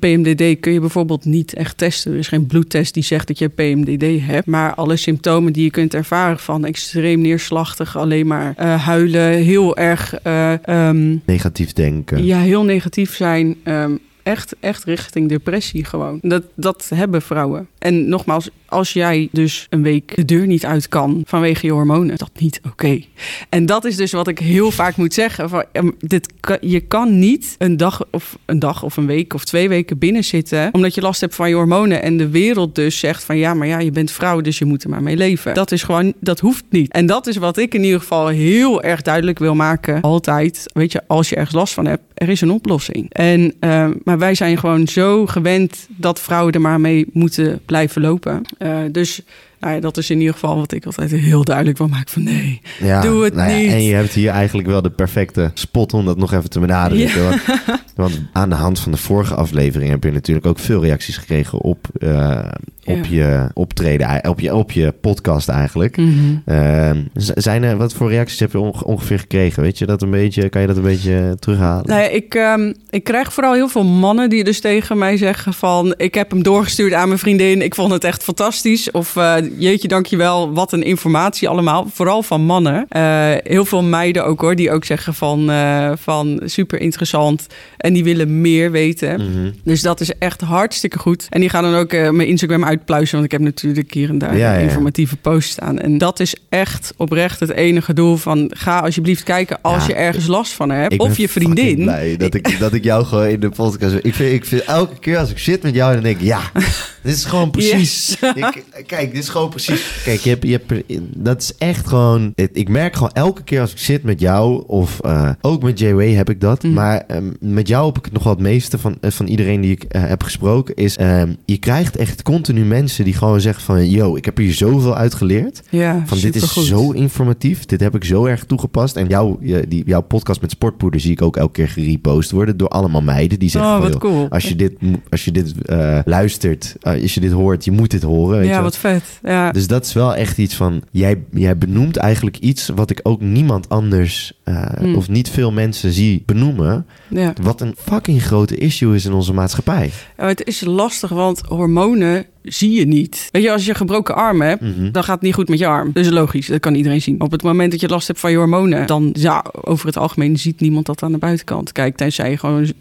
PMDD 0.00 0.60
kun 0.60 0.72
je 0.72 0.80
bijvoorbeeld 0.80 1.24
niet 1.24 1.54
echt 1.54 1.78
testen. 1.78 2.12
Er 2.12 2.18
is 2.18 2.28
geen 2.28 2.46
bloedtest 2.46 2.94
die 2.94 3.02
zegt 3.02 3.26
dat 3.26 3.38
je 3.38 3.48
PMDD 3.48 4.20
hebt. 4.26 4.46
Maar 4.46 4.74
alle 4.74 4.96
symptomen 4.96 5.52
die 5.52 5.64
je 5.64 5.70
kunt 5.70 5.94
ervaren 5.94 6.38
van 6.38 6.64
extreem 6.64 7.20
neerslachtig, 7.20 7.96
alleen 7.96 8.26
maar 8.26 8.54
eh, 8.56 8.84
huilen, 8.84 9.32
heel 9.32 9.76
erg 9.76 10.14
eh, 10.22 10.66
ehm, 10.68 11.16
Negatief 11.24 11.72
denken. 11.72 12.24
ja, 12.24 12.38
heel 12.38 12.64
negatief 12.64 13.14
zijn. 13.16 13.56
ehm, 13.64 13.92
echt, 14.28 14.54
echt 14.60 14.84
richting 14.84 15.28
depressie 15.28 15.84
gewoon. 15.84 16.18
Dat, 16.22 16.42
dat 16.54 16.90
hebben 16.94 17.22
vrouwen. 17.22 17.68
En 17.78 18.08
nogmaals, 18.08 18.48
als 18.66 18.92
jij 18.92 19.28
dus 19.32 19.66
een 19.70 19.82
week 19.82 20.16
de 20.16 20.24
deur 20.24 20.46
niet 20.46 20.64
uit 20.64 20.88
kan 20.88 21.22
vanwege 21.26 21.66
je 21.66 21.72
hormonen, 21.72 22.16
dat 22.16 22.30
niet 22.38 22.60
oké. 22.66 23.00
En 23.48 23.66
dat 23.66 23.84
is 23.84 23.96
dus 23.96 24.12
wat 24.12 24.28
ik 24.28 24.38
heel 24.38 24.70
vaak 24.70 24.96
moet 24.96 25.14
zeggen. 25.14 25.48
Van, 25.48 25.64
ehm, 25.72 25.90
dit, 25.98 26.32
je 26.60 26.80
kan 26.80 27.18
niet 27.18 27.54
een 27.58 27.76
dag, 27.76 28.04
of 28.10 28.38
een 28.44 28.58
dag 28.58 28.82
of 28.82 28.96
een 28.96 29.06
week 29.06 29.34
of 29.34 29.44
twee 29.44 29.68
weken 29.68 29.98
binnen 29.98 30.24
zitten 30.24 30.68
omdat 30.72 30.94
je 30.94 31.00
last 31.00 31.20
hebt 31.20 31.34
van 31.34 31.48
je 31.48 31.54
hormonen 31.54 32.02
en 32.02 32.16
de 32.16 32.28
wereld 32.28 32.74
dus 32.74 32.98
zegt 32.98 33.24
van 33.24 33.36
ja, 33.36 33.54
maar 33.54 33.66
ja, 33.66 33.78
je 33.78 33.90
bent 33.90 34.10
vrouw, 34.10 34.40
dus 34.40 34.58
je 34.58 34.64
moet 34.64 34.84
er 34.84 34.90
maar 34.90 35.02
mee 35.02 35.16
leven. 35.16 35.54
Dat 35.54 35.72
is 35.72 35.82
gewoon, 35.82 36.12
dat 36.20 36.40
hoeft 36.40 36.64
niet. 36.70 36.92
En 36.92 37.06
dat 37.06 37.26
is 37.26 37.36
wat 37.36 37.56
ik 37.56 37.74
in 37.74 37.84
ieder 37.84 38.00
geval 38.00 38.26
heel 38.26 38.82
erg 38.82 39.02
duidelijk 39.02 39.38
wil 39.38 39.54
maken. 39.54 40.00
Altijd, 40.00 40.64
weet 40.72 40.92
je, 40.92 41.02
als 41.06 41.28
je 41.28 41.36
ergens 41.36 41.54
last 41.54 41.74
van 41.74 41.86
hebt, 41.86 42.02
er 42.14 42.28
is 42.28 42.40
een 42.40 42.50
oplossing. 42.50 43.12
En, 43.12 43.54
ehm, 43.60 43.92
maar 44.04 44.18
wij 44.18 44.34
zijn 44.34 44.58
gewoon 44.58 44.86
zo 44.86 45.26
gewend 45.26 45.86
dat 45.88 46.20
vrouwen 46.20 46.52
er 46.52 46.60
maar 46.60 46.80
mee 46.80 47.06
moeten 47.12 47.60
blijven 47.68 48.02
lopen. 48.02 48.42
Eh, 48.58 48.78
dus 48.92 49.22
nou 49.60 49.74
ja, 49.74 49.80
dat 49.80 49.96
is 49.96 50.10
in 50.10 50.18
ieder 50.18 50.32
geval 50.34 50.56
wat 50.56 50.72
ik 50.72 50.86
altijd 50.86 51.10
heel 51.10 51.44
duidelijk 51.44 51.78
wil 51.78 51.88
maken 51.88 52.12
van 52.12 52.22
nee, 52.22 52.60
Ja, 52.80 53.00
doe 53.00 53.24
het 53.24 53.34
nou 53.34 53.50
ja, 53.50 53.56
niet. 53.56 53.70
en 53.70 53.82
je 53.84 53.94
hebt 53.94 54.12
hier 54.12 54.30
eigenlijk 54.30 54.68
wel 54.68 54.82
de 54.82 54.90
perfecte 54.90 55.50
spot 55.54 55.92
om 55.94 56.04
dat 56.04 56.16
nog 56.18 56.32
even 56.32 56.50
te 56.50 56.60
benadrukken. 56.60 57.22
Want, 57.24 57.40
want 57.94 58.20
aan 58.32 58.48
de 58.48 58.54
hand 58.54 58.78
van 58.80 58.92
de 58.92 58.98
vorige 58.98 59.34
aflevering 59.34 59.90
heb 59.90 60.04
je 60.04 60.10
natuurlijk 60.10 60.46
ook 60.46 60.58
veel 60.58 60.82
reacties 60.82 61.16
gekregen 61.16 61.60
op, 61.60 61.86
eh, 61.98 62.38
op 62.84 63.04
je 63.04 63.46
optreden, 63.54 64.28
op 64.28 64.40
je, 64.40 64.54
op 64.54 64.70
je 64.72 64.92
podcast 65.00 65.48
eigenlijk. 65.48 65.96
Mhm. 65.96 66.10
Eh, 66.44 66.90
z- 67.14 67.30
zijn 67.34 67.62
er, 67.62 67.76
wat 67.76 67.92
voor 67.94 68.10
reacties 68.10 68.40
heb 68.40 68.52
je 68.52 68.58
onge- 68.60 68.84
ongeveer 68.84 69.18
gekregen? 69.18 69.62
Weet 69.62 69.78
je 69.78 69.86
dat 69.86 70.02
een 70.02 70.10
beetje, 70.10 70.48
kan 70.48 70.60
je 70.60 70.66
dat 70.66 70.76
een 70.76 70.82
beetje 70.82 71.36
terughalen? 71.38 71.86
Nou 71.86 72.00
ja, 72.00 72.08
ik, 72.08 72.34
ehm, 72.34 72.72
ik 72.90 73.04
krijg 73.04 73.32
vooral 73.32 73.52
heel 73.54 73.68
veel 73.68 73.84
mannen 73.84 74.28
die 74.30 74.44
dus 74.44 74.60
tegen 74.60 74.98
mij 74.98 75.16
zeggen 75.16 75.52
van... 75.54 75.94
ik 75.96 76.14
heb 76.14 76.30
hem 76.30 76.42
doorgestuurd 76.42 76.92
aan 76.92 77.06
mijn 77.08 77.18
vriendin, 77.20 77.62
ik 77.62 77.74
vond 77.74 77.92
het 77.92 78.04
echt 78.04 78.22
fantastisch. 78.22 78.90
Of 78.90 79.16
eh, 79.16 79.34
jeetje, 79.56 79.88
dankjewel, 79.88 80.52
wat 80.52 80.72
een 80.72 80.82
informatie 80.82 81.48
allemaal. 81.48 81.86
Vooral 81.92 82.22
van 82.22 82.42
mannen. 82.42 82.86
Eh, 82.88 83.30
heel 83.42 83.64
veel 83.64 83.82
meiden 83.82 84.24
ook 84.24 84.40
hoor, 84.40 84.54
die 84.56 84.70
ook 84.70 84.84
zeggen 84.84 85.14
van, 85.14 85.50
eh, 85.50 85.92
van 85.96 86.40
super 86.44 86.80
interessant. 86.80 87.46
En 87.76 87.92
die 87.92 88.04
willen 88.04 88.40
meer 88.40 88.70
weten. 88.70 89.14
Mhm. 89.14 89.50
Dus 89.64 89.82
dat 89.82 90.00
is 90.00 90.12
echt 90.18 90.40
hartstikke 90.40 90.98
goed. 90.98 91.26
En 91.30 91.40
die 91.40 91.48
gaan 91.48 91.62
dan 91.62 91.74
ook 91.74 91.92
eh, 91.92 92.10
mijn 92.10 92.28
Instagram 92.28 92.64
uitpluizen. 92.64 93.12
Want 93.12 93.24
ik 93.24 93.32
heb 93.32 93.40
natuurlijk 93.40 93.92
hier 93.94 94.08
en 94.08 94.18
daar 94.18 94.36
Ja, 94.36 94.52
ja, 94.52 94.58
ja. 94.58 94.64
informatieve 94.64 95.16
posts 95.16 95.50
staan. 95.50 95.78
En 95.78 95.98
dat 95.98 96.20
is 96.20 96.34
echt 96.48 96.92
oprecht 96.96 97.40
het 97.40 97.50
enige 97.50 97.92
doel 97.92 98.16
van... 98.16 98.50
ga 98.54 98.78
alsjeblieft 98.78 99.22
kijken 99.22 99.58
als 99.62 99.86
Ja. 99.86 99.88
je 99.88 99.94
ergens 99.94 100.26
last 100.26 100.52
van 100.52 100.70
hebt. 100.70 100.98
Of 100.98 101.16
je 101.16 101.28
vriendin. 101.28 101.82
blij 101.82 102.16
dat 102.16 102.34
ik, 102.34 102.58
dat 102.58 102.72
ik 102.74 102.84
jou 102.84 103.04
gewoon 103.04 103.26
in 103.26 103.40
de 103.40 103.48
podcast... 103.48 103.94
Ik 104.02 104.14
vind, 104.14 104.32
ik 104.32 104.44
vind 104.44 104.62
elke 104.62 104.98
keer 104.98 105.18
als 105.18 105.30
ik 105.30 105.38
zit 105.38 105.62
met 105.62 105.74
jou, 105.74 105.94
dan 105.94 106.02
denk 106.02 106.16
ik... 106.16 106.26
Ja, 106.26 106.40
dit 107.08 107.16
is 107.16 107.24
gewoon 107.24 107.50
precies... 107.50 108.16
Ik, 108.34 108.64
kijk, 108.86 109.12
dit 109.12 109.22
is 109.22 109.28
gewoon 109.28 109.48
precies... 109.48 110.00
Kijk, 110.04 110.20
je 110.20 110.30
hebt, 110.30 110.42
je 110.42 110.60
hebt, 110.66 110.84
dat 111.16 111.42
is 111.42 111.54
echt 111.58 111.86
gewoon... 111.86 112.32
Ik 112.52 112.68
merk 112.68 112.94
gewoon 112.94 113.12
elke 113.12 113.42
keer 113.42 113.60
als 113.60 113.72
ik 113.72 113.78
zit 113.78 114.02
met 114.02 114.20
jou... 114.20 114.64
Of 114.66 115.00
eh, 115.00 115.30
ook 115.40 115.62
met 115.62 115.78
J-Way 115.78 116.10
heb 116.12 116.30
ik 116.30 116.40
dat. 116.40 116.62
Mm. 116.62 116.72
Maar 116.72 117.04
ehm, 117.06 117.32
met 117.40 117.68
jou 117.68 117.86
heb 117.86 117.98
ik 117.98 118.04
het 118.04 118.12
nog 118.12 118.22
wel 118.22 118.32
het 118.32 118.42
meeste 118.42 118.78
van, 118.78 118.96
eh, 119.00 119.10
van 119.10 119.26
iedereen 119.26 119.60
die 119.60 119.70
ik 119.70 119.82
eh, 119.84 120.02
heb 120.06 120.22
gesproken. 120.22 120.74
Is 120.74 120.96
ehm, 120.96 121.32
je 121.44 121.56
krijgt 121.58 121.96
echt 121.96 122.22
continu 122.22 122.64
mensen 122.64 123.04
die 123.04 123.14
gewoon 123.14 123.40
zeggen 123.40 123.62
van... 123.62 123.88
Yo, 123.90 124.16
ik 124.16 124.24
heb 124.24 124.36
hier 124.36 124.54
zoveel 124.54 124.96
uit 124.96 125.14
geleerd. 125.14 125.62
Ja, 125.70 126.02
Van 126.06 126.18
dit 126.20 126.36
is 126.36 126.52
zo 126.52 126.90
informatief. 126.90 127.64
Dit 127.66 127.80
heb 127.80 127.94
ik 127.94 128.04
zo 128.04 128.24
erg 128.24 128.44
toegepast. 128.44 128.96
En 128.96 129.06
jouw, 129.06 129.38
je- 129.40 129.64
die, 129.68 129.82
jouw 129.86 130.00
podcast 130.02 130.40
met 130.40 130.50
sportpoeder 130.50 131.00
zie 131.00 131.12
ik 131.12 131.22
ook 131.22 131.36
elke 131.36 131.52
keer 131.52 131.68
gerepost 131.68 132.30
worden 132.30 132.56
door 132.56 132.68
allemaal 132.68 133.02
meiden 133.02 133.38
die 133.38 133.50
zeggen 133.50 133.70
Oh, 133.70 133.76
van, 133.82 133.92
wat 133.92 134.02
joh, 134.02 134.12
cool. 134.12 134.26
als 134.28 134.48
je 134.48 134.56
dit, 134.56 134.72
als 135.10 135.24
je 135.24 135.30
dit 135.32 135.52
eh, 135.62 135.98
luistert, 136.04 136.76
als 137.02 137.14
je 137.14 137.20
dit 137.20 137.32
hoort, 137.32 137.64
je 137.64 137.70
moet 137.70 137.90
dit 137.90 138.02
horen. 138.02 138.38
Weet 138.38 138.48
Ja, 138.48 138.62
wat 138.62 138.76
vet. 138.76 139.02
Ja. 139.22 139.52
Dus 139.52 139.66
dat 139.66 139.84
is 139.84 139.92
wel 139.92 140.14
echt 140.14 140.38
iets 140.38 140.54
van, 140.54 140.82
jij, 140.90 141.22
jij 141.32 141.58
benoemt 141.58 141.96
eigenlijk 141.96 142.38
iets 142.38 142.68
wat 142.74 142.90
ik 142.90 143.00
ook 143.02 143.20
niemand 143.20 143.68
anders 143.68 144.32
eh, 144.44 144.62
Hmm. 144.78 144.94
of 144.94 145.08
niet 145.08 145.30
veel 145.30 145.52
mensen 145.52 145.92
zie 145.92 146.22
benoemen. 146.26 146.86
ja. 147.08 147.32
Wat 147.42 147.60
een 147.60 147.74
fucking 147.78 148.22
grote 148.22 148.56
issue 148.56 148.94
is 148.94 149.04
in 149.04 149.12
onze 149.12 149.32
maatschappij. 149.32 149.90
Ja, 150.18 150.26
het 150.26 150.46
is 150.46 150.60
lastig, 150.64 151.10
want 151.10 151.40
hormonen 151.48 152.26
zie 152.42 152.70
je 152.78 152.86
niet. 152.86 153.28
Weet 153.32 153.42
je, 153.42 153.52
als 153.52 153.64
je 153.64 153.70
een 153.70 153.76
gebroken 153.76 154.14
arm 154.14 154.40
hebt, 154.40 154.60
Mhm. 154.62 154.90
dan 154.92 155.04
gaat 155.04 155.14
het 155.14 155.22
niet 155.24 155.34
goed 155.34 155.48
met 155.48 155.58
je 155.58 155.66
arm. 155.66 155.90
Dus 155.92 156.08
logisch, 156.10 156.46
dat 156.46 156.60
kan 156.60 156.74
iedereen 156.74 157.02
zien. 157.02 157.20
Op 157.20 157.30
het 157.30 157.42
moment 157.42 157.70
dat 157.70 157.80
je 157.80 157.88
last 157.88 158.06
hebt 158.06 158.20
van 158.20 158.30
je 158.30 158.36
hormonen, 158.36 158.86
dan 158.86 159.10
ja, 159.12 159.44
over 159.60 159.86
het 159.86 159.96
algemeen 159.96 160.38
ziet 160.38 160.60
niemand 160.60 160.86
dat 160.86 161.02
aan 161.02 161.12
de 161.12 161.18
buitenkant. 161.18 161.72
Kijk, 161.72 161.96
tenzij 161.96 162.30
je 162.30 162.36
gewoon 162.38 162.72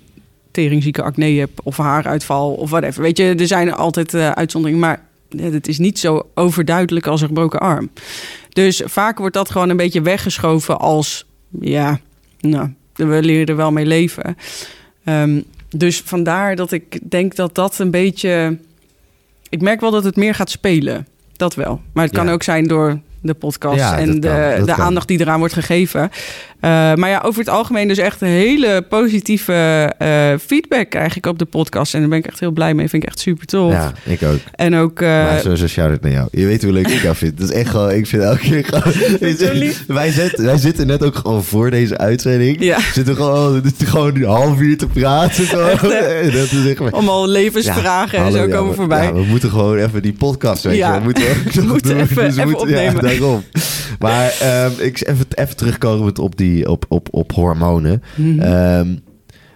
teringzieke 0.52 1.02
acne 1.04 1.26
hebt 1.40 1.62
of 1.64 1.78
haaruitval 1.78 2.54
of 2.54 2.70
whatever. 2.70 3.02
Weet 3.02 3.18
je, 3.18 3.36
er 3.40 3.48
zijn 3.48 3.74
altijd 3.74 4.14
eh, 4.14 4.32
uitzonderingen, 4.32 4.82
maar 4.82 5.02
het 5.38 5.68
is 5.68 5.78
niet 5.78 6.00
zo 6.00 6.30
overduidelijk 6.34 7.08
als 7.08 7.22
een 7.22 7.28
gebroken 7.28 7.60
arm. 7.60 7.90
Dus 8.50 8.82
vaak 8.86 9.18
wordt 9.18 9.34
dat 9.34 9.50
gewoon 9.52 9.70
een 9.70 9.78
beetje 9.78 10.02
weggeschoven 10.02 10.80
als, 10.80 11.26
ja, 11.60 12.00
nou, 12.40 12.74
we 12.96 13.22
leren 13.24 13.46
er 13.46 13.56
wel 13.56 13.72
mee 13.72 13.86
leven. 13.86 14.38
Ehm, 15.04 15.42
dus 15.70 16.02
vandaar 16.06 16.56
dat 16.56 16.72
ik 16.72 17.00
denk 17.10 17.36
dat 17.36 17.56
dat 17.56 17.80
een 17.80 17.92
beetje. 17.92 18.58
Ik 19.50 19.62
merk 19.62 19.80
wel 19.82 19.92
dat 19.92 20.04
het 20.04 20.16
meer 20.16 20.36
gaat 20.36 20.50
spelen. 20.50 21.08
Dat 21.36 21.56
wel. 21.56 21.82
Maar 21.94 22.04
het 22.04 22.14
kan 22.14 22.26
Ja. 22.26 22.32
ook 22.32 22.44
zijn 22.44 22.64
door 22.64 23.00
de 23.22 23.34
podcast 23.34 23.80
Ja, 23.80 23.98
en 23.98 24.20
de, 24.20 24.28
kan, 24.28 24.66
de 24.66 24.72
kan. 24.74 24.86
aandacht 24.86 25.08
die 25.08 25.20
eraan 25.20 25.40
wordt 25.40 25.54
gegeven. 25.54 26.12
Eh, 26.60 26.70
maar 26.96 27.10
ja, 27.10 27.22
over 27.26 27.40
het 27.40 27.50
algemeen 27.50 27.88
dus 27.88 27.98
echt 27.98 28.22
een 28.22 28.28
hele 28.28 28.82
positieve 28.90 29.94
eh, 29.98 30.34
feedback 30.46 30.90
krijg 30.90 31.16
ik 31.18 31.26
op 31.26 31.40
de 31.40 31.46
podcast. 31.46 31.94
En 31.94 32.00
daar 32.00 32.10
ben 32.10 32.18
ik 32.18 32.26
echt 32.28 32.40
heel 32.40 32.52
blij 32.52 32.74
mee. 32.74 32.90
Vind 32.90 33.04
ik 33.04 33.10
echt 33.10 33.20
super 33.20 33.46
tof. 33.46 33.72
Ja, 33.72 33.92
ik 34.06 34.24
ook. 34.24 34.40
En 34.56 34.76
ook... 34.76 35.02
eh, 35.02 35.08
maar 35.08 35.40
sowieso 35.40 35.68
shout-out 35.68 36.02
naar 36.02 36.12
jou. 36.12 36.28
Je 36.32 36.46
weet 36.46 36.64
hoe 36.64 36.72
leuk 36.72 36.88
ik 36.88 37.02
jou 37.02 37.16
vind. 37.16 37.38
Dat 37.38 37.50
is 37.50 37.56
echt 37.56 37.70
gewoon, 37.70 37.92
ik 37.92 38.08
vind 38.08 38.24
elke 38.24 38.40
keer 38.40 38.66
gewoon... 38.66 38.94
Wij, 39.98 40.12
zitten, 40.12 40.46
wij 40.46 40.58
zitten 40.58 40.88
net 40.88 41.04
ook 41.04 41.16
gewoon 41.16 41.44
voor 41.44 41.70
deze 41.72 41.98
uitzending. 41.98 42.64
Ja. 42.64 42.80
Zitten 42.94 43.16
gewoon, 43.16 43.64
gewoon 43.86 44.16
een 44.16 44.24
half 44.24 44.60
uur 44.60 44.78
te 44.78 44.88
praten. 44.88 45.46
Dat 46.38 46.52
is 46.52 46.66
echt 46.70 46.80
maar- 46.80 46.92
allemaal 46.92 47.28
levensvragen 47.28 48.20
en 48.20 48.32
zo 48.32 48.48
komen 48.48 48.76
voorbij. 48.76 49.04
ja, 49.06 49.14
we 49.14 49.24
moeten 49.24 49.50
gewoon 49.50 49.78
even 49.78 50.02
die 50.02 50.14
podcast, 50.14 50.64
weet 50.64 50.78
je. 50.78 50.92
We 50.92 51.00
moeten, 51.04 51.24
We 51.54 51.62
moeten 51.62 51.90
doen. 51.90 52.00
even- 52.00 52.16
we 52.16 52.24
even 52.28 52.44
moeten- 52.44 52.68
opnemen. 52.68 53.04
daarom. 53.04 53.44
Maar 54.00 54.36
ehm, 54.42 54.72
ik 54.78 55.08
even, 55.08 55.26
even 55.34 55.56
terugkomen 55.56 56.18
op, 56.18 56.38
die, 56.38 56.47
op, 56.66 56.86
op, 56.88 57.08
op 57.12 57.32
hormonen. 57.32 58.04
Mhm. 58.16 58.40
Ehm, 58.40 58.96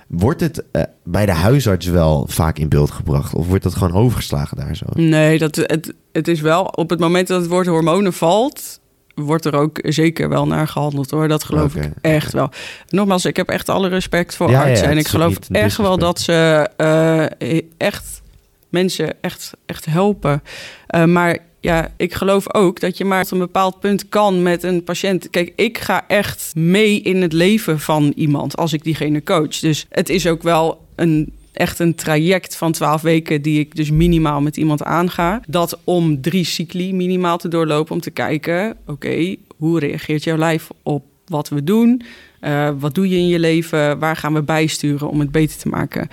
wordt 0.08 0.42
het 0.42 0.64
eh, 0.72 0.84
bij 1.04 1.26
de 1.26 1.32
huisarts 1.32 1.86
wel 1.86 2.26
vaak 2.30 2.58
in 2.58 2.70
beeld 2.70 2.92
gebracht? 2.92 3.34
Of 3.34 3.48
wordt 3.48 3.64
dat 3.64 3.76
gewoon 3.76 3.94
overgeslagen 3.94 4.58
daar 4.58 4.76
zo? 4.76 4.86
Nee, 4.94 5.38
dat, 5.38 5.56
het, 5.56 5.94
het 6.12 6.28
is 6.28 6.42
wel 6.42 6.64
op 6.64 6.90
het 6.90 7.00
moment 7.00 7.28
dat 7.28 7.42
het 7.42 7.50
woord 7.50 7.68
hormonen 7.68 8.14
valt, 8.14 8.80
wordt 9.16 9.46
er 9.46 9.56
ook 9.56 9.80
zeker 9.82 10.30
wel 10.30 10.48
naar 10.48 10.68
gehandeld 10.68 11.12
hoor. 11.12 11.28
Dat 11.28 11.44
geloof 11.44 11.76
ik 11.76 11.92
echt 12.02 12.34
wel. 12.34 12.50
Nogmaals, 12.90 13.26
ik 13.26 13.36
heb 13.36 13.50
echt 13.50 13.70
alle 13.70 13.88
respect 13.88 14.36
voor 14.36 14.50
Ja, 14.50 14.64
artsen. 14.64 14.88
en 14.88 14.98
ik 14.98 15.08
geloof 15.08 15.38
echt 15.50 15.78
wel 15.78 15.98
dat 15.98 16.20
ze 16.20 16.70
eh, 16.78 17.62
echt 17.78 18.22
mensen 18.70 19.14
echt, 19.22 19.52
echt 19.66 19.86
helpen. 19.86 20.44
Eh, 20.88 21.06
maar 21.06 21.38
ja, 21.62 21.94
ik 21.98 22.14
geloof 22.14 22.54
ook 22.54 22.80
dat 22.80 22.98
je 22.98 23.06
maar 23.06 23.24
tot 23.24 23.32
een 23.32 23.40
bepaald 23.40 23.80
punt 23.80 24.10
kan 24.10 24.42
met 24.42 24.64
een 24.64 24.84
patiënt. 24.84 25.30
Kijk, 25.30 25.54
ik 25.56 25.78
ga 25.78 26.08
echt 26.08 26.56
mee 26.56 27.02
in 27.02 27.22
het 27.22 27.34
leven 27.34 27.80
van 27.80 28.14
iemand 28.16 28.58
als 28.58 28.74
ik 28.74 28.84
diegene 28.84 29.24
coach. 29.24 29.60
Dus 29.60 29.86
het 29.90 30.10
is 30.10 30.28
ook 30.28 30.44
wel 30.44 30.86
een 30.96 31.34
echt 31.52 31.80
een 31.80 31.96
traject 31.96 32.56
van 32.56 32.72
12 32.72 33.02
weken 33.02 33.42
die 33.42 33.60
ik 33.60 33.76
dus 33.76 33.92
minimaal 33.92 34.42
met 34.42 34.58
iemand 34.58 34.84
aanga. 34.84 35.42
Dat 35.48 35.80
om 35.84 36.22
drie 36.22 36.44
cycli 36.46 36.94
minimaal 36.94 37.38
te 37.38 37.48
doorlopen 37.48 37.94
om 37.94 38.02
te 38.02 38.12
kijken, 38.12 38.78
oké, 38.86 39.36
hoe 39.58 39.80
reageert 39.80 40.24
jouw 40.24 40.38
lijf 40.38 40.68
op 40.84 41.04
wat 41.26 41.50
we 41.50 41.64
doen? 41.64 42.02
Eh, 42.42 42.70
wat 42.80 42.96
doe 42.96 43.10
je 43.10 43.16
in 43.16 43.28
je 43.28 43.40
leven? 43.40 44.00
Waar 44.00 44.16
gaan 44.16 44.34
we 44.34 44.42
bijsturen 44.42 45.10
om 45.10 45.20
het 45.20 45.32
beter 45.32 45.58
te 45.58 45.68
maken? 45.68 46.10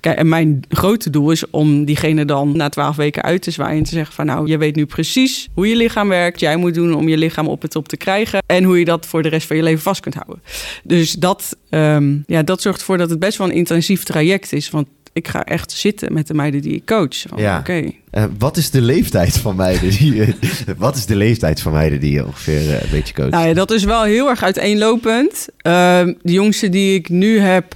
Kijk, 0.00 0.18
en 0.18 0.28
mijn 0.28 0.60
grote 0.68 1.10
doel 1.10 1.30
is 1.30 1.50
om 1.50 1.84
diegene 1.84 2.24
dan 2.24 2.56
na 2.56 2.68
twaalf 2.68 2.96
weken 2.96 3.22
uit 3.22 3.42
te 3.42 3.50
zwaaien 3.50 3.78
en 3.78 3.84
te 3.84 3.90
zeggen 3.90 4.14
van 4.14 4.26
nou, 4.26 4.46
je 4.46 4.58
weet 4.58 4.76
nu 4.76 4.86
precies 4.86 5.48
hoe 5.54 5.68
je 5.68 5.76
lichaam 5.76 6.08
werkt. 6.08 6.40
Jij 6.40 6.56
moet 6.56 6.74
doen 6.74 6.94
om 6.94 7.08
je 7.08 7.16
lichaam 7.16 7.48
op 7.48 7.62
het 7.62 7.70
top 7.70 7.88
te 7.88 7.96
krijgen 7.96 8.42
en 8.46 8.64
hoe 8.64 8.78
je 8.78 8.84
dat 8.84 9.06
voor 9.06 9.22
de 9.22 9.28
rest 9.28 9.46
van 9.46 9.56
je 9.56 9.62
leven 9.62 9.82
vast 9.82 10.00
kunt 10.00 10.14
houden. 10.14 10.42
Dus 10.82 11.12
dat, 11.12 11.56
ehm, 11.70 12.16
ja, 12.26 12.42
dat 12.42 12.62
zorgt 12.62 12.78
ervoor 12.78 12.98
dat 12.98 13.10
het 13.10 13.18
best 13.18 13.38
wel 13.38 13.48
een 13.48 13.54
intensief 13.54 14.02
traject 14.02 14.52
is. 14.52 14.70
Want 14.70 14.88
ik 15.12 15.28
ga 15.28 15.44
echt 15.44 15.72
zitten 15.72 16.12
met 16.12 16.26
de 16.26 16.34
meiden 16.34 16.62
die 16.62 16.74
ik 16.74 16.86
coach. 16.86 17.24
Van, 17.28 17.38
Ja. 17.38 17.58
Oké, 17.58 17.90
Eh, 18.10 18.24
wat 18.38 18.56
is 18.56 18.70
de 18.70 18.80
leeftijd 18.80 19.38
van 19.38 19.56
meiden 19.56 19.90
die 19.90 20.14
je, 20.14 20.34
wat 20.76 20.96
is 20.96 21.06
de 21.06 21.16
leeftijd 21.16 21.60
van 21.60 21.72
meiden 21.72 22.00
die 22.00 22.12
je 22.12 22.26
ongeveer 22.26 22.74
eh, 22.74 22.82
een 22.82 22.90
beetje 22.90 23.14
coacht? 23.14 23.30
Nou 23.30 23.48
ja, 23.48 23.54
dat 23.54 23.70
is 23.70 23.84
wel 23.84 24.02
heel 24.02 24.28
erg 24.28 24.42
uiteenlopend. 24.42 25.48
Ehm, 25.56 26.14
de 26.22 26.32
jongste 26.32 26.68
die 26.68 26.94
ik 26.94 27.08
nu 27.08 27.38
heb 27.38 27.74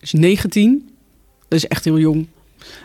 is 0.00 0.12
19. 0.12 0.90
Dat 1.48 1.58
is 1.58 1.66
echt 1.66 1.84
heel 1.84 1.98
jong. 1.98 2.26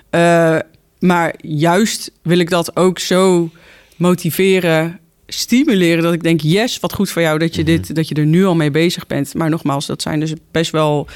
Eh, 0.09 0.57
maar 0.99 1.33
juist 1.41 2.11
wil 2.21 2.37
ik 2.39 2.49
dat 2.49 2.75
ook 2.75 2.99
zo 2.99 3.49
motiveren, 3.95 4.99
stimuleren... 5.27 6.03
dat 6.03 6.13
ik 6.13 6.23
denk, 6.23 6.41
yes, 6.41 6.79
wat 6.79 6.93
goed 6.93 7.09
voor 7.09 7.21
jou 7.21 7.39
dat 7.39 7.55
je, 7.55 7.63
dit, 7.63 7.95
dat 7.95 8.07
je 8.07 8.15
er 8.15 8.25
nu 8.25 8.45
al 8.45 8.55
mee 8.55 8.71
bezig 8.71 9.07
bent. 9.07 9.33
Maar 9.33 9.49
nogmaals, 9.49 9.85
dat 9.85 10.01
zijn 10.01 10.19
dus 10.19 10.33
best 10.51 10.71
wel 10.71 11.07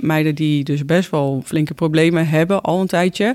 meiden 0.00 0.34
die 0.34 0.64
dus 0.64 0.84
best 0.84 1.10
wel 1.10 1.42
flinke 1.44 1.74
problemen 1.74 2.28
hebben 2.28 2.60
al 2.60 2.80
een 2.80 2.86
tijdje... 2.86 3.34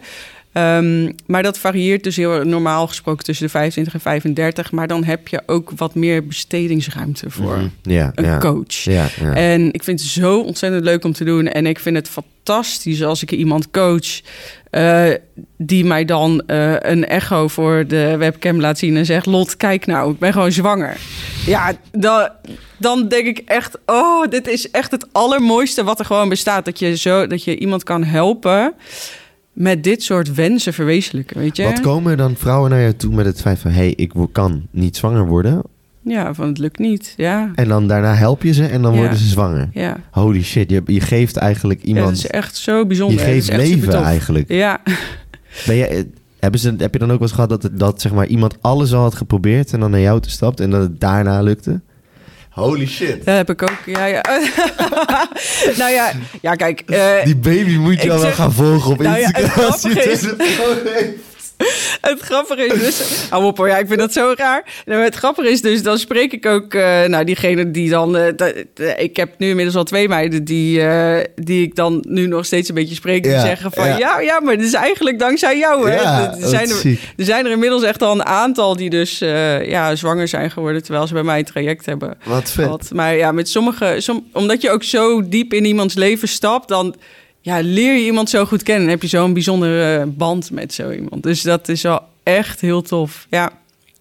Ehm, 0.56 1.12
maar 1.26 1.44
dat 1.44 1.58
varieert 1.58 2.04
dus 2.04 2.16
heel 2.16 2.44
normaal 2.44 2.88
gesproken 2.88 3.24
tussen 3.26 3.46
de 3.46 3.52
25 3.52 3.94
en 3.94 4.00
35. 4.00 4.72
Maar 4.72 4.88
dan 4.88 5.04
heb 5.04 5.28
je 5.28 5.42
ook 5.46 5.72
wat 5.76 5.96
meer 5.96 6.26
bestedingsruimte 6.28 7.30
voor 7.30 7.58
Mhm. 7.58 7.68
Een 8.16 8.40
coach. 8.40 8.88
En 9.34 9.74
ik 9.74 9.84
vind 9.84 10.00
het 10.00 10.10
zo 10.10 10.40
ontzettend 10.40 10.84
leuk 10.84 11.04
om 11.04 11.14
te 11.14 11.24
doen. 11.24 11.48
En 11.48 11.66
ik 11.66 11.80
vind 11.80 11.96
het 11.96 12.10
fantastisch 12.10 13.04
als 13.04 13.22
ik 13.22 13.32
iemand 13.32 13.72
coach... 13.72 14.22
eh, 14.70 15.06
die 15.58 15.86
mij 15.86 16.06
dan 16.06 16.44
eh, 16.48 16.74
een 16.80 17.08
echo 17.08 17.48
voor 17.48 17.88
de 17.88 18.18
webcam 18.18 18.60
laat 18.60 18.78
zien... 18.78 18.98
en 18.98 19.06
zegt, 19.06 19.26
Lot, 19.26 19.58
kijk 19.58 19.86
nou, 19.86 20.12
ik 20.12 20.20
ben 20.20 20.34
gewoon 20.34 20.52
zwanger. 20.52 20.98
Ja, 21.46 21.72
dan, 21.92 22.30
dan 22.78 23.08
denk 23.08 23.28
ik 23.28 23.42
echt... 23.46 23.78
oh, 23.86 24.28
dit 24.30 24.48
is 24.48 24.72
echt 24.72 24.92
het 24.92 25.08
allermooiste 25.12 25.84
wat 25.84 26.00
er 26.00 26.06
gewoon 26.06 26.30
bestaat. 26.30 26.66
Dat 26.66 26.80
je, 26.80 26.98
zo, 26.98 27.28
dat 27.28 27.44
je 27.44 27.58
iemand 27.58 27.84
kan 27.84 28.04
helpen 28.04 28.74
met 29.56 29.84
dit 29.84 30.04
soort 30.04 30.34
wensen 30.34 30.74
verwezenlijken, 30.74 31.38
weet 31.40 31.58
je? 31.58 31.64
Wat 31.64 31.80
komen 31.82 32.18
dan 32.18 32.36
vrouwen 32.36 32.70
naar 32.70 32.82
jou 32.82 32.94
toe 32.94 33.14
met 33.14 33.26
het 33.26 33.42
feit 33.42 33.60
van... 33.60 33.72
hé, 33.72 33.78
hey, 33.78 33.94
ik 33.96 34.12
kan 34.32 34.68
niet 34.72 34.98
zwanger 34.98 35.28
worden. 35.28 35.62
Ja, 36.02 36.34
van 36.34 36.48
het 36.48 36.58
lukt 36.58 36.80
niet, 36.80 37.14
ja. 37.18 37.52
En 37.56 37.68
dan 37.68 37.88
daarna 37.88 38.14
help 38.14 38.44
je 38.44 38.54
ze 38.54 38.66
en 38.66 38.82
dan 38.82 38.92
Ja. 38.94 38.98
worden 39.00 39.18
ze 39.18 39.28
zwanger. 39.28 39.70
Ja, 39.74 39.98
Holy 40.12 40.44
shit, 40.44 40.70
je, 40.70 40.82
je 40.86 41.00
geeft 41.00 41.36
eigenlijk 41.38 41.80
ja 41.82 41.88
iemand... 41.88 42.08
dat 42.08 42.16
is 42.18 42.28
echt 42.28 42.56
zo 42.56 42.80
je 42.80 42.86
bijzonder. 42.86 43.18
Dat 43.18 43.26
geeft 43.26 43.56
leven 43.56 44.04
eigenlijk. 44.04 44.52
Ja, 44.52 44.82
Ben 45.66 45.76
je, 45.76 45.86
eh, 45.88 46.04
hebben 46.40 46.60
ze, 46.60 46.76
heb 46.78 46.94
je 46.94 47.00
dan 47.00 47.12
ook 47.12 47.20
wel 47.20 47.28
eens 47.28 47.32
gehad 47.36 47.50
dat, 47.50 47.64
het- 47.64 47.80
dat 47.80 48.02
zeg 48.02 48.14
maar, 48.14 48.28
iemand 48.28 48.56
alles 48.62 48.94
al 48.94 49.02
had 49.02 49.16
geprobeerd... 49.16 49.74
en 49.74 49.80
dan 49.80 49.92
naar 49.92 50.00
jou 50.00 50.20
toe 50.22 50.32
stapt 50.32 50.60
en 50.60 50.70
dat 50.70 50.82
het 50.82 51.00
daarna 51.00 51.42
lukte? 51.42 51.82
Holy 52.56 52.88
shit. 52.88 53.26
Dat 53.26 53.36
heb 53.36 53.50
ik 53.50 53.62
ook, 53.62 53.78
ja, 53.86 54.06
ja. 54.06 54.22
nou 55.78 55.92
ja, 55.92 56.12
ja 56.42 56.56
kijk. 56.56 56.82
eh, 56.86 57.24
Die 57.24 57.36
baby 57.36 57.76
moet 57.78 58.02
je 58.02 58.12
al 58.12 58.18
wel 58.18 58.26
zeg- 58.26 58.36
gaan 58.36 58.54
volgen 58.54 58.92
op 58.92 59.02
Nou 59.02 59.20
ja, 59.20 59.28
het 59.28 59.38
Instagram. 59.44 59.72
grappige 59.72 60.12
is- 60.12 60.22
het 62.02 62.20
grappige 62.20 62.66
is 62.66 62.80
dus... 62.80 63.28
Hou 63.30 63.44
op 63.44 63.58
hoor, 63.58 63.68
ja, 63.68 63.78
ik 63.78 63.88
vind 63.88 64.00
dat 64.00 64.14
zo 64.14 64.34
raar. 64.36 64.64
Nou, 64.86 65.02
het 65.04 65.16
grappige 65.16 65.50
is 65.50 65.62
dus, 65.62 65.84
dan 65.84 65.98
spreek 65.98 66.32
ik 66.32 66.46
ook... 66.46 66.74
eh, 66.74 67.04
nou, 67.04 67.24
diegene 67.24 67.72
die 67.72 67.90
dan... 67.90 68.18
eh, 68.18 68.28
eh, 68.38 69.04
ik 69.04 69.16
heb 69.16 69.34
nu 69.38 69.50
inmiddels 69.50 69.76
al 69.76 69.84
twee 69.84 70.08
meiden 70.08 70.44
die, 70.44 70.82
die 71.36 71.64
ik 71.64 71.76
dan 71.76 72.04
nu 72.08 72.28
nog 72.28 72.46
steeds 72.46 72.70
een 72.70 72.76
beetje 72.76 72.96
spreek. 72.96 73.24
Die 73.24 73.32
Ja, 73.32 73.46
zeggen 73.46 73.72
van, 73.72 73.88
ja. 73.88 73.98
ja. 73.98 74.20
ja, 74.20 74.40
maar 74.40 74.54
het 74.54 74.64
is 74.64 74.74
eigenlijk 74.74 75.20
dankzij 75.20 75.58
jou, 75.58 75.90
hè. 75.90 75.96
Ja, 75.96 76.36
er, 76.42 76.48
zijn 76.48 76.70
er, 76.70 77.00
er 77.18 77.26
zijn 77.26 77.46
er 77.46 77.52
inmiddels 77.52 77.84
echt 77.84 78.02
al 78.02 78.12
een 78.12 78.26
aantal 78.26 78.76
die 78.76 78.90
dus 78.90 79.20
ja, 79.66 79.96
zwanger 79.96 80.28
zijn 80.28 80.52
geworden... 80.52 80.84
terwijl 80.84 81.08
ze 81.08 81.14
bij 81.14 81.24
mij 81.24 81.40
een 81.40 81.46
traject 81.46 81.86
hebben 81.86 82.18
Wat 82.24 82.52
vet. 82.52 82.94
Maar 82.94 83.16
ja, 83.16 83.32
met 83.32 83.50
sommige... 83.50 83.96
Som, 83.98 84.28
omdat 84.32 84.62
je 84.62 84.70
ook 84.70 84.84
zo 84.84 85.28
diep 85.30 85.54
in 85.54 85.66
iemands 85.66 85.96
leven 85.96 86.28
stapt... 86.28 86.68
dan 86.68 86.96
ja, 87.46 87.60
leer 87.62 87.94
je 87.94 88.06
iemand 88.06 88.30
zo 88.30 88.46
goed 88.46 88.64
kennen. 88.64 88.84
En 88.84 88.90
heb 88.90 89.02
je 89.02 89.08
zo'n 89.08 89.34
bijzondere 89.34 90.06
band 90.06 90.52
met 90.52 90.74
zo 90.74 90.92
iemand. 90.92 91.24
Dus 91.24 91.42
dat 91.42 91.70
is 91.70 91.82
wel 91.82 92.02
echt 92.24 92.62
heel 92.62 92.82
tof. 92.82 93.28
Ja. 93.30 93.52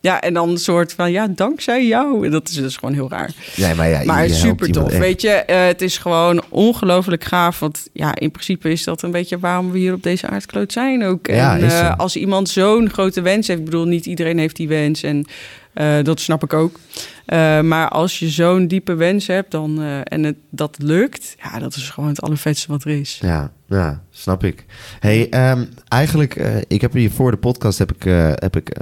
Ja, 0.01 0.21
en 0.21 0.35
dan 0.35 0.49
een 0.49 0.59
soort 0.59 0.93
van, 0.93 1.13
ja, 1.13 1.27
dankzij 1.27 1.87
jou. 1.87 2.29
Dat 2.29 2.49
is 2.49 2.55
dus 2.55 2.77
gewoon 2.77 2.95
heel 2.95 3.11
raar. 3.11 3.31
Nee, 3.57 3.75
maar 3.75 3.89
ja, 3.89 4.05
Maar 4.05 4.29
super 4.29 4.73
tof. 4.73 4.91
echt. 4.91 4.99
Weet 4.99 5.21
je, 5.21 5.29
eh, 5.29 5.67
het 5.67 5.83
is 5.83 5.99
gewoon 5.99 6.43
ongelooflijk 6.49 7.25
gaaf. 7.25 7.59
Want 7.59 7.89
ja, 7.93 8.15
in 8.15 8.31
principe 8.31 8.71
is 8.71 8.85
dat 8.85 9.03
een 9.03 9.11
beetje 9.11 9.39
waarom 9.39 9.71
we 9.71 9.79
hier 9.79 9.93
op 9.95 10.03
deze 10.03 10.27
aardkloot 10.27 10.73
zijn 10.73 11.05
ook. 11.05 11.27
Ja, 11.27 11.59
en 11.59 11.69
eh, 11.69 11.97
als 11.97 12.17
iemand 12.17 12.49
zo'n 12.49 12.91
grote 12.91 13.21
wens 13.21 13.47
heeft, 13.47 13.59
ik 13.59 13.65
bedoel, 13.65 13.85
niet 13.87 14.07
iedereen 14.07 14.39
heeft 14.39 14.57
die 14.57 14.69
wens. 14.69 15.03
En 15.03 15.27
eh, 15.75 16.03
dat 16.03 16.21
snap 16.21 16.43
ik 16.43 16.53
ook. 16.53 16.79
Eh, 17.27 17.61
maar 17.61 17.89
als 17.89 18.19
je 18.19 18.29
zo'n 18.29 18.67
diepe 18.67 18.95
wens 18.95 19.27
hebt 19.27 19.51
dan, 19.51 19.83
eh, 19.83 20.01
en 20.05 20.23
het, 20.23 20.37
dat 20.51 20.77
lukt, 20.79 21.37
ja, 21.43 21.59
dat 21.59 21.75
is 21.75 21.91
gewoon 21.91 22.09
het 22.09 22.21
allervetste 22.21 22.69
wat 22.69 22.85
er 22.85 22.91
is. 22.91 23.19
Ja, 23.23 23.53
ja, 23.69 24.03
snap 24.11 24.45
ik. 24.45 24.65
Hey, 25.01 25.29
ehm, 25.31 25.65
eigenlijk, 25.89 26.35
ik 26.69 26.81
heb 26.81 26.93
hier 26.93 27.11
voor 27.11 27.31
de 27.31 27.37
podcast 27.37 27.79
heb 27.79 27.93
ik, 27.93 28.03
heb 28.35 28.57
ik 28.57 28.77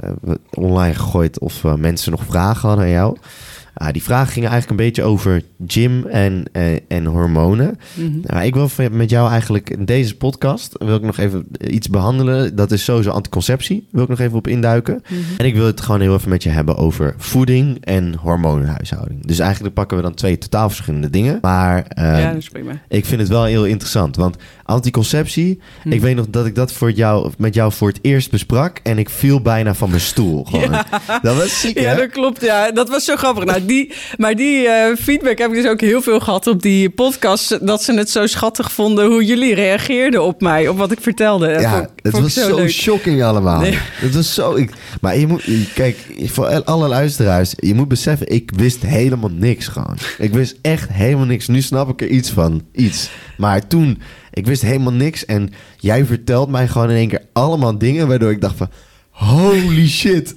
online 0.49 0.93
gegooid 0.93 1.39
of 1.39 1.63
mensen 1.63 2.11
nog 2.11 2.23
vragen 2.25 2.67
hadden 2.67 2.85
aan 2.85 2.91
jou. 2.91 3.17
Ah, 3.73 3.91
die 3.91 4.03
vragen 4.03 4.33
gingen 4.33 4.49
eigenlijk 4.49 4.79
een 4.79 4.85
beetje 4.87 5.03
over 5.03 5.41
gym 5.67 6.05
en, 6.05 6.43
eh, 6.51 6.73
en 6.87 7.05
hormonen. 7.05 7.79
Mhm. 7.93 8.11
Nou, 8.23 8.45
ik 8.45 8.53
wil 8.55 8.69
met 8.91 9.09
jou 9.09 9.29
eigenlijk 9.29 9.69
in 9.69 9.85
deze 9.85 10.15
podcast 10.17 10.75
wil 10.79 10.95
ik 10.95 11.01
nog 11.01 11.17
even 11.17 11.45
iets 11.67 11.89
behandelen. 11.89 12.55
Dat 12.55 12.71
is 12.71 12.83
sowieso 12.83 13.09
anticonceptie. 13.09 13.87
Wil 13.91 14.03
ik 14.03 14.09
nog 14.09 14.19
even 14.19 14.37
op 14.37 14.47
induiken. 14.47 15.01
Mhm. 15.07 15.19
En 15.37 15.45
ik 15.45 15.55
wil 15.55 15.65
het 15.65 15.81
gewoon 15.81 16.01
heel 16.01 16.13
even 16.15 16.29
met 16.29 16.43
je 16.43 16.49
hebben 16.49 16.77
over 16.77 17.13
voeding 17.17 17.85
en 17.85 18.15
hormonenhuishouding. 18.15 19.25
Dus 19.25 19.39
eigenlijk 19.39 19.73
pakken 19.73 19.97
we 19.97 20.03
dan 20.03 20.13
twee 20.13 20.37
totaal 20.37 20.69
verschillende 20.69 21.09
dingen. 21.09 21.37
Maar 21.41 21.85
eh, 21.87 22.19
ja, 22.19 22.35
prima. 22.51 22.71
ik 22.89 23.05
vind 23.05 23.19
het 23.21 23.29
wel 23.29 23.43
heel 23.43 23.65
interessant. 23.65 24.15
Want 24.15 24.35
anticonceptie, 24.63 25.61
Hm. 25.81 25.91
ik 25.91 26.01
weet 26.01 26.15
nog 26.15 26.25
dat 26.29 26.45
ik 26.45 26.55
dat 26.55 26.71
voor 26.73 26.91
jou, 26.91 27.31
met 27.37 27.53
jou 27.53 27.71
voor 27.71 27.87
het 27.87 27.99
eerst 28.01 28.31
besprak. 28.31 28.79
En 28.83 28.97
ik 28.97 29.09
viel 29.09 29.41
bijna 29.41 29.73
van 29.73 29.89
mijn 29.89 30.01
stoel. 30.01 30.43
Gewoon. 30.49 30.71
Dat 31.21 31.35
was 31.37 31.59
ziek, 31.61 31.79
Ja, 31.79 31.89
hè? 31.89 31.95
dat 31.95 32.09
klopt. 32.09 32.41
Ja, 32.41 32.71
dat 32.71 32.89
was 32.89 33.05
zo 33.05 33.15
grappig. 33.15 33.45
Nou, 33.45 33.62
die, 33.65 33.93
maar 34.17 34.35
die 34.35 34.67
eh, 34.67 34.95
feedback 34.95 35.37
heb 35.37 35.49
ik 35.49 35.55
dus 35.55 35.71
ook 35.71 35.81
heel 35.81 36.01
veel 36.01 36.19
gehad 36.19 36.47
op 36.47 36.61
die 36.61 36.89
podcast. 36.89 37.67
Dat 37.67 37.83
ze 37.83 37.93
het 37.93 38.09
zo 38.09 38.25
schattig 38.25 38.71
vonden 38.71 39.05
hoe 39.05 39.25
jullie 39.25 39.55
reageerden 39.55 40.23
op 40.23 40.41
mij, 40.41 40.67
op 40.67 40.77
wat 40.77 40.91
ik 40.91 41.01
vertelde. 41.01 41.47
Ja, 41.47 41.71
vond 41.71 41.89
het 41.95 42.11
vond 42.11 42.23
was 42.23 42.33
zo 42.33 42.55
leuk. 42.55 42.69
shocking 42.69 43.23
allemaal. 43.23 43.59
Nee. 43.59 43.77
Het 43.77 44.15
was 44.15 44.33
zo... 44.33 44.55
Ik, 44.55 44.71
maar 45.01 45.17
je 45.17 45.27
moet... 45.27 45.43
Kijk, 45.73 45.97
voor 46.23 46.63
alle 46.63 46.87
luisteraars... 46.87 47.53
Je 47.55 47.73
moet 47.73 47.87
beseffen, 47.87 48.27
ik 48.27 48.51
wist 48.55 48.81
helemaal 48.81 49.31
niks 49.33 49.67
gewoon. 49.67 49.97
Ik 50.17 50.33
wist 50.33 50.55
echt 50.61 50.89
helemaal 50.91 51.25
niks. 51.25 51.47
Nu 51.47 51.61
snap 51.61 51.89
ik 51.89 52.01
er 52.01 52.07
iets 52.07 52.29
van. 52.29 52.61
Iets. 52.71 53.09
Maar 53.37 53.67
toen... 53.67 54.01
Ik 54.33 54.45
wist 54.45 54.61
helemaal 54.61 54.93
niks. 54.93 55.25
En 55.25 55.49
jij 55.77 56.05
vertelt 56.05 56.49
mij 56.49 56.67
gewoon 56.67 56.89
in 56.89 56.95
één 56.95 57.07
keer 57.07 57.25
allemaal 57.33 57.77
dingen... 57.77 58.07
waardoor 58.07 58.31
ik 58.31 58.41
dacht 58.41 58.57
van... 58.57 58.69
Holy 59.09 59.87
shit. 59.87 60.33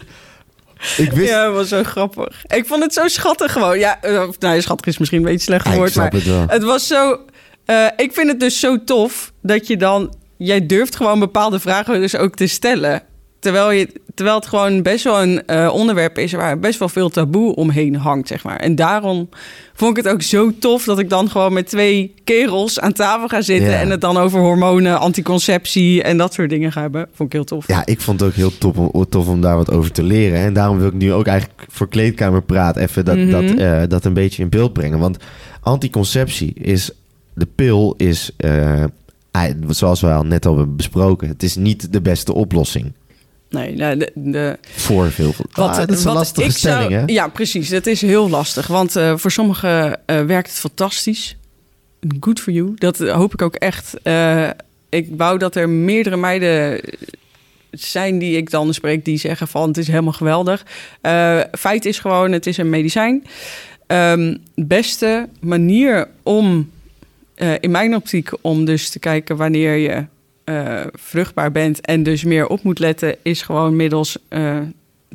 Ik 0.96 1.12
wist... 1.12 1.28
Ja, 1.28 1.50
was 1.50 1.68
zo 1.68 1.82
grappig. 1.82 2.44
Ik 2.46 2.66
vond 2.66 2.82
het 2.82 2.92
zo 2.92 3.08
schattig 3.08 3.52
gewoon. 3.52 3.78
Ja, 3.78 4.02
eh, 4.02 4.28
of, 4.28 4.38
nou, 4.38 4.60
schattig 4.60 4.86
is 4.86 4.98
misschien 4.98 5.18
een 5.18 5.24
beetje 5.24 5.40
slecht 5.40 5.74
woord, 5.74 5.94
maar 5.94 6.10
het 6.10 6.24
wel. 6.24 6.44
het 6.48 6.62
was 6.62 6.86
zo... 6.86 7.20
eh, 7.64 7.86
ik 7.96 8.12
vind 8.12 8.28
het 8.28 8.40
dus 8.40 8.60
zo 8.60 8.84
tof 8.84 9.32
dat 9.42 9.66
je 9.66 9.76
dan... 9.76 10.14
Jij 10.38 10.66
durft 10.66 10.96
gewoon 10.96 11.18
bepaalde 11.18 11.60
vragen 11.60 12.00
dus 12.00 12.16
ook 12.16 12.34
te 12.34 12.46
stellen. 12.46 13.02
Terwijl, 13.38 13.70
je, 13.70 13.88
terwijl 14.14 14.36
het 14.36 14.46
gewoon 14.46 14.82
best 14.82 15.04
wel 15.04 15.22
een 15.22 15.46
eh, 15.46 15.70
onderwerp 15.72 16.18
is... 16.18 16.32
waar 16.32 16.58
best 16.58 16.78
wel 16.78 16.88
veel 16.88 17.08
taboe 17.08 17.54
omheen 17.54 17.96
hangt, 17.96 18.28
zeg 18.28 18.44
maar. 18.44 18.56
En 18.56 18.74
daarom 18.74 19.28
vond 19.74 19.98
ik 19.98 20.04
het 20.04 20.12
ook 20.12 20.22
zo 20.22 20.52
tof... 20.58 20.84
dat 20.84 20.98
ik 20.98 21.08
dan 21.10 21.30
gewoon 21.30 21.52
met 21.52 21.66
twee 21.68 22.14
kerels 22.24 22.80
aan 22.80 22.92
tafel 22.92 23.28
ga 23.28 23.40
zitten... 23.40 23.70
Ja. 23.70 23.80
en 23.80 23.90
het 23.90 24.00
dan 24.00 24.16
over 24.16 24.40
hormonen, 24.40 24.98
anticonceptie... 25.00 26.02
en 26.02 26.16
dat 26.16 26.32
soort 26.34 26.50
dingen 26.50 26.72
ga 26.72 26.80
hebben. 26.80 27.08
Vond 27.12 27.28
ik 27.28 27.32
heel 27.34 27.44
tof. 27.44 27.66
Ja, 27.68 27.86
ik 27.86 28.00
vond 28.00 28.20
het 28.20 28.28
ook 28.28 28.34
heel 28.34 28.58
tof 28.58 28.76
om, 28.76 29.08
tof 29.08 29.28
om 29.28 29.40
daar 29.40 29.56
wat 29.56 29.70
over 29.70 29.92
te 29.92 30.02
leren. 30.02 30.38
En 30.38 30.52
daarom 30.52 30.78
wil 30.78 30.88
ik 30.88 30.94
nu 30.94 31.12
ook 31.12 31.26
eigenlijk 31.26 31.64
voor 31.70 31.88
Kleedkamer 31.88 32.42
Praat 32.42 32.76
even 32.76 33.04
dat, 33.04 33.16
Mhm. 33.16 33.30
dat, 33.30 33.44
eh, 33.54 33.82
dat 33.88 34.04
een 34.04 34.14
beetje 34.14 34.42
in 34.42 34.48
beeld 34.48 34.72
brengen. 34.72 34.98
Want 34.98 35.16
anticonceptie 35.60 36.52
is, 36.54 36.90
de 37.34 37.46
pil 37.54 37.94
is, 37.96 38.30
eh, 38.36 38.84
zoals 39.68 40.00
we 40.00 40.12
al 40.12 40.24
net 40.24 40.46
al 40.46 40.56
hebben 40.56 40.76
besproken, 40.76 41.28
het 41.28 41.42
is 41.42 41.56
niet 41.56 41.92
de 41.92 42.00
beste 42.00 42.34
oplossing 42.34 42.92
Nee, 43.56 43.96
de, 43.96 44.10
de, 44.14 44.58
voor 44.76 45.10
veel. 45.10 45.34
Wat, 45.52 45.68
Ah, 45.68 45.76
dat 45.76 45.90
is 45.90 45.98
een 45.98 46.04
wat 46.04 46.14
lastige 46.14 46.50
zou- 46.50 46.58
stelling, 46.58 46.90
hè? 47.06 47.12
Ja, 47.12 47.28
precies. 47.28 47.68
Dat 47.68 47.86
is 47.86 48.00
heel 48.00 48.28
lastig. 48.30 48.66
Want 48.66 48.96
eh, 48.96 49.16
voor 49.16 49.30
sommigen 49.30 50.00
eh, 50.06 50.22
werkt 50.22 50.48
het 50.48 50.58
fantastisch. 50.58 51.36
Good 52.20 52.40
for 52.40 52.52
you. 52.52 52.72
Dat 52.74 53.00
eh, 53.00 53.14
hoop 53.14 53.32
ik 53.32 53.42
ook 53.42 53.54
echt. 53.54 53.94
Ik 54.88 55.08
wou 55.16 55.38
dat 55.38 55.56
er 55.56 55.68
meerdere 55.68 56.16
meiden 56.16 56.80
zijn 57.70 58.18
die 58.18 58.36
ik 58.36 58.50
dan 58.50 58.74
spreek... 58.74 59.04
die 59.04 59.18
zeggen 59.18 59.48
van 59.48 59.68
het 59.68 59.76
is 59.76 59.86
helemaal 59.86 60.12
geweldig. 60.12 60.64
Feit 61.52 61.84
is 61.84 61.98
gewoon, 61.98 62.32
het 62.32 62.46
is 62.46 62.56
een 62.56 62.70
medicijn. 62.70 63.24
Ehm, 63.86 64.36
beste 64.54 65.28
manier 65.40 66.08
om, 66.22 66.70
in 67.60 67.70
mijn 67.70 67.94
optiek... 67.94 68.30
om 68.40 68.64
dus 68.64 68.88
te 68.90 68.98
kijken 68.98 69.36
wanneer 69.36 69.76
je 69.76 70.04
eh, 70.46 70.80
vruchtbaar 70.92 71.52
bent... 71.52 71.80
en 71.80 72.02
dus 72.02 72.24
meer 72.24 72.46
op 72.46 72.62
moet 72.62 72.78
letten... 72.78 73.16
is 73.22 73.42
gewoon 73.42 73.76
middels 73.76 74.18
eh, 74.28 74.58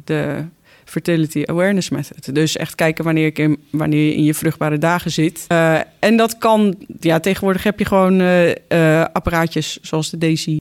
de 0.04 0.44
Fertility 0.86 1.44
Awareness 1.46 1.90
Method. 1.90 2.36
Dus 2.36 2.58
echt 2.58 2.76
kijken 2.76 3.04
wanneer, 3.04 3.26
ik 3.26 3.58
wanneer 3.70 4.06
je 4.06 4.16
in 4.16 4.24
je 4.24 4.34
vruchtbare 4.34 4.78
dagen 4.78 5.12
zit. 5.12 5.46
Eh, 5.48 5.80
en 6.00 6.18
dat 6.18 6.38
kan, 6.38 6.76
ja, 7.00 7.20
tegenwoordig 7.20 7.64
heb 7.64 7.80
je 7.80 7.86
gewoon 7.86 8.22
apparaatjes 9.14 9.80
zoals 9.82 10.10
de 10.10 10.18
Daisy 10.18 10.60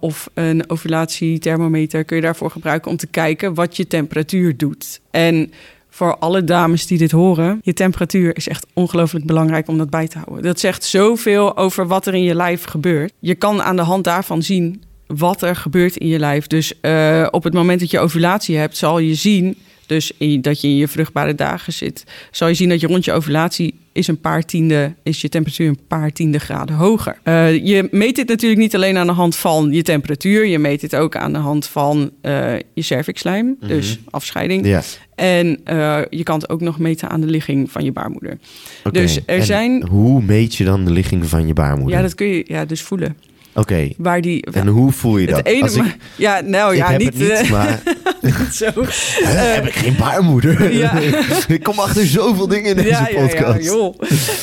of 0.00 0.30
een 0.34 0.70
ovulatiethermometer 0.70 2.04
kun 2.04 2.16
je 2.16 2.22
daarvoor 2.22 2.50
gebruiken 2.50 2.90
om 2.90 2.96
te 2.96 3.06
kijken 3.06 3.54
wat 3.54 3.76
je 3.76 3.86
temperatuur 3.86 4.56
doet. 4.56 5.00
En 5.10 5.52
voor 5.94 6.16
alle 6.18 6.44
dames 6.44 6.86
die 6.86 6.98
dit 6.98 7.10
horen, 7.10 7.60
je 7.62 7.72
temperatuur 7.72 8.36
is 8.36 8.48
echt 8.48 8.66
ongelooflijk 8.72 9.24
belangrijk 9.24 9.68
om 9.68 9.78
dat 9.78 9.90
bij 9.90 10.08
te 10.08 10.18
houden. 10.18 10.44
Dat 10.44 10.60
zegt 10.60 10.84
zoveel 10.84 11.56
over 11.56 11.86
wat 11.86 12.06
er 12.06 12.14
in 12.14 12.22
je 12.22 12.34
lijf 12.34 12.64
gebeurt. 12.64 13.12
Je 13.18 13.34
kan 13.34 13.62
aan 13.62 13.76
de 13.76 13.82
hand 13.82 14.04
daarvan 14.04 14.42
zien 14.42 14.82
wat 15.06 15.42
er 15.42 15.56
gebeurt 15.56 15.96
in 15.96 16.06
je 16.06 16.18
lijf. 16.18 16.46
Dus 16.46 16.80
eh, 16.80 17.26
op 17.30 17.44
het 17.44 17.54
moment 17.54 17.80
dat 17.80 17.90
je 17.90 17.98
ovulatie 17.98 18.56
hebt, 18.56 18.76
zal 18.76 18.98
je 18.98 19.14
zien 19.14 19.56
Dus 19.86 20.12
in, 20.16 20.40
dat 20.40 20.60
je 20.60 20.68
in 20.68 20.76
je 20.76 20.88
vruchtbare 20.88 21.34
dagen 21.34 21.72
zit, 21.72 22.04
zal 22.30 22.48
je 22.48 22.54
zien 22.54 22.68
dat 22.68 22.80
je 22.80 22.86
rond 22.86 23.04
je 23.04 23.12
ovulatie 23.12 23.74
is 23.92 24.06
een 24.06 24.20
paar 24.20 24.44
tiende, 24.44 24.94
is 25.02 25.20
je 25.20 25.28
temperatuur 25.28 25.68
een 25.68 25.86
paar 25.88 26.12
tiende 26.12 26.38
graden 26.38 26.76
hoger. 26.76 27.18
Uh, 27.24 27.66
je 27.66 27.88
meet 27.90 28.16
dit 28.16 28.28
natuurlijk 28.28 28.60
niet 28.60 28.74
alleen 28.74 28.96
aan 28.96 29.06
de 29.06 29.12
hand 29.12 29.36
van 29.36 29.72
je 29.72 29.82
temperatuur, 29.82 30.46
je 30.46 30.58
meet 30.58 30.80
dit 30.80 30.96
ook 30.96 31.16
aan 31.16 31.32
de 31.32 31.38
hand 31.38 31.66
van 31.66 32.10
uh, 32.22 32.54
je 32.74 32.82
cervixlijm, 32.82 33.46
mm 33.46 33.56
-hmm. 33.60 33.68
dus 33.68 33.98
afscheiding. 34.10 34.80
En 35.14 35.46
uh, 35.46 36.00
je 36.10 36.22
kan 36.22 36.38
het 36.38 36.48
ook 36.48 36.60
nog 36.60 36.78
meten 36.78 37.08
aan 37.08 37.20
de 37.20 37.26
ligging 37.26 37.70
van 37.70 37.84
je 37.84 37.92
baarmoeder. 37.92 38.38
Okay. 38.84 39.02
Dus 39.02 39.16
er 39.16 39.22
en 39.26 39.44
zijn. 39.44 39.86
Hoe 39.88 40.22
meet 40.22 40.54
je 40.54 40.64
dan 40.64 40.84
de 40.84 40.90
ligging 40.90 41.26
van 41.26 41.46
je 41.46 41.52
baarmoeder? 41.52 41.96
Ja, 41.96 42.02
dat 42.02 42.14
kun 42.14 42.26
je 42.26 42.44
ja, 42.46 42.64
dus 42.64 42.82
voelen. 42.82 43.16
Oké. 43.54 43.60
Okay. 43.60 43.94
Waar 43.98 44.20
die. 44.20 44.46
En 44.52 44.66
hoe 44.66 44.92
voel 44.92 45.18
je 45.18 45.26
dat? 45.26 45.36
Het 45.36 45.46
ene, 45.46 45.62
Als 45.62 45.74
ik, 45.74 45.96
ja, 46.16 46.40
nou 46.40 46.72
ik 46.72 46.78
ja, 46.78 46.90
heb 46.90 47.00
niet. 47.00 47.08
het 47.08 47.18
niet, 47.18 47.30
eh, 47.30 47.50
maar 47.50 47.82
niet 48.20 48.54
zo. 48.62 48.70
Huh, 48.74 49.54
heb 49.54 49.66
ik 49.66 49.74
geen 49.74 49.96
baarmoeder? 49.96 50.72
ja. 50.72 50.98
ik 51.48 51.62
kom 51.62 51.78
achter 51.78 52.06
zoveel 52.06 52.48
dingen 52.48 52.70
in 52.70 52.76
deze 52.76 52.88
ja, 52.88 53.08
podcast. 53.14 53.64
Ja, 53.64 53.72
joh. 53.72 53.94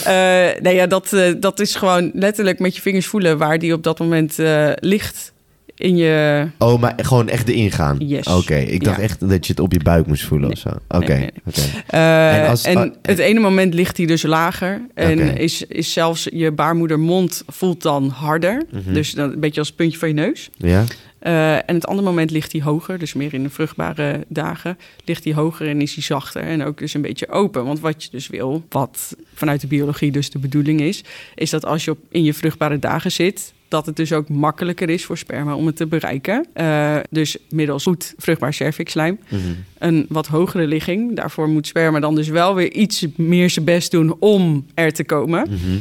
Uh, 0.07 0.61
nee, 0.61 0.75
ja, 0.75 0.87
dat, 0.87 1.15
dat 1.39 1.59
is 1.59 1.75
gewoon 1.75 2.11
letterlijk 2.13 2.59
met 2.59 2.75
je 2.75 2.81
vingers 2.81 3.07
voelen 3.07 3.37
waar 3.37 3.59
die 3.59 3.73
op 3.73 3.83
dat 3.83 3.99
moment 3.99 4.35
ligt 4.75 5.33
in 5.79 5.97
je. 5.97 6.47
Oh, 6.57 6.79
maar 6.81 6.93
gewoon 6.97 7.29
echt 7.29 7.45
de 7.45 7.53
ingaan? 7.53 7.97
Yes. 7.99 8.27
Oké, 8.27 8.55
ik 8.55 8.83
dacht 8.83 8.97
Ja. 8.97 9.03
echt 9.03 9.29
dat 9.29 9.45
je 9.45 9.51
het 9.51 9.61
op 9.61 9.71
je 9.73 9.79
buik 9.79 10.05
moest 10.07 10.23
voelen 10.25 10.47
Nee. 10.47 10.55
of 10.57 10.61
zo. 10.71 10.97
Oké, 10.97 11.07
Nee, 11.07 11.19
nee, 11.19 11.31
oké. 11.45 11.59
Uh, 11.93 12.33
En 12.35 12.41
en 12.43 12.49
als- 12.49 12.65
ah, 12.65 12.89
het 13.01 13.19
ene 13.19 13.39
moment 13.39 13.73
ligt 13.73 13.97
hij 13.97 14.05
dus 14.05 14.23
lager. 14.23 14.81
En 14.93 15.37
is, 15.37 15.63
is 15.63 15.93
zelfs 15.93 16.27
je 16.33 16.51
baarmoedermond 16.51 17.43
voelt 17.47 17.81
dan 17.81 18.07
harder. 18.09 18.63
Mhm. 18.71 18.93
Dus 18.93 19.11
dan 19.11 19.31
een 19.31 19.39
beetje 19.39 19.59
als 19.59 19.67
het 19.67 19.77
puntje 19.77 19.99
van 19.99 20.07
je 20.07 20.13
neus. 20.13 20.49
Ja? 20.57 20.83
Uh, 21.23 21.53
en 21.55 21.63
het 21.75 21.87
andere 21.87 22.07
moment 22.07 22.31
ligt 22.31 22.51
hij 22.51 22.61
hoger, 22.61 22.99
dus 22.99 23.13
meer 23.13 23.33
in 23.33 23.43
de 23.43 23.49
vruchtbare 23.49 24.25
dagen, 24.27 24.77
ligt 25.05 25.23
hij 25.23 25.33
hoger 25.33 25.67
en 25.69 25.81
is 25.81 25.93
hij 25.93 26.03
zachter 26.03 26.41
en 26.41 26.63
ook 26.63 26.77
dus 26.77 26.93
een 26.93 27.01
beetje 27.01 27.29
open. 27.29 27.65
Want 27.65 27.79
wat 27.79 28.03
je 28.03 28.09
dus 28.11 28.27
wil, 28.27 28.63
wat 28.69 29.15
vanuit 29.33 29.61
de 29.61 29.67
biologie 29.67 30.11
dus 30.11 30.29
de 30.29 30.39
bedoeling 30.39 30.81
is, 30.81 31.03
is 31.35 31.49
dat 31.49 31.65
als 31.65 31.85
je 31.85 31.91
op, 31.91 31.97
in 32.09 32.23
je 32.23 32.33
vruchtbare 32.33 32.79
dagen 32.79 33.11
zit, 33.11 33.53
dat 33.69 33.85
het 33.85 33.95
dus 33.95 34.13
ook 34.13 34.29
makkelijker 34.29 34.89
is 34.89 35.05
voor 35.05 35.17
sperma 35.17 35.55
om 35.55 35.65
het 35.65 35.75
te 35.75 35.87
bereiken. 35.87 36.45
Uh, 36.55 36.95
dus 37.09 37.37
middels 37.49 37.83
goed 37.83 38.13
vruchtbaar 38.17 38.53
cervixlijm. 38.53 39.19
Mhm. 39.29 39.41
Een 39.77 40.05
wat 40.09 40.27
hogere 40.27 40.67
ligging. 40.67 41.15
Daarvoor 41.15 41.47
moet 41.47 41.67
sperma 41.67 41.99
dan 41.99 42.15
dus 42.15 42.27
wel 42.27 42.55
weer 42.55 42.71
iets 42.71 43.05
meer 43.15 43.49
zijn 43.49 43.65
best 43.65 43.91
doen 43.91 44.15
om 44.19 44.65
er 44.73 44.93
te 44.93 45.03
komen. 45.03 45.47
Mhm. 45.49 45.77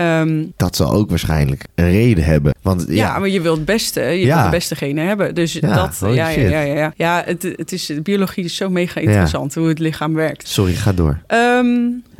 Um, 0.00 0.52
Dat 0.56 0.76
zal 0.76 0.92
ook 0.92 1.08
waarschijnlijk 1.10 1.64
een 1.74 1.90
reden 1.90 2.24
hebben. 2.24 2.54
Want 2.62 2.84
ja, 2.88 2.94
ja, 2.94 3.18
maar 3.18 3.28
je 3.28 3.40
wilt 3.40 3.56
het 3.56 3.66
beste. 3.66 4.00
Je 4.00 4.26
Ja. 4.26 4.34
wilt 4.34 4.44
de 4.44 4.56
beste 4.56 4.76
genen 4.76 5.06
hebben. 5.06 5.34
Dus 5.34 5.52
Ja, 5.52 5.74
dat, 5.74 5.98
ja, 6.14 6.28
ja, 6.28 6.48
ja, 6.50 6.60
ja. 6.60 6.92
Ja, 6.96 7.22
het, 7.26 7.42
het 7.42 7.72
is, 7.72 7.86
de 7.86 8.00
biologie 8.00 8.44
is 8.44 8.56
zo 8.56 8.70
mega 8.70 9.00
interessant 9.00 9.54
hoe 9.54 9.68
het 9.68 9.78
lichaam 9.78 10.14
werkt. 10.14 10.48
sorry, 10.48 10.74
ga 10.74 10.92
door. 10.92 11.18
Ehm, 11.26 11.66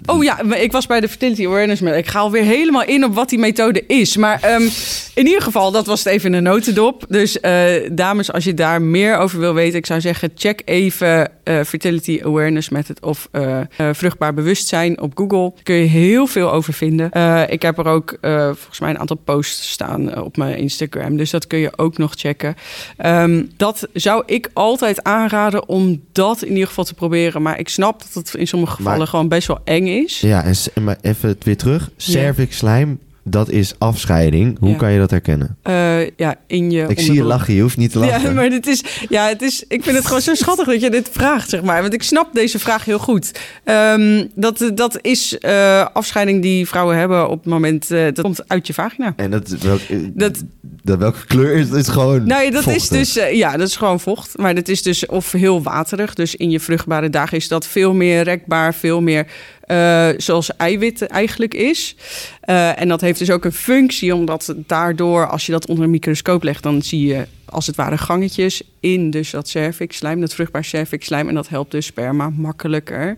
oh 0.07 0.25
ja, 0.25 0.43
ik 0.43 0.73
was 0.73 0.87
bij 0.87 1.01
de 1.01 1.09
Fertility 1.09 1.47
Awareness. 1.47 1.81
Met, 1.81 1.97
ik 1.97 2.07
ga 2.07 2.19
alweer 2.19 2.43
helemaal 2.43 2.85
in 2.85 3.05
op 3.05 3.15
wat 3.15 3.29
die 3.29 3.39
methode 3.39 3.85
is. 3.87 4.17
Maar 4.17 4.43
ehm, 4.43 4.69
in 5.15 5.27
ieder 5.27 5.43
geval, 5.43 5.71
dat 5.71 5.87
was 5.87 6.05
het 6.05 6.13
even 6.13 6.31
in 6.31 6.37
een 6.37 6.43
notendop. 6.43 7.05
Dus 7.09 7.41
eh, 7.41 7.65
dames, 7.93 8.33
als 8.33 8.45
je 8.45 8.55
daar 8.55 8.83
meer 8.83 9.17
over 9.17 9.39
wil 9.39 9.55
weten, 9.55 9.79
ik 9.79 9.87
zou 9.87 10.01
zeggen, 10.01 10.31
check 10.35 10.63
even 10.65 11.31
eh, 11.45 11.61
Fertility 11.63 12.21
Awareness 12.25 12.69
Method 12.69 13.01
of 13.03 13.29
eh, 13.31 13.61
vruchtbaar 13.93 14.35
bewustzijn 14.35 15.01
op 15.01 15.13
Google. 15.15 15.51
Daar 15.55 15.63
kun 15.63 15.75
je 15.75 15.87
heel 15.87 16.27
veel 16.27 16.53
over 16.53 16.73
vinden. 16.73 17.11
Ik 17.51 17.63
heb 17.63 17.79
er 17.79 17.87
ook 17.87 18.19
volgens 18.21 18.81
mij 18.81 18.91
een 18.91 18.99
aantal 18.99 19.17
posts 19.25 19.71
staan 19.71 20.23
op 20.23 20.37
mijn 20.37 20.57
Instagram. 20.57 21.17
Dus 21.17 21.31
dat 21.31 21.47
kun 21.47 21.59
je 21.59 21.73
ook 21.77 21.99
nog 21.99 22.13
checken. 22.17 22.55
Ehm, 22.97 23.45
dat 23.57 23.89
zou 23.93 24.23
ik 24.27 24.51
altijd 24.53 25.03
aanraden 25.03 25.69
om 25.69 26.03
dat 26.13 26.43
in 26.43 26.53
ieder 26.53 26.67
geval 26.67 26.85
te 26.85 26.95
proberen. 26.95 27.43
Maar 27.43 27.59
ik 27.59 27.69
snap 27.69 28.03
dat 28.03 28.15
het 28.15 28.35
in 28.35 28.47
sommige 28.47 28.75
gevallen 28.75 28.99
Maar- 28.99 29.07
gewoon 29.07 29.29
best 29.29 29.47
wel 29.47 29.61
eng 29.65 29.86
is. 29.89 30.21
Ja, 30.21 30.45
en 30.75 30.83
maar 30.85 30.97
even 31.01 31.37
weer 31.43 31.57
terug. 31.57 31.91
Cervixlijm, 31.97 32.99
dat 33.25 33.51
is 33.51 33.75
afscheiding. 33.79 34.59
Hoe 34.61 34.69
Ja. 34.71 34.77
kan 34.77 34.93
je 34.93 34.99
dat 34.99 35.11
herkennen? 35.11 35.57
Eh, 35.63 36.07
ja, 36.17 36.35
in 36.47 36.71
je 36.71 36.85
Ik 36.89 37.01
zie 37.01 37.13
je 37.15 37.23
lachen, 37.23 37.55
je 37.55 37.61
hoeft 37.61 37.77
niet 37.77 37.93
te 37.93 37.99
lachen. 37.99 38.23
Ja, 38.23 38.31
maar 38.35 38.51
dit 38.51 38.67
is, 38.67 38.83
ja, 39.09 39.29
het 39.29 39.43
is, 39.43 39.65
ik 39.69 39.83
vind 39.83 39.97
het 39.97 40.07
gewoon 40.07 40.21
zo 40.21 40.35
schattig 40.35 40.67
dat 40.67 40.81
je 40.81 40.91
dit 40.91 41.09
vraagt, 41.13 41.49
zeg 41.51 41.63
maar. 41.63 41.81
Want 41.81 41.95
ik 41.95 42.03
snap 42.03 42.29
deze 42.35 42.59
vraag 42.59 42.85
heel 42.85 42.99
goed. 42.99 43.33
Ehm, 43.65 44.25
dat, 44.35 44.71
dat 44.75 44.99
is 45.01 45.39
eh, 45.39 45.87
afscheiding 45.93 46.43
die 46.43 46.67
vrouwen 46.69 46.97
hebben 46.97 47.29
op 47.29 47.39
het 47.39 47.53
moment... 47.53 47.91
eh, 47.91 48.05
dat 48.05 48.21
komt 48.21 48.49
uit 48.49 48.67
je 48.67 48.75
vagina. 48.75 49.13
En 49.17 49.31
dat, 49.31 49.49
welk, 49.49 49.81
Dat- 50.15 50.43
dat, 50.83 50.99
welke 50.99 51.27
kleur 51.27 51.55
is 51.55 51.69
het? 51.69 51.79
is 51.79 51.89
gewoon 51.89 52.27
Nou 52.27 52.43
ja, 52.45 52.51
dat 52.51 52.67
is 52.67 52.89
dus, 52.89 53.19
ja, 53.33 53.57
dat 53.57 53.69
is 53.69 53.77
gewoon 53.77 54.01
vocht. 54.01 54.39
Maar 54.39 54.55
dat 54.55 54.69
is 54.69 54.83
dus 54.83 55.07
of 55.07 55.33
heel 55.33 55.63
waterig. 55.63 56.15
Dus 56.15 56.35
in 56.35 56.51
je 56.51 56.61
vruchtbare 56.61 57.11
dagen 57.11 57.37
is 57.37 57.49
dat 57.49 57.67
veel 57.67 57.95
meer 57.95 58.23
rekbaar, 58.23 58.75
veel 58.75 59.01
meer 59.01 59.27
eh, 59.67 60.09
zoals 60.17 60.57
eiwit 60.57 61.03
eigenlijk 61.03 61.55
is. 61.55 61.97
Eh, 62.41 62.81
en 62.81 62.89
dat 62.89 63.01
heeft 63.01 63.19
dus 63.19 63.31
ook 63.31 63.45
een 63.45 63.53
functie, 63.53 64.15
omdat 64.15 64.55
daardoor, 64.57 65.29
als 65.29 65.47
je 65.47 65.53
dat 65.53 65.67
onder 65.67 65.85
een 65.85 65.91
microscoop 65.91 66.43
legt, 66.43 66.63
dan 66.63 66.83
zie 66.83 67.07
je 67.07 67.27
als 67.45 67.67
het 67.67 67.77
ware 67.77 67.99
gangetjes 67.99 68.63
in 68.81 69.11
dus 69.11 69.31
dat 69.31 69.49
cervixslijm, 69.49 70.21
dat 70.21 70.35
vruchtbaar 70.35 70.65
cervixslijm. 70.65 71.29
En 71.29 71.35
dat 71.35 71.49
helpt 71.49 71.71
dus 71.71 71.87
sperma 71.87 72.31
makkelijker 72.31 73.17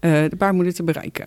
eh, 0.00 0.10
de 0.28 0.36
baarmoeder 0.36 0.74
te 0.74 0.82
bereiken. 0.82 1.26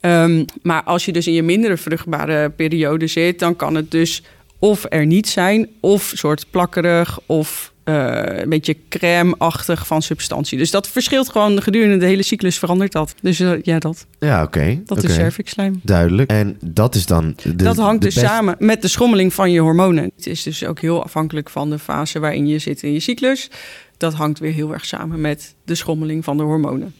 Ehm, 0.00 0.44
maar 0.62 0.82
als 0.82 1.04
je 1.04 1.12
dus 1.12 1.26
in 1.26 1.32
je 1.32 1.42
mindere 1.42 1.76
vruchtbare 1.76 2.50
periode 2.50 3.06
zit, 3.06 3.38
dan 3.38 3.56
kan 3.56 3.74
het 3.74 3.90
dus 3.90 4.22
of 4.58 4.84
er 4.88 5.06
niet 5.06 5.28
zijn, 5.28 5.68
of 5.80 6.12
soort 6.14 6.46
plakkerig, 6.50 7.18
of 7.26 7.71
eh, 7.84 8.22
een 8.24 8.48
beetje 8.48 8.76
crème-achtig 8.88 9.86
van 9.86 10.02
substantie. 10.02 10.58
Dus 10.58 10.70
dat 10.70 10.88
verschilt 10.88 11.28
gewoon 11.28 11.62
gedurende 11.62 11.96
de 11.96 12.06
hele 12.06 12.22
cyclus 12.22 12.58
verandert 12.58 12.92
dat. 12.92 13.14
Dus 13.22 13.40
eh, 13.40 13.62
ja, 13.62 13.78
dat, 13.78 14.06
Ja, 14.18 14.42
oké. 14.42 14.80
dat 14.84 15.04
is 15.04 15.14
cervixslijm. 15.14 15.80
Duidelijk. 15.82 16.30
En 16.30 16.56
dat 16.64 16.94
is 16.94 17.06
dan... 17.06 17.36
De, 17.42 17.56
dat 17.56 17.76
hangt 17.76 18.00
de 18.00 18.06
dus 18.06 18.14
best- 18.14 18.26
samen 18.26 18.56
met 18.58 18.82
de 18.82 18.88
schommeling 18.88 19.34
van 19.34 19.50
je 19.50 19.60
hormonen. 19.60 20.12
Het 20.16 20.26
is 20.26 20.42
dus 20.42 20.64
ook 20.64 20.80
heel 20.80 21.02
afhankelijk 21.04 21.50
van 21.50 21.70
de 21.70 21.78
fase 21.78 22.18
waarin 22.18 22.46
je 22.46 22.58
zit 22.58 22.82
in 22.82 22.92
je 22.92 23.00
cyclus. 23.00 23.50
Dat 23.96 24.14
hangt 24.14 24.38
weer 24.38 24.52
heel 24.52 24.72
erg 24.72 24.84
samen 24.84 25.20
met 25.20 25.54
de 25.64 25.74
schommeling 25.74 26.24
van 26.24 26.36
de 26.36 26.42
hormonen. 26.42 26.94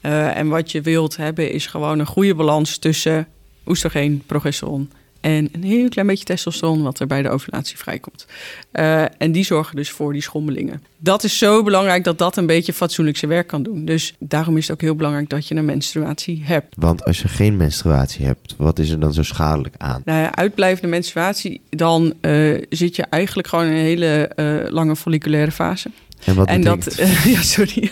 Eh, 0.00 0.36
en 0.36 0.48
wat 0.48 0.72
je 0.72 0.80
wilt 0.80 1.16
hebben 1.16 1.50
is 1.52 1.66
gewoon 1.66 1.98
een 1.98 2.06
goede 2.06 2.34
balans 2.34 2.78
tussen 2.78 3.28
oestrogeen, 3.66 4.22
progesteron 4.26 4.90
en 5.20 5.48
een 5.52 5.62
heel 5.62 5.88
klein 5.88 6.06
beetje 6.06 6.24
testosteron 6.24 6.82
wat 6.82 6.98
er 6.98 7.06
bij 7.06 7.22
de 7.22 7.28
ovulatie 7.28 7.78
vrijkomt. 7.78 8.26
Eh, 8.70 9.02
en 9.18 9.32
die 9.32 9.44
zorgen 9.44 9.76
dus 9.76 9.90
voor 9.90 10.12
die 10.12 10.22
schommelingen. 10.22 10.82
Dat 10.98 11.24
is 11.24 11.38
zo 11.38 11.62
belangrijk 11.62 12.04
dat 12.04 12.18
dat 12.18 12.36
een 12.36 12.46
beetje 12.46 12.72
fatsoenlijk 12.72 13.16
zijn 13.16 13.30
werk 13.30 13.46
kan 13.46 13.62
doen. 13.62 13.84
Dus 13.84 14.14
daarom 14.18 14.56
is 14.56 14.62
het 14.62 14.76
ook 14.76 14.82
heel 14.82 14.94
belangrijk 14.94 15.28
dat 15.28 15.48
je 15.48 15.54
een 15.54 15.64
menstruatie 15.64 16.42
hebt. 16.44 16.74
Want 16.78 17.04
als 17.04 17.22
je 17.22 17.28
geen 17.28 17.56
menstruatie 17.56 18.26
hebt, 18.26 18.54
wat 18.56 18.78
is 18.78 18.90
er 18.90 19.00
dan 19.00 19.12
zo 19.12 19.22
schadelijk 19.22 19.74
aan? 19.78 20.02
Nou 20.04 20.20
ja, 20.20 20.34
uitblijvende 20.34 20.88
menstruatie, 20.88 21.60
dan 21.70 22.14
eh, 22.20 22.62
zit 22.68 22.96
je 22.96 23.02
eigenlijk 23.02 23.48
gewoon 23.48 23.64
in 23.64 23.72
een 23.72 23.78
hele 23.78 24.26
eh, 24.26 24.70
lange 24.70 24.96
folliculaire 24.96 25.52
fase. 25.52 25.90
En 26.24 26.34
wat 26.34 26.48
en 26.48 26.60
dat, 26.60 26.94
ja, 27.34 27.42
sorry. 27.42 27.90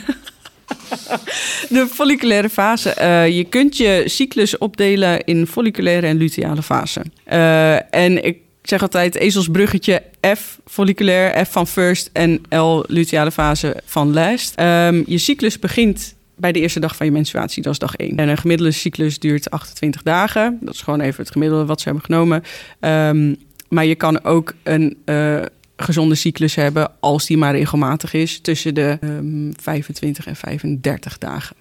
De 1.68 1.86
folliculaire 1.90 2.48
fase. 2.48 2.90
eh, 2.90 3.36
je 3.36 3.44
kunt 3.44 3.76
je 3.76 4.02
cyclus 4.06 4.58
opdelen 4.58 5.24
in 5.24 5.46
folliculaire 5.46 6.06
en 6.06 6.16
luteale 6.16 6.62
fase. 6.62 7.02
Eh, 7.24 7.94
en 7.94 8.24
ik 8.24 8.38
zeg 8.62 8.82
altijd 8.82 9.14
ezelsbruggetje 9.14 10.02
F 10.36 10.58
folliculair, 10.66 11.46
F 11.46 11.52
van 11.52 11.66
first 11.66 12.10
en 12.12 12.40
L 12.48 12.84
luteale 12.86 13.30
fase 13.30 13.76
van 13.84 14.12
last. 14.12 14.54
Ehm, 14.54 15.02
je 15.06 15.18
cyclus 15.18 15.58
begint 15.58 16.14
bij 16.36 16.52
de 16.52 16.60
eerste 16.60 16.80
dag 16.80 16.96
van 16.96 17.06
je 17.06 17.12
menstruatie, 17.12 17.62
dat 17.62 17.72
is 17.72 17.78
dag 17.78 17.96
1. 17.96 18.16
En 18.16 18.28
een 18.28 18.38
gemiddelde 18.38 18.72
cyclus 18.72 19.18
duurt 19.18 19.50
28 19.50 20.02
dagen. 20.02 20.58
Dat 20.60 20.74
is 20.74 20.80
gewoon 20.80 21.00
even 21.00 21.22
het 21.22 21.32
gemiddelde 21.32 21.64
wat 21.64 21.80
ze 21.80 21.84
hebben 21.88 22.04
genomen. 22.04 22.42
Ehm, 22.80 23.34
maar 23.68 23.84
je 23.84 23.94
kan 23.94 24.24
ook 24.24 24.52
een 24.62 24.96
eh, 25.04 25.40
gezonde 25.76 26.14
cyclus 26.14 26.54
hebben, 26.54 26.92
als 27.00 27.26
die 27.26 27.36
maar 27.36 27.56
regelmatig 27.56 28.12
is, 28.12 28.38
tussen 28.40 28.74
de 28.74 28.98
ehm, 29.00 29.52
25 29.62 30.26
en 30.26 30.36
35 30.36 31.18
dagen. 31.18 31.56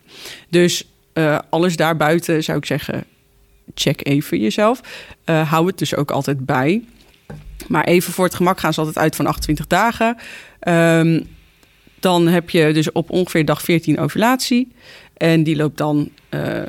Dus 0.49 0.87
eh, 1.13 1.39
alles 1.49 1.75
daarbuiten 1.75 2.43
zou 2.43 2.57
ik 2.57 2.65
zeggen, 2.65 3.03
check 3.73 4.07
even 4.07 4.39
jezelf. 4.39 4.81
Eh, 5.23 5.51
hou 5.51 5.67
het 5.67 5.77
dus 5.77 5.95
ook 5.95 6.11
altijd 6.11 6.45
bij. 6.45 6.83
Maar 7.67 7.83
even 7.83 8.13
voor 8.13 8.25
het 8.25 8.35
gemak 8.35 8.59
gaan 8.59 8.73
ze 8.73 8.79
altijd 8.79 8.97
uit 8.97 9.15
van 9.15 9.25
28 9.25 9.67
dagen. 9.67 10.17
Ehm, 10.59 11.21
dan 11.99 12.27
heb 12.27 12.49
je 12.49 12.73
dus 12.73 12.91
op 12.91 13.09
ongeveer 13.09 13.45
dag 13.45 13.61
14 13.61 13.99
ovulatie. 13.99 14.71
En 15.17 15.43
die 15.43 15.55
loopt 15.55 15.77
dan, 15.77 16.09
eh, 16.29 16.61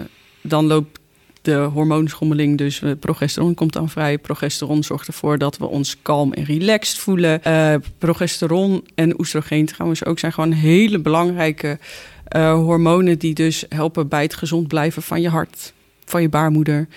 dan 0.42 0.66
loopt 0.66 0.98
de 1.44 1.54
hormoonschommeling, 1.54 2.59
dus 2.59 2.83
eh, 2.83 2.90
progesteron 3.00 3.54
komt 3.54 3.72
dan 3.72 3.88
vrij. 3.88 4.18
Progesteron 4.18 4.83
zorgt 4.83 5.07
ervoor 5.07 5.38
dat 5.38 5.57
we 5.57 5.66
ons 5.66 5.96
kalm 6.02 6.33
en 6.33 6.44
relaxed 6.44 6.98
voelen. 6.98 7.42
Eh, 7.42 7.74
progesteron 7.98 8.87
en 8.94 9.20
oestrogeen 9.20 9.66
trouwens 9.66 10.04
ook 10.04 10.18
zijn 10.18 10.33
gewoon 10.33 10.52
hele 10.52 10.98
belangrijke 10.98 11.78
eh, 12.24 12.54
hormonen 12.54 13.18
die 13.18 13.35
dus 13.35 13.64
helpen 13.68 14.09
bij 14.09 14.22
het 14.22 14.35
gezond 14.35 14.68
blijven 14.68 15.02
van 15.02 15.20
je 15.20 15.28
hart, 15.28 15.72
van 16.04 16.22
je 16.22 16.28
baarmoeder, 16.28 16.88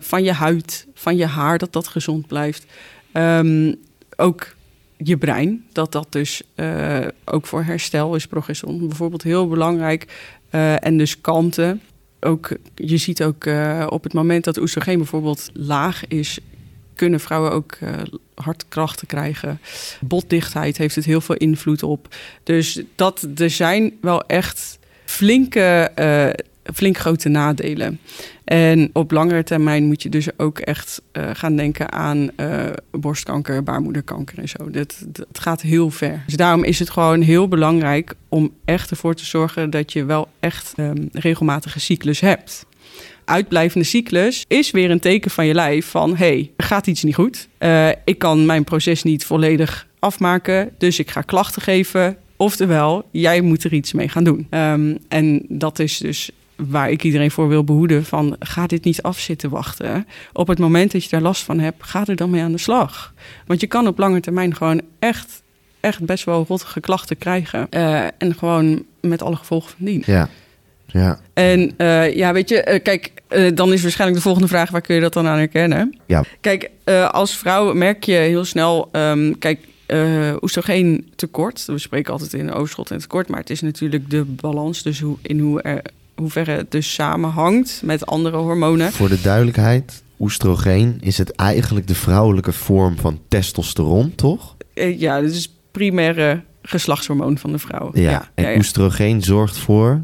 van 0.00 0.24
je 0.24 0.32
huid, 0.32 0.86
van 0.94 1.16
je 1.16 1.26
haar, 1.26 1.58
dat 1.58 1.72
dat 1.72 1.88
gezond 1.88 2.26
blijft. 2.26 2.64
Ehm, 3.12 3.74
ook 4.16 4.54
je 4.96 5.16
brein. 5.16 5.64
Dat 5.72 5.92
dat 5.92 6.06
dus 6.10 6.42
ook 7.24 7.46
voor 7.46 7.62
herstel 7.62 8.14
is 8.14 8.26
progesteron 8.26 8.88
bijvoorbeeld 8.88 9.22
heel 9.22 9.48
belangrijk. 9.48 10.06
En 10.80 10.96
dus 10.98 11.20
kalmte. 11.20 11.78
Ook, 12.24 12.48
je 12.74 12.96
ziet 12.96 13.22
ook 13.22 13.44
eh, 13.44 13.86
op 13.88 14.02
het 14.02 14.12
moment 14.12 14.44
dat 14.44 14.58
oestrogeen 14.58 14.98
bijvoorbeeld 14.98 15.50
laag 15.52 16.06
is, 16.06 16.38
kunnen 16.94 17.20
vrouwen 17.20 17.52
ook 17.52 17.76
uh, 17.82 17.90
hartkrachten 18.34 19.06
krijgen. 19.06 19.60
Botdichtheid 20.00 20.76
heeft 20.76 20.94
het 20.94 21.04
heel 21.04 21.20
veel 21.20 21.36
invloed 21.36 21.82
op. 21.82 22.14
Dus 22.42 22.80
dat, 22.94 23.28
er 23.36 23.50
zijn 23.50 23.92
wel 24.00 24.26
echt 24.26 24.78
flinke, 25.04 25.90
uh, 25.98 26.44
flink 26.74 26.98
grote 26.98 27.28
nadelen. 27.28 28.00
En 28.44 28.90
op 28.92 29.10
langere 29.10 29.42
termijn 29.42 29.84
moet 29.84 30.02
je 30.02 30.08
dus 30.08 30.38
ook 30.38 30.58
echt 30.58 31.02
uh, 31.12 31.30
gaan 31.32 31.56
denken 31.56 31.92
aan 31.92 32.30
borstkanker, 32.90 33.62
baarmoederkanker 33.62 34.38
en 34.38 34.48
zo. 34.48 34.70
Dat, 34.70 35.06
gaat 35.32 35.60
heel 35.60 35.90
ver. 35.90 36.22
Dus 36.26 36.36
daarom 36.36 36.64
is 36.64 36.78
het 36.78 36.90
gewoon 36.90 37.20
heel 37.20 37.48
belangrijk 37.48 38.14
om 38.28 38.52
echt 38.64 38.90
ervoor 38.90 39.14
te 39.14 39.24
zorgen 39.24 39.70
dat 39.70 39.92
je 39.92 40.04
wel 40.04 40.28
echt 40.40 40.72
um, 40.76 41.08
regelmatige 41.12 41.80
cyclus 41.80 42.20
hebt 42.20 42.66
uitblijvende 43.24 43.86
cyclus 43.86 44.44
is 44.48 44.70
weer 44.70 44.90
een 44.90 45.00
teken 45.00 45.30
van 45.30 45.46
je 45.46 45.54
lijf 45.54 45.86
van 45.86 46.16
hey, 46.16 46.50
gaat 46.56 46.86
iets 46.86 47.02
niet 47.02 47.14
goed. 47.14 47.48
Uh, 47.58 47.88
ik 48.04 48.18
kan 48.18 48.46
mijn 48.46 48.64
proces 48.64 49.02
niet 49.02 49.24
volledig 49.24 49.86
afmaken, 49.98 50.70
dus 50.78 50.98
ik 50.98 51.10
ga 51.10 51.20
klachten 51.20 51.62
geven. 51.62 52.16
Oftewel, 52.36 53.08
jij 53.10 53.40
moet 53.40 53.64
er 53.64 53.72
iets 53.72 53.92
mee 53.92 54.08
gaan 54.08 54.24
doen. 54.24 54.46
Um, 54.50 54.98
en 55.08 55.42
dat 55.48 55.78
is 55.78 55.98
dus 55.98 56.30
waar 56.56 56.90
ik 56.90 57.02
iedereen 57.02 57.30
voor 57.30 57.48
wil 57.48 57.64
behoeden 57.64 58.04
van 58.04 58.36
ga 58.38 58.66
dit 58.66 58.84
niet 58.84 59.02
afzitten 59.02 59.50
wachten. 59.50 60.06
Op 60.32 60.46
het 60.46 60.58
moment 60.58 60.92
dat 60.92 61.04
je 61.04 61.10
daar 61.10 61.20
last 61.20 61.42
van 61.42 61.58
hebt, 61.58 61.84
ga 61.84 62.06
er 62.06 62.16
dan 62.16 62.30
mee 62.30 62.42
aan 62.42 62.52
de 62.52 62.58
slag. 62.58 63.14
Want 63.46 63.60
je 63.60 63.66
kan 63.66 63.86
op 63.86 63.98
lange 63.98 64.20
termijn 64.20 64.56
gewoon 64.56 64.80
echt, 64.98 65.42
echt 65.80 66.04
best 66.04 66.24
wel 66.24 66.44
rottige 66.48 66.80
klachten 66.80 67.18
krijgen. 67.18 67.66
Uh, 67.70 68.04
en 68.04 68.34
gewoon 68.38 68.84
met 69.00 69.22
alle 69.22 69.36
gevolgen 69.36 69.70
van 69.70 69.86
dien. 69.86 70.02
Ja. 70.06 70.28
Ja. 70.86 71.20
En 71.32 71.74
uh, 71.78 72.14
ja, 72.14 72.32
weet 72.32 72.48
je, 72.48 72.66
uh, 72.68 72.82
kijk, 72.82 73.12
uh, 73.28 73.50
dan 73.54 73.72
is 73.72 73.82
waarschijnlijk 73.82 74.18
de 74.18 74.24
volgende 74.24 74.48
vraag: 74.48 74.70
waar 74.70 74.80
kun 74.80 74.94
je 74.94 75.00
dat 75.00 75.12
dan 75.12 75.26
aan 75.26 75.38
herkennen? 75.38 75.98
Ja. 76.06 76.24
Kijk, 76.40 76.70
als 77.10 77.36
vrouw 77.36 77.72
merk 77.72 78.04
je 78.04 78.12
heel 78.12 78.44
snel, 78.44 78.88
um, 78.92 79.38
kijk, 79.38 79.58
oestrogeen 80.40 81.12
tekort. 81.16 81.64
We 81.64 81.78
spreken 81.78 82.12
altijd 82.12 82.34
in 82.34 82.52
overschot 82.52 82.90
en 82.90 82.98
tekort, 82.98 83.28
maar 83.28 83.40
het 83.40 83.50
is 83.50 83.60
natuurlijk 83.60 84.10
de 84.10 84.24
balans, 84.24 84.82
dus 84.82 85.00
hoe, 85.00 85.16
in 85.22 85.38
hoe 85.38 85.62
er, 85.62 85.82
hoeverre 86.16 86.52
het 86.52 86.70
dus 86.70 86.92
samenhangt 86.92 87.80
met 87.84 88.06
andere 88.06 88.36
hormonen. 88.36 88.92
Voor 88.92 89.08
de 89.08 89.20
duidelijkheid, 89.20 90.02
oestrogeen 90.18 90.98
is 91.00 91.18
het 91.18 91.30
eigenlijk 91.30 91.86
de 91.86 91.94
vrouwelijke 91.94 92.52
vorm 92.52 92.96
van 92.98 93.20
testosteron, 93.28 94.14
toch? 94.14 94.56
ja, 94.74 95.20
dat 95.20 95.30
is 95.30 95.54
primaire 95.70 96.42
geslachtshormoon 96.62 97.38
van 97.38 97.52
de 97.52 97.58
vrouw. 97.58 97.90
Ja, 97.92 98.10
ja 98.10 98.30
en 98.34 98.44
ja, 98.44 98.50
ja. 98.50 98.56
oestrogeen 98.56 99.22
zorgt 99.22 99.58
voor 99.58 100.02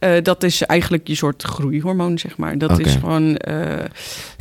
uh, 0.00 0.22
dat 0.22 0.42
is 0.42 0.62
eigenlijk 0.62 1.08
je 1.08 1.14
soort 1.14 1.42
groeihormoon, 1.42 2.18
zeg 2.18 2.36
maar. 2.36 2.58
Dat 2.58 2.70
okay. 2.70 2.84
is 2.84 2.94
gewoon. 2.94 3.40
Uh, 3.48 3.66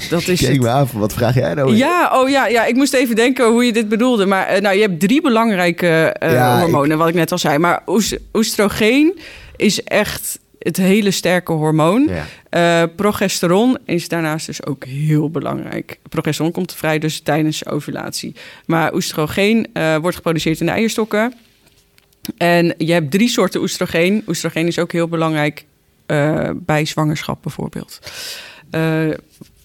dat 0.09 0.27
is 0.27 0.39
Kijk 0.41 0.51
het... 0.51 0.61
me 0.61 0.69
af, 0.69 0.91
wat 0.91 1.13
vraag 1.13 1.35
jij 1.35 1.53
nou? 1.53 1.75
Ja, 1.75 2.21
oh 2.21 2.29
ja, 2.29 2.47
ja, 2.47 2.65
ik 2.65 2.75
moest 2.75 2.93
even 2.93 3.15
denken 3.15 3.51
hoe 3.51 3.65
je 3.65 3.73
dit 3.73 3.89
bedoelde. 3.89 4.25
Maar 4.25 4.55
uh, 4.55 4.61
nou, 4.61 4.75
je 4.75 4.81
hebt 4.81 4.99
drie 4.99 5.21
belangrijke 5.21 6.15
hormonen, 6.59 6.91
ik... 6.91 6.97
wat 6.97 7.07
ik 7.07 7.13
net 7.13 7.31
al 7.31 7.37
zei. 7.37 7.57
Maar 7.57 7.83
oestrogeen 8.33 9.19
is 9.55 9.83
echt 9.83 10.39
het 10.59 10.77
hele 10.77 11.11
sterke 11.11 11.51
hormoon. 11.51 12.09
Ja. 12.49 12.87
progesteron 12.87 13.77
is 13.85 14.07
daarnaast 14.07 14.45
dus 14.45 14.65
ook 14.65 14.85
heel 14.85 15.29
belangrijk. 15.29 15.99
Progesteron 16.09 16.51
komt 16.51 16.75
vrij 16.75 16.99
dus 16.99 17.19
tijdens 17.19 17.65
ovulatie. 17.65 18.35
Maar 18.65 18.93
oestrogeen 18.93 19.67
wordt 20.01 20.15
geproduceerd 20.15 20.59
in 20.59 20.65
de 20.65 20.71
eierstokken. 20.71 21.33
En 22.37 22.73
je 22.77 22.93
hebt 22.93 23.11
drie 23.11 23.29
soorten 23.29 23.61
oestrogeen. 23.61 24.23
Oestrogeen 24.27 24.67
is 24.67 24.79
ook 24.79 24.91
heel 24.91 25.07
belangrijk 25.07 25.65
uh, 26.07 26.49
bij 26.55 26.85
zwangerschap 26.85 27.41
bijvoorbeeld. 27.41 27.99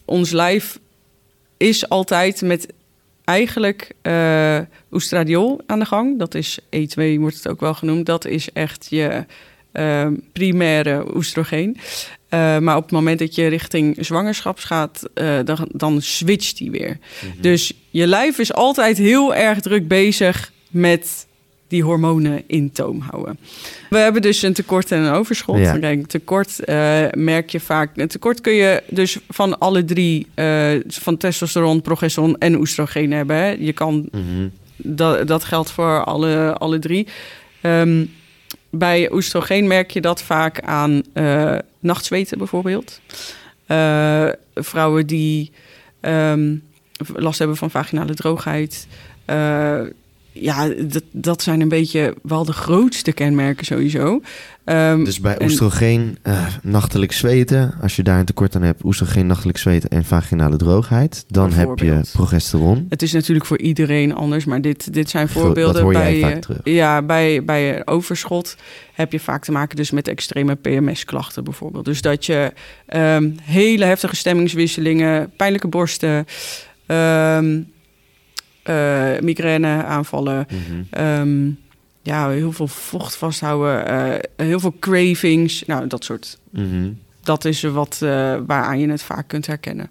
Ons 0.05 0.31
lijf 0.31 0.79
is 1.57 1.89
altijd 1.89 2.43
met 2.43 2.69
eigenlijk 3.25 3.93
oestradiol 4.91 5.61
aan 5.67 5.79
de 5.79 5.85
gang. 5.85 6.19
Dat 6.19 6.35
is 6.35 6.59
E2, 6.61 7.19
wordt 7.19 7.37
het 7.37 7.49
ook 7.49 7.61
wel 7.61 7.75
genoemd. 7.75 8.07
Dat 8.07 8.25
is 8.25 8.53
echt 8.53 8.87
je 8.91 9.25
primaire 10.33 11.17
oestrogeen. 11.17 11.77
maar 12.31 12.77
op 12.77 12.83
het 12.83 12.93
moment 12.93 13.19
dat 13.19 13.35
je 13.35 13.47
richting 13.47 13.97
zwangerschap 14.01 14.59
gaat, 14.59 15.03
dan, 15.45 15.69
dan 15.73 16.03
switcht 16.03 16.57
die 16.57 16.71
weer. 16.71 16.99
Mm 17.01 17.31
-hmm. 17.31 17.43
Dus 17.43 17.73
je 17.91 18.07
lijf 18.07 18.39
is 18.39 18.53
altijd 18.53 18.99
heel 18.99 19.35
erg 19.35 19.61
druk 19.61 19.89
bezig 19.89 20.53
met 20.71 21.27
die 21.71 21.83
hormonen 21.83 22.43
in 22.47 22.73
toom 22.73 23.01
houden. 23.01 23.39
We 23.91 23.99
hebben 23.99 24.23
dus 24.23 24.43
een 24.43 24.53
tekort 24.53 24.93
en 24.93 25.03
een 25.03 25.13
overschot. 25.13 25.59
Ja. 25.59 25.79
Kijk, 25.79 26.07
tekort 26.07 26.61
uh, 26.61 27.05
merk 27.13 27.51
je 27.51 27.61
vaak. 27.61 27.97
Een 27.97 28.09
tekort 28.09 28.41
kun 28.41 28.53
je 28.53 28.83
dus 28.89 29.19
van 29.29 29.59
alle 29.59 29.85
drie, 29.85 30.27
van 30.87 31.17
testosteron, 31.17 31.83
progesteron 31.83 32.39
en 32.39 32.59
oestrogeen 32.59 33.13
hebben. 33.13 33.37
Hè. 33.37 33.49
Je 33.49 33.73
kan, 33.73 33.95
mm 33.95 34.23
-hmm. 34.23 34.51
dat, 34.77 35.27
dat 35.27 35.45
geldt 35.45 35.71
voor 35.71 36.05
alle, 36.05 36.55
alle 36.59 36.79
drie. 36.79 37.07
Um, 37.63 38.11
bij 38.71 39.13
oestrogeen 39.13 39.67
merk 39.67 39.91
je 39.91 40.01
dat 40.01 40.23
vaak 40.23 40.61
aan 40.61 41.03
uh, 41.15 41.59
nachtzweten 41.79 42.39
bijvoorbeeld. 42.39 43.01
vrouwen 44.55 45.07
die 45.07 45.53
um, 46.01 46.63
last 47.15 47.39
hebben 47.39 47.57
van 47.57 47.71
vaginale 47.71 48.15
droogheid 48.15 48.87
ja, 50.33 50.69
dat, 50.69 51.03
dat 51.13 51.43
zijn 51.43 51.61
een 51.61 51.69
beetje 51.69 52.15
wel 52.23 52.45
de 52.45 52.53
grootste 52.53 53.13
kenmerken 53.13 53.65
sowieso. 53.67 54.21
Um, 54.65 55.05
dus 55.05 55.21
bij 55.21 55.43
oestrogeen, 55.43 56.19
uh, 56.23 56.47
nachtelijk 56.63 57.13
zweten, 57.13 57.75
als 57.83 57.97
je 57.97 58.03
daar 58.03 58.19
een 58.19 58.25
tekort 58.25 58.57
aan 58.57 58.63
hebt, 58.63 58.85
oestrogeen, 58.85 59.27
nachtelijk 59.27 59.59
zweten 59.59 59.91
en 59.91 60.05
vaginale 60.05 60.57
droogheid, 60.57 61.25
dan 61.29 61.53
heb 61.53 61.79
je 61.79 62.01
progesteron. 62.13 62.87
Het 62.89 63.03
is 63.03 63.13
natuurlijk 63.13 63.47
voor 63.47 63.59
iedereen 63.59 64.15
anders, 64.15 64.45
maar 64.45 64.61
dit, 64.61 64.93
dit 64.93 65.11
zijn 65.11 65.29
voorbeelden. 65.29 65.75
Dat 65.75 65.83
hoor 65.83 65.93
jij 65.93 66.21
bij, 66.21 66.21
vaak 66.21 66.41
terug. 66.41 66.61
Ja, 66.65 67.03
bij, 67.03 67.45
bij 67.45 67.87
overschot 67.87 68.57
heb 68.93 69.13
je 69.13 69.21
vaak 69.21 69.45
te 69.45 69.53
maken 69.53 69.77
dus 69.77 69.91
met 69.91 70.09
extreme 70.09 70.55
PMS-klachten 70.55 71.45
bijvoorbeeld. 71.45 71.85
Dus 71.85 72.03
dat 72.03 72.27
je 72.27 72.53
um, 72.95 73.37
hele 73.43 73.85
heftige 73.85 74.17
stemmingswisselingen, 74.17 75.33
pijnlijke 75.37 75.69
borsten. 75.69 76.27
Um, 76.87 77.67
uh, 78.65 79.19
migraine 79.21 79.85
aanvallen. 79.85 80.47
Mm 80.51 80.87
-hmm. 80.91 81.05
um, 81.05 81.59
ja, 82.03 82.29
heel 82.29 82.53
veel 82.53 82.67
vocht 82.67 83.17
vasthouden. 83.17 83.91
Uh, 83.91 84.47
heel 84.47 84.61
veel 84.61 84.75
cravings. 84.81 85.63
Nou, 85.67 85.87
dat 85.87 86.05
soort. 86.05 86.39
Mm 86.51 86.71
-hmm. 86.71 86.99
Dat 87.23 87.45
is 87.45 87.63
wat 87.63 88.01
uh, 88.03 88.37
waaraan 88.47 88.79
je 88.79 88.89
het 88.89 89.03
vaak 89.03 89.29
kunt 89.29 89.47
herkennen. 89.47 89.91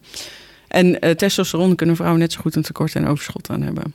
En 0.67 1.17
testosteron 1.17 1.75
kunnen 1.75 1.95
vrouwen 1.95 2.19
net 2.19 2.31
zo 2.31 2.41
goed 2.41 2.55
een 2.55 2.61
tekort 2.61 2.95
en 2.95 3.07
overschot 3.07 3.49
aan 3.49 3.61
hebben. 3.61 3.93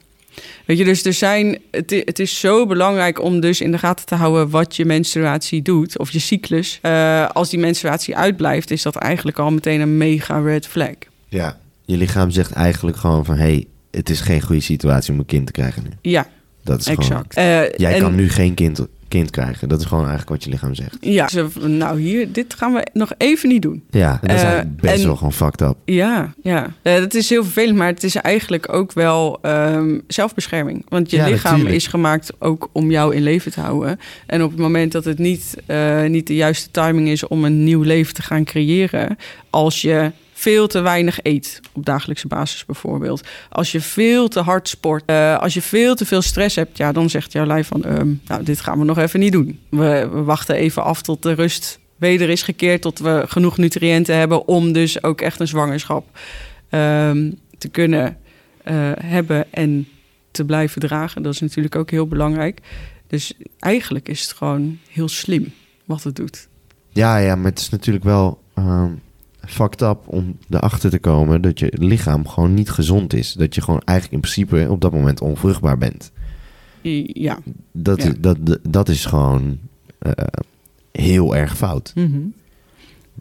Weet 0.64 0.78
je, 0.78 0.84
dus 0.84 1.04
er 1.04 1.12
zijn, 1.12 1.58
het, 1.70 1.90
het, 1.90 2.18
is 2.18 2.40
zo 2.40 2.66
belangrijk 2.66 3.22
om 3.22 3.40
dus 3.40 3.60
in 3.60 3.70
de 3.70 3.78
gaten 3.78 4.06
te 4.06 4.14
houden 4.14 4.50
wat 4.50 4.76
je 4.76 4.84
menstruatie 4.84 5.62
doet, 5.62 5.98
of 5.98 6.10
je 6.10 6.18
cyclus. 6.18 6.78
Uh, 6.82 7.28
als 7.28 7.50
die 7.50 7.58
menstruatie 7.58 8.16
uitblijft, 8.16 8.70
is 8.70 8.82
dat 8.82 8.96
eigenlijk 8.96 9.38
al 9.38 9.50
meteen 9.50 9.80
een 9.80 9.96
mega 9.96 10.38
red 10.38 10.66
flag. 10.66 10.94
Ja, 11.28 11.58
je 11.84 11.96
lichaam 11.96 12.30
zegt 12.30 12.52
eigenlijk 12.52 12.96
gewoon 12.96 13.24
van, 13.24 13.36
hey, 13.36 13.66
het 13.94 14.10
is 14.10 14.20
geen 14.20 14.42
goede 14.42 14.60
situatie 14.60 15.12
om 15.12 15.18
een 15.18 15.26
kind 15.26 15.46
te 15.46 15.52
krijgen 15.52 15.82
nu. 15.82 16.10
Ja, 16.10 16.26
dat 16.62 16.80
is 16.80 16.86
exact. 16.86 17.34
Gewoon, 17.34 17.48
uh, 17.48 17.68
jij 17.76 17.94
en, 17.94 18.00
kan 18.00 18.14
nu 18.14 18.28
geen 18.28 18.54
kind, 18.54 18.86
kind 19.08 19.30
krijgen. 19.30 19.68
Dat 19.68 19.80
is 19.80 19.86
gewoon 19.86 20.06
eigenlijk 20.08 20.30
wat 20.30 20.44
je 20.44 20.50
lichaam 20.50 20.74
zegt. 20.74 20.96
Ja, 21.00 21.28
nou 21.60 22.00
hier, 22.00 22.32
dit 22.32 22.54
gaan 22.54 22.72
we 22.72 22.86
nog 22.92 23.12
even 23.18 23.48
niet 23.48 23.62
doen. 23.62 23.82
Ja, 23.90 24.18
dat 24.22 24.36
is 24.36 24.42
uh, 24.42 24.60
best 24.80 25.00
en, 25.00 25.06
wel 25.06 25.16
gewoon 25.16 25.32
fucked 25.32 25.60
up. 25.60 25.76
Ja, 25.84 26.34
ja. 26.42 26.72
Uh, 26.82 26.94
dat 26.94 27.14
is 27.14 27.30
heel 27.30 27.42
vervelend, 27.42 27.76
maar 27.78 27.86
het 27.86 28.04
is 28.04 28.14
eigenlijk 28.14 28.72
ook 28.72 28.92
wel 28.92 29.38
um, 29.42 30.02
zelfbescherming. 30.06 30.84
Want 30.88 31.10
je 31.10 31.16
Ja, 31.16 31.28
lichaam 31.28 31.50
natuurlijk. 31.50 31.76
is 31.76 31.86
gemaakt 31.86 32.32
ook 32.38 32.68
om 32.72 32.90
jou 32.90 33.14
in 33.14 33.22
leven 33.22 33.52
te 33.52 33.60
houden. 33.60 34.00
En 34.26 34.42
op 34.42 34.50
het 34.50 34.60
moment 34.60 34.92
dat 34.92 35.04
het 35.04 35.18
niet, 35.18 35.56
uh, 35.66 36.04
niet 36.04 36.26
de 36.26 36.34
juiste 36.34 36.70
timing 36.70 37.08
is 37.08 37.26
om 37.26 37.44
een 37.44 37.64
nieuw 37.64 37.82
leven 37.82 38.14
te 38.14 38.22
gaan 38.22 38.44
creëren, 38.44 39.16
als 39.50 39.82
je 39.82 40.12
veel 40.44 40.66
te 40.66 40.80
weinig 40.80 41.18
eet 41.22 41.60
op 41.72 41.84
dagelijkse 41.84 42.26
basis 42.26 42.64
bijvoorbeeld. 42.64 43.26
Als 43.48 43.72
je 43.72 43.80
veel 43.80 44.28
te 44.28 44.40
hard 44.40 44.68
sport, 44.68 45.02
uh, 45.10 45.38
als 45.38 45.54
je 45.54 45.62
veel 45.62 45.94
te 45.94 46.06
veel 46.06 46.22
stress 46.22 46.56
hebt, 46.56 46.76
ja, 46.76 46.92
dan 46.92 47.10
zegt 47.10 47.32
jouw 47.32 47.46
lijf 47.46 47.66
van, 47.66 47.86
um, 47.86 48.20
nou, 48.26 48.42
dit 48.42 48.60
gaan 48.60 48.78
we 48.78 48.84
nog 48.84 48.98
even 48.98 49.20
niet 49.20 49.32
doen. 49.32 49.60
We, 49.68 50.08
wachten 50.08 50.54
even 50.54 50.82
af 50.82 51.02
tot 51.02 51.22
de 51.22 51.32
rust 51.32 51.78
weder 51.96 52.30
is 52.30 52.42
gekeerd, 52.42 52.82
tot 52.82 52.98
we 52.98 53.24
genoeg 53.26 53.56
nutriënten 53.56 54.16
hebben 54.16 54.48
om 54.48 54.72
dus 54.72 55.02
ook 55.02 55.20
echt 55.20 55.40
een 55.40 55.48
zwangerschap 55.48 56.18
um, 56.70 57.38
te 57.58 57.68
kunnen 57.68 58.16
uh, 58.64 58.92
hebben 59.00 59.52
en 59.52 59.88
te 60.30 60.44
blijven 60.44 60.80
dragen. 60.80 61.22
Dat 61.22 61.34
is 61.34 61.40
natuurlijk 61.40 61.76
ook 61.76 61.90
heel 61.90 62.06
belangrijk. 62.06 62.60
Dus 63.06 63.32
eigenlijk 63.58 64.08
is 64.08 64.20
het 64.22 64.32
gewoon 64.32 64.78
heel 64.88 65.08
slim 65.08 65.52
wat 65.84 66.02
het 66.02 66.16
doet. 66.16 66.48
Ja, 66.90 67.16
ja, 67.16 67.36
maar 67.36 67.50
het 67.50 67.60
is 67.60 67.68
natuurlijk 67.68 68.04
wel. 68.04 68.42
Um 68.58 69.02
fucked 69.46 69.82
up 69.82 69.98
om 70.06 70.36
erachter 70.50 70.90
te 70.90 70.98
komen 70.98 71.42
dat 71.42 71.58
je 71.58 71.72
lichaam 71.78 72.28
gewoon 72.28 72.54
niet 72.54 72.70
gezond 72.70 73.12
is. 73.12 73.32
Dat 73.32 73.54
je 73.54 73.60
gewoon 73.62 73.80
eigenlijk 73.84 74.24
in 74.24 74.30
principe 74.30 74.66
op 74.70 74.80
dat 74.80 74.92
moment 74.92 75.20
onvruchtbaar 75.20 75.78
bent. 75.78 76.12
Ja. 77.06 77.38
Dat, 77.72 78.02
Ja. 78.02 78.08
is, 78.08 78.14
dat, 78.18 78.36
dat 78.68 78.88
is 78.88 79.04
gewoon 79.04 79.58
eh, 79.98 80.10
heel 80.92 81.36
erg 81.36 81.56
fout. 81.56 81.92
Mhm. 81.94 82.18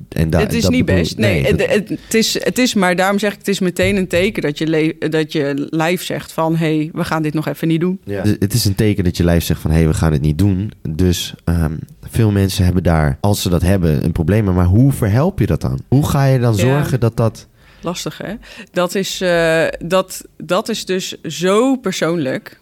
En 0.10 0.30
da- 0.30 0.40
het 0.40 0.54
is 0.54 0.62
dat 0.62 0.72
niet 0.72 0.86
bedoel- 0.86 1.02
best. 1.02 1.18
Nee, 1.18 1.56
dat- 1.56 1.68
het, 1.70 2.14
is, 2.14 2.34
het 2.44 2.58
is, 2.58 2.74
maar 2.74 2.96
daarom 2.96 3.20
zeg 3.20 3.32
ik, 3.32 3.38
het 3.38 3.48
is 3.48 3.60
meteen 3.60 3.96
een 3.96 4.08
teken 4.08 4.42
dat 4.42 4.58
je, 4.58 4.96
dat 5.10 5.32
je 5.32 5.68
lijf 5.70 6.04
zegt 6.04 6.32
van... 6.32 6.56
hé, 6.56 6.76
hey, 6.78 6.90
we 6.94 7.04
gaan 7.04 7.22
dit 7.22 7.34
nog 7.34 7.48
even 7.48 7.68
niet 7.68 7.80
doen. 7.80 8.00
Dus 8.06 8.36
Het 8.40 8.54
is 8.54 8.66
een 8.66 8.76
teken 8.76 9.04
dat 9.04 9.18
je 9.18 9.24
lijf 9.24 9.44
zegt 9.44 9.62
van 9.62 9.72
hé, 9.72 9.78
hey, 9.78 9.88
we 9.88 9.94
gaan 9.94 10.12
het 10.12 10.22
niet 10.22 10.38
doen. 10.38 10.72
Dus 10.90 11.34
ehm, 11.44 11.74
veel 12.10 12.32
mensen 12.32 12.66
hebben 12.66 12.84
daar, 12.84 13.18
als 13.22 13.42
ze 13.42 13.50
dat 13.50 13.62
hebben, 13.62 14.04
een 14.04 14.12
probleem. 14.12 14.54
Maar 14.54 14.66
hoe 14.66 14.92
verhelp 14.92 15.40
je 15.40 15.46
dat 15.46 15.62
dan? 15.62 15.80
Hoe 15.88 16.08
ga 16.10 16.26
je 16.26 16.40
dan 16.40 16.56
Ja. 16.56 16.60
zorgen 16.62 17.00
dat 17.00 17.18
dat... 17.18 17.48
Lastig, 17.82 18.18
hè? 18.18 18.34
Dat 18.72 18.96
is, 18.96 19.22
eh, 19.22 19.66
dat, 19.86 20.26
dat 20.38 20.70
is 20.70 20.86
dus 20.86 21.22
zo 21.22 21.76
persoonlijk. 21.76 22.60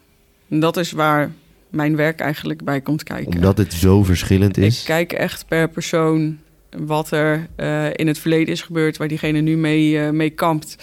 En 0.49 0.59
Dat 0.59 0.77
is 0.77 0.91
waar 0.91 1.31
mijn 1.69 1.95
werk 1.95 2.19
eigenlijk 2.19 2.63
bij 2.63 2.81
komt 2.81 3.03
kijken. 3.03 3.33
Omdat 3.33 3.57
het 3.57 3.73
zo 3.73 4.03
verschillend 4.03 4.57
Ik 4.57 4.63
is. 4.63 4.83
kijk 4.83 5.13
echt 5.13 5.45
per 5.47 5.69
persoon 5.69 6.37
wat 6.78 7.11
er 7.11 7.47
eh, 7.55 7.86
in 7.93 8.07
het 8.07 8.19
verleden 8.19 8.53
is 8.53 8.61
gebeurd, 8.61 8.97
waar 8.97 9.07
diegene 9.07 9.39
nu 9.39 9.57
mee, 9.57 9.99
eh, 9.99 10.09
mee 10.09 10.30
kampt. 10.30 10.76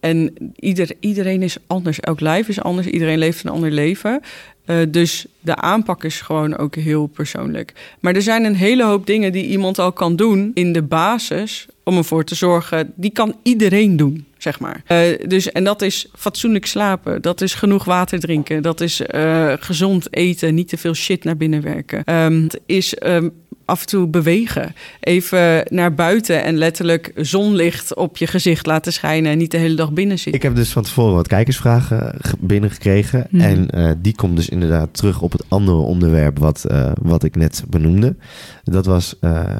En 0.00 0.34
ieder, 0.56 0.90
iedereen 1.00 1.42
is 1.42 1.56
anders. 1.66 2.00
Elk 2.00 2.20
lijf 2.20 2.48
is 2.48 2.60
anders. 2.60 2.86
Iedereen 2.86 3.18
leeft 3.18 3.44
een 3.44 3.50
ander 3.50 3.70
leven. 3.70 4.20
Eh, 4.64 4.76
dus 4.88 5.26
de 5.40 5.54
aanpak 5.56 6.04
is 6.04 6.20
gewoon 6.20 6.56
ook 6.56 6.74
heel 6.74 7.06
persoonlijk. 7.06 7.96
Maar 8.00 8.14
er 8.14 8.22
zijn 8.22 8.44
een 8.44 8.54
hele 8.54 8.84
hoop 8.84 9.06
dingen 9.06 9.32
die 9.32 9.46
iemand 9.46 9.78
al 9.78 9.92
kan 9.92 10.16
doen 10.16 10.50
in 10.54 10.72
de 10.72 10.82
basis 10.82 11.66
om 11.84 11.96
ervoor 11.96 12.24
te 12.24 12.34
zorgen. 12.34 12.92
Die 12.96 13.10
kan 13.10 13.34
iedereen 13.42 13.96
doen, 13.96 14.26
zeg 14.38 14.60
maar. 14.60 14.82
Eh, 14.86 14.98
dus, 15.26 15.52
en 15.52 15.64
dat 15.64 15.82
is 15.82 16.08
fatsoenlijk 16.16 16.66
slapen. 16.66 17.22
Dat 17.22 17.40
is 17.40 17.54
genoeg 17.54 17.84
water 17.84 18.18
drinken. 18.20 18.62
Dat 18.62 18.80
is 18.80 19.00
eh, 19.00 19.52
gezond 19.58 20.14
eten. 20.14 20.54
Niet 20.54 20.68
te 20.68 20.76
veel 20.76 20.94
shit 20.94 21.24
naar 21.24 21.36
binnen 21.36 21.62
werken. 21.62 22.04
Ehm, 22.04 22.42
het 22.42 22.60
is 22.66 22.94
ehm, 22.94 23.28
af 23.64 23.80
en 23.80 23.86
toe 23.86 24.06
bewegen. 24.06 24.74
Even 25.00 25.64
naar 25.68 25.94
buiten 25.94 26.42
en 26.44 26.56
letterlijk 26.56 27.12
zonlicht 27.16 27.94
op 27.94 28.16
je 28.16 28.26
gezicht 28.26 28.66
laten 28.66 28.92
schijnen. 28.92 29.32
En 29.32 29.38
niet 29.38 29.50
de 29.50 29.56
hele 29.56 29.74
dag 29.74 29.92
binnen 29.92 30.16
zitten. 30.18 30.34
Ik 30.34 30.42
heb 30.42 30.54
dus 30.54 30.72
van 30.72 30.82
tevoren 30.82 31.14
wat 31.14 31.28
kijkersvragen 31.28 32.14
ge- 32.20 32.36
binnengekregen. 32.38 33.26
Mhm. 33.30 33.42
En 33.42 33.70
eh, 33.70 33.90
die 33.98 34.14
komt 34.14 34.36
dus 34.36 34.48
inderdaad 34.48 34.88
terug 34.94 35.22
op 35.22 35.32
het 35.32 35.42
andere 35.48 35.76
onderwerp 35.76 36.38
wat, 36.38 36.64
eh, 36.64 36.92
wat 37.02 37.24
ik 37.24 37.36
net 37.36 37.64
benoemde. 37.68 38.16
Dat 38.64 38.86
was, 38.86 39.16
eh, 39.20 39.56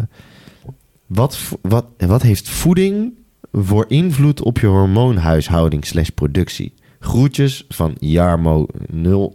wat, 1.06 1.38
wat, 1.62 1.86
wat 1.98 2.22
heeft 2.22 2.48
voeding 2.48 3.12
voor 3.52 3.84
invloed 3.88 4.42
op 4.42 4.58
je 4.58 4.66
hormoonhuishouding 4.66 5.86
slash 5.86 6.08
productie? 6.08 6.72
Groetjes 7.00 7.64
van 7.68 7.96
Jarmo 7.98 8.66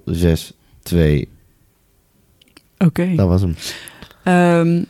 062. 0.05 1.25
Oké. 2.77 3.15
Dat 3.15 3.27
was 3.27 3.41
hem. 3.41 3.55
Ehm, 4.23 4.83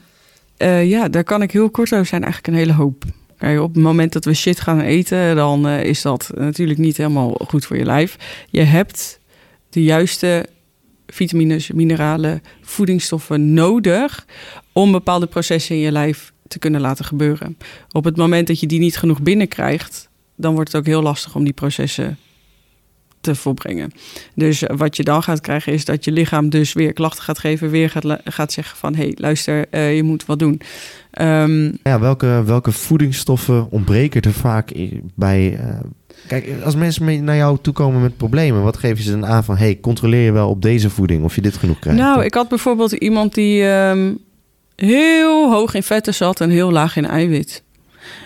eh, 0.57 0.89
ja, 0.89 1.07
daar 1.07 1.23
kan 1.23 1.41
ik 1.41 1.51
heel 1.51 1.69
kort 1.69 1.93
over 1.93 2.05
zijn. 2.05 2.23
Eigenlijk 2.23 2.53
een 2.53 2.59
hele 2.59 2.73
hoop. 2.73 3.03
Kijk, 3.37 3.59
op 3.59 3.73
het 3.73 3.83
moment 3.83 4.13
dat 4.13 4.25
we 4.25 4.33
shit 4.33 4.59
gaan 4.59 4.79
eten, 4.79 5.35
dan 5.35 5.67
eh, 5.67 5.83
is 5.83 6.01
dat 6.01 6.31
natuurlijk 6.35 6.79
niet 6.79 6.97
helemaal 6.97 7.39
goed 7.47 7.65
voor 7.65 7.77
je 7.77 7.85
lijf. 7.85 8.17
Je 8.49 8.61
hebt 8.61 9.19
de 9.69 9.83
juiste 9.83 10.45
vitamines, 11.07 11.71
mineralen, 11.71 12.41
voedingsstoffen 12.61 13.53
nodig 13.53 14.25
om 14.71 14.91
bepaalde 14.91 15.27
processen 15.27 15.75
in 15.75 15.81
je 15.81 15.91
lijf 15.91 16.32
te 16.47 16.59
kunnen 16.59 16.81
laten 16.81 17.05
gebeuren. 17.05 17.57
Op 17.91 18.03
het 18.03 18.17
moment 18.17 18.47
dat 18.47 18.59
je 18.59 18.67
die 18.67 18.79
niet 18.79 18.97
genoeg 18.97 19.21
binnenkrijgt, 19.21 20.09
dan 20.35 20.53
wordt 20.53 20.71
het 20.71 20.81
ook 20.81 20.87
heel 20.87 21.01
lastig 21.01 21.35
om 21.35 21.43
die 21.43 21.53
processen 21.53 22.17
te 23.21 23.35
volbrengen. 23.35 23.91
Dus 24.35 24.63
wat 24.75 24.97
je 24.97 25.03
dan 25.03 25.23
gaat 25.23 25.41
krijgen 25.41 25.73
is 25.73 25.85
dat 25.85 26.05
je 26.05 26.11
lichaam 26.11 26.49
dus 26.49 26.73
weer 26.73 26.93
klachten 26.93 27.23
gaat 27.23 27.39
geven, 27.39 27.69
weer 27.69 27.89
gaat, 27.89 28.19
gaat 28.23 28.51
zeggen 28.51 28.77
van 28.77 28.95
hé, 28.95 29.03
hey, 29.03 29.13
luister, 29.15 29.65
eh, 29.69 29.95
je 29.95 30.03
moet 30.03 30.25
wat 30.25 30.39
doen. 30.39 30.61
Ehm, 31.11 31.71
Ja, 31.83 31.99
welke, 31.99 32.43
welke 32.45 32.71
voedingsstoffen 32.71 33.71
ontbreken 33.71 34.21
er 34.21 34.33
vaak 34.33 34.71
bij... 35.15 35.57
eh, 35.59 35.79
Kijk, 36.27 36.49
als 36.63 36.75
mensen 36.75 37.23
naar 37.23 37.35
jou 37.35 37.57
toe 37.61 37.73
komen 37.73 38.01
met 38.01 38.17
problemen, 38.17 38.63
wat 38.63 38.77
geef 38.77 38.97
je 38.97 39.03
ze 39.03 39.11
dan 39.11 39.25
aan 39.25 39.43
van... 39.43 39.57
hey, 39.57 39.79
controleer 39.79 40.21
je 40.25 40.31
wel 40.31 40.49
op 40.49 40.61
deze 40.61 40.89
voeding 40.89 41.23
of 41.23 41.35
je 41.35 41.41
dit 41.41 41.57
genoeg 41.57 41.79
krijgt? 41.79 41.99
nou, 41.99 42.23
ik 42.23 42.33
had 42.33 42.49
bijvoorbeeld 42.49 42.91
iemand 42.91 43.33
die 43.33 43.63
ehm, 43.67 44.13
heel 44.75 45.51
hoog 45.51 45.73
in 45.73 45.83
vetten 45.83 46.13
zat 46.13 46.41
en 46.41 46.49
heel 46.49 46.71
laag 46.71 46.95
in 46.95 47.05
eiwit. 47.05 47.63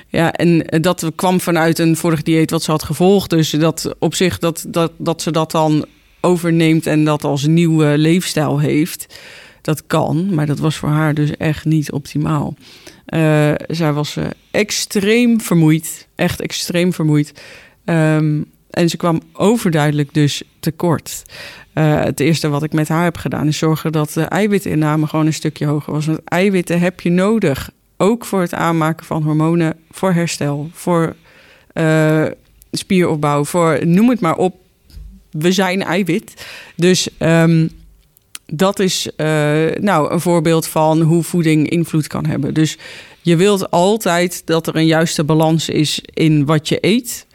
Ja, 0.08 0.32
en 0.32 0.70
eh, 0.70 0.82
dat 0.82 1.12
kwam 1.16 1.40
vanuit 1.40 1.80
een 1.80 1.96
vorig 1.96 2.24
dieet 2.24 2.52
wat 2.52 2.64
ze 2.64 2.72
had 2.72 2.84
gevolgd. 2.84 3.30
Dus 3.30 3.50
dat 3.50 3.96
op 4.00 4.16
zich 4.16 4.40
dat, 4.40 4.66
dat, 4.68 4.92
dat 4.98 5.22
ze 5.22 5.32
dat 5.32 5.52
dan 5.52 5.86
overneemt 6.22 6.88
en 6.88 7.04
dat 7.04 7.24
als 7.24 7.46
nieuwe 7.46 7.98
leefstijl 7.98 8.60
heeft. 8.60 9.20
Dat 9.62 9.84
kan, 9.88 10.34
maar 10.34 10.46
dat 10.46 10.60
was 10.60 10.76
voor 10.76 10.90
haar 10.90 11.14
dus 11.14 11.38
echt 11.38 11.66
niet 11.66 11.92
optimaal. 11.92 12.56
Eh, 13.06 13.54
zij 13.68 13.94
was 13.94 14.16
eh, 14.16 14.26
extreem 14.52 15.42
vermoeid, 15.42 16.08
echt 16.16 16.42
extreem 16.42 16.94
vermoeid. 16.94 17.34
Ehm, 17.86 18.42
en 18.70 18.90
ze 18.90 18.98
kwam 18.98 19.22
overduidelijk 19.34 20.14
dus 20.14 20.42
tekort. 20.60 21.24
Eh, 21.78 22.04
het 22.04 22.20
eerste 22.20 22.50
wat 22.50 22.64
ik 22.64 22.74
met 22.74 22.88
haar 22.88 23.04
heb 23.04 23.18
gedaan 23.18 23.48
is 23.48 23.58
zorgen 23.58 23.92
dat 23.92 24.14
de 24.14 24.22
eiwitinname 24.22 25.08
gewoon 25.08 25.26
een 25.26 25.34
stukje 25.34 25.66
hoger 25.66 25.94
was. 25.94 26.06
Want 26.06 26.24
eiwitten 26.24 26.80
heb 26.80 27.02
je 27.02 27.10
nodig, 27.10 27.72
ook 27.98 28.26
voor 28.26 28.42
het 28.42 28.54
aanmaken 28.54 29.06
van 29.06 29.24
hormonen, 29.24 29.76
voor 29.92 30.14
herstel, 30.14 30.70
voor 30.74 31.16
eh, 31.74 32.26
spieropbouw, 32.72 33.46
voor 33.46 33.88
noem 33.88 34.10
het 34.10 34.20
maar 34.20 34.36
op. 34.36 34.56
We 35.32 35.52
zijn 35.52 35.84
eiwit. 35.84 36.46
Dus 36.76 37.10
ehm, 37.18 37.68
dat 38.46 38.80
is 38.80 39.10
eh, 39.16 39.28
nou 39.80 40.12
een 40.12 40.22
voorbeeld 40.22 40.68
van 40.68 41.02
hoe 41.02 41.24
voeding 41.24 41.70
invloed 41.70 42.08
kan 42.08 42.26
hebben. 42.26 42.54
Dus 42.54 42.78
je 43.22 43.36
wilt 43.36 43.72
altijd 43.72 44.42
dat 44.46 44.68
er 44.68 44.76
een 44.76 44.86
juiste 44.86 45.24
balans 45.24 45.70
is 45.70 46.02
in 46.14 46.46
wat 46.46 46.68
je 46.68 46.78
eet 46.82 47.27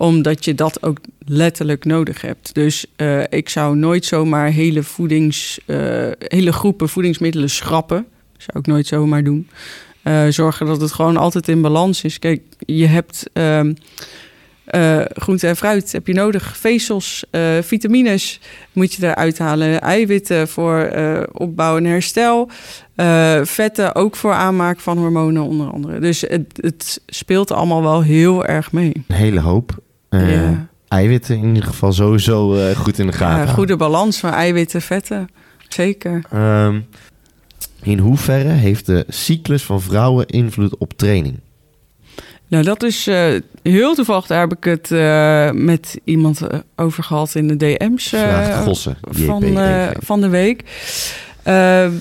omdat 0.00 0.44
je 0.44 0.54
dat 0.54 0.82
ook 0.82 0.98
letterlijk 1.24 1.84
nodig 1.84 2.20
hebt. 2.20 2.54
Dus 2.54 2.86
eh, 2.96 3.22
ik 3.28 3.48
zou 3.48 3.76
nooit 3.76 4.04
zomaar 4.04 4.50
hele, 4.50 4.82
voedings, 4.82 5.60
eh, 5.66 5.76
hele 6.18 6.52
groepen 6.52 6.88
voedingsmiddelen 6.88 7.50
schrappen. 7.50 8.06
Zou 8.36 8.58
ik 8.58 8.66
nooit 8.66 8.86
zomaar 8.86 9.24
doen. 9.24 9.48
Eh, 10.02 10.26
zorgen 10.28 10.66
dat 10.66 10.80
het 10.80 10.92
gewoon 10.92 11.16
altijd 11.16 11.48
in 11.48 11.60
balans 11.60 12.04
is. 12.04 12.18
Kijk, 12.18 12.42
je 12.58 12.86
hebt 12.86 13.30
ehm, 13.32 13.74
eh, 14.64 15.00
groente 15.14 15.46
en 15.46 15.56
fruit 15.56 15.92
heb 15.92 16.06
je 16.06 16.14
nodig. 16.14 16.56
Vezels, 16.56 17.24
vitamines 17.60 18.40
moet 18.72 18.92
je 18.92 19.06
eruit 19.06 19.38
halen. 19.38 19.80
Eiwitten 19.80 20.48
voor 20.48 20.90
opbouw 21.32 21.76
en 21.76 21.84
herstel. 21.84 22.50
Vetten 23.42 23.94
ook 23.94 24.16
voor 24.16 24.32
aanmaak 24.32 24.80
van 24.80 24.98
hormonen 24.98 25.42
onder 25.42 25.70
andere. 25.70 25.98
Dus 25.98 26.20
het, 26.20 26.58
het 26.60 27.00
speelt 27.06 27.50
allemaal 27.50 27.82
wel 27.82 28.02
heel 28.02 28.46
erg 28.46 28.72
mee. 28.72 28.92
Een 29.08 29.16
hele 29.16 29.40
hoop. 29.40 29.78
Eh, 30.10 30.34
Ja. 30.34 30.68
Eiwitten 30.88 31.36
in 31.36 31.48
ieder 31.48 31.62
geval 31.68 31.92
sowieso 31.92 32.54
eh, 32.56 32.76
goed 32.76 32.98
in 32.98 33.06
de 33.06 33.12
gaten. 33.12 33.46
Ja, 33.46 33.52
goede 33.52 33.76
balans 33.76 34.18
van 34.18 34.32
eiwitten, 34.32 34.82
vetten. 34.82 35.28
Zeker. 35.68 36.24
Ehm, 36.30 36.80
in 37.82 37.98
hoeverre 37.98 38.48
heeft 38.48 38.86
de 38.86 39.04
cyclus 39.08 39.62
van 39.62 39.80
vrouwen 39.82 40.26
invloed 40.26 40.76
op 40.76 40.92
training? 40.96 41.38
Nou, 42.48 42.64
dat 42.64 42.82
is 42.82 43.06
eh, 43.06 43.24
heel 43.62 43.94
toevallig. 43.94 44.26
Daar 44.26 44.40
heb 44.40 44.52
ik 44.56 44.64
het 44.64 44.90
met 45.54 46.00
iemand 46.04 46.40
over 46.76 47.02
gehad 47.02 47.34
in 47.34 47.48
de 47.48 47.56
DM's. 47.56 48.08
Vraagt 48.08 48.62
Gossen. 48.64 48.98
van, 49.10 49.42
van 50.00 50.20
de 50.20 50.28
week. 50.28 50.62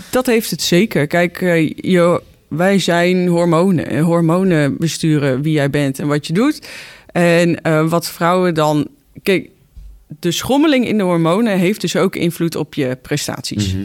Dat 0.09 0.25
heeft 0.25 0.51
het 0.51 0.61
zeker. 0.61 1.07
Kijk, 1.07 1.39
je, 1.75 2.21
wij 2.47 2.79
zijn 2.79 3.27
hormonen. 3.27 3.89
En 3.89 4.03
Hormonen 4.03 4.77
besturen 4.77 5.41
wie 5.41 5.53
jij 5.53 5.69
bent 5.69 5.99
en 5.99 6.07
wat 6.07 6.27
je 6.27 6.33
doet. 6.33 6.67
En 7.11 7.61
eh, 7.61 7.89
wat 7.89 8.09
vrouwen 8.09 8.53
dan. 8.53 8.87
Kijk, 9.23 9.49
de 10.19 10.31
schommeling 10.31 10.87
in 10.87 10.97
de 10.97 11.03
hormonen 11.03 11.57
heeft 11.57 11.81
dus 11.81 11.95
ook 11.95 12.15
invloed 12.15 12.55
op 12.55 12.73
je 12.73 12.97
prestaties. 13.01 13.73
Mhm. 13.73 13.83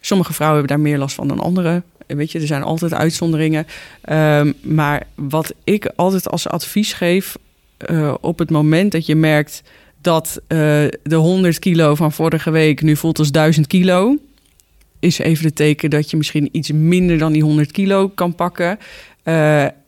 Sommige 0.00 0.32
vrouwen 0.32 0.58
hebben 0.58 0.76
daar 0.76 0.86
meer 0.86 0.98
last 0.98 1.14
van 1.14 1.28
dan 1.28 1.40
anderen. 1.40 1.84
Weet 2.06 2.32
je, 2.32 2.40
er 2.40 2.46
zijn 2.46 2.62
altijd 2.62 2.94
uitzonderingen. 2.94 3.66
Ehm, 4.00 4.52
maar 4.62 5.06
wat 5.14 5.54
ik 5.64 5.92
altijd 5.96 6.28
als 6.28 6.48
advies 6.48 6.92
geef, 6.92 7.36
eh, 7.76 8.14
op 8.20 8.38
het 8.38 8.50
moment 8.50 8.92
dat 8.92 9.06
je 9.06 9.14
merkt 9.14 9.62
dat 10.00 10.40
eh, 10.46 10.58
de 11.02 11.14
100 11.14 11.58
kilo 11.58 11.94
van 11.94 12.12
vorige 12.12 12.50
week 12.50 12.82
nu 12.82 12.96
voelt 12.96 13.18
als 13.18 13.30
1000 13.30 13.66
kilo, 13.66 14.16
is 14.98 15.18
even 15.18 15.44
de 15.44 15.52
teken 15.52 15.90
dat 15.90 16.10
je 16.10 16.16
misschien 16.16 16.48
iets 16.52 16.72
minder 16.72 17.18
dan 17.18 17.32
die 17.32 17.42
100 17.42 17.72
kilo 17.72 18.08
kan 18.08 18.34
pakken. 18.34 18.78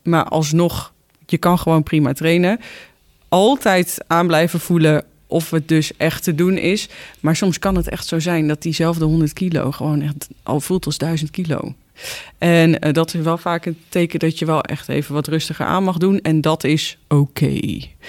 Maar 0.03 0.25
alsnog, 0.25 0.92
je 1.33 1.39
kan 1.39 1.59
gewoon 1.59 1.83
prima 1.83 2.13
trainen. 2.13 2.61
Altijd 3.29 3.99
aan 4.07 4.27
blijven 4.27 4.61
voelen 4.61 5.05
of 5.27 5.51
het 5.51 5.69
dus 5.69 5.97
echt 5.97 6.23
te 6.25 6.35
doen 6.35 6.57
is. 6.57 6.89
Maar 7.21 7.37
soms 7.37 7.59
kan 7.59 7.77
het 7.77 7.89
echt 7.89 8.07
zo 8.07 8.19
zijn 8.21 8.49
dat 8.49 8.63
diezelfde 8.63 9.05
100 9.05 9.33
kilo 9.33 9.71
gewoon 9.71 10.03
echt 10.03 10.29
al 10.43 10.61
voelt 10.61 10.87
als 10.87 10.99
1000 10.99 11.31
kilo. 11.31 11.75
En 12.39 12.81
eh, 12.81 12.93
dat 12.93 13.15
is 13.15 13.21
wel 13.21 13.39
vaak 13.39 13.67
een 13.67 13.77
teken 13.89 14.19
dat 14.19 14.39
je 14.39 14.45
wel 14.47 14.63
echt 14.63 14.89
even 14.89 15.15
wat 15.15 15.27
rustiger 15.29 15.67
aan 15.67 15.85
mag 15.85 15.97
doen. 15.99 16.21
En 16.21 16.41
dat 16.41 16.65
is 16.65 16.99
oké. 17.09 17.47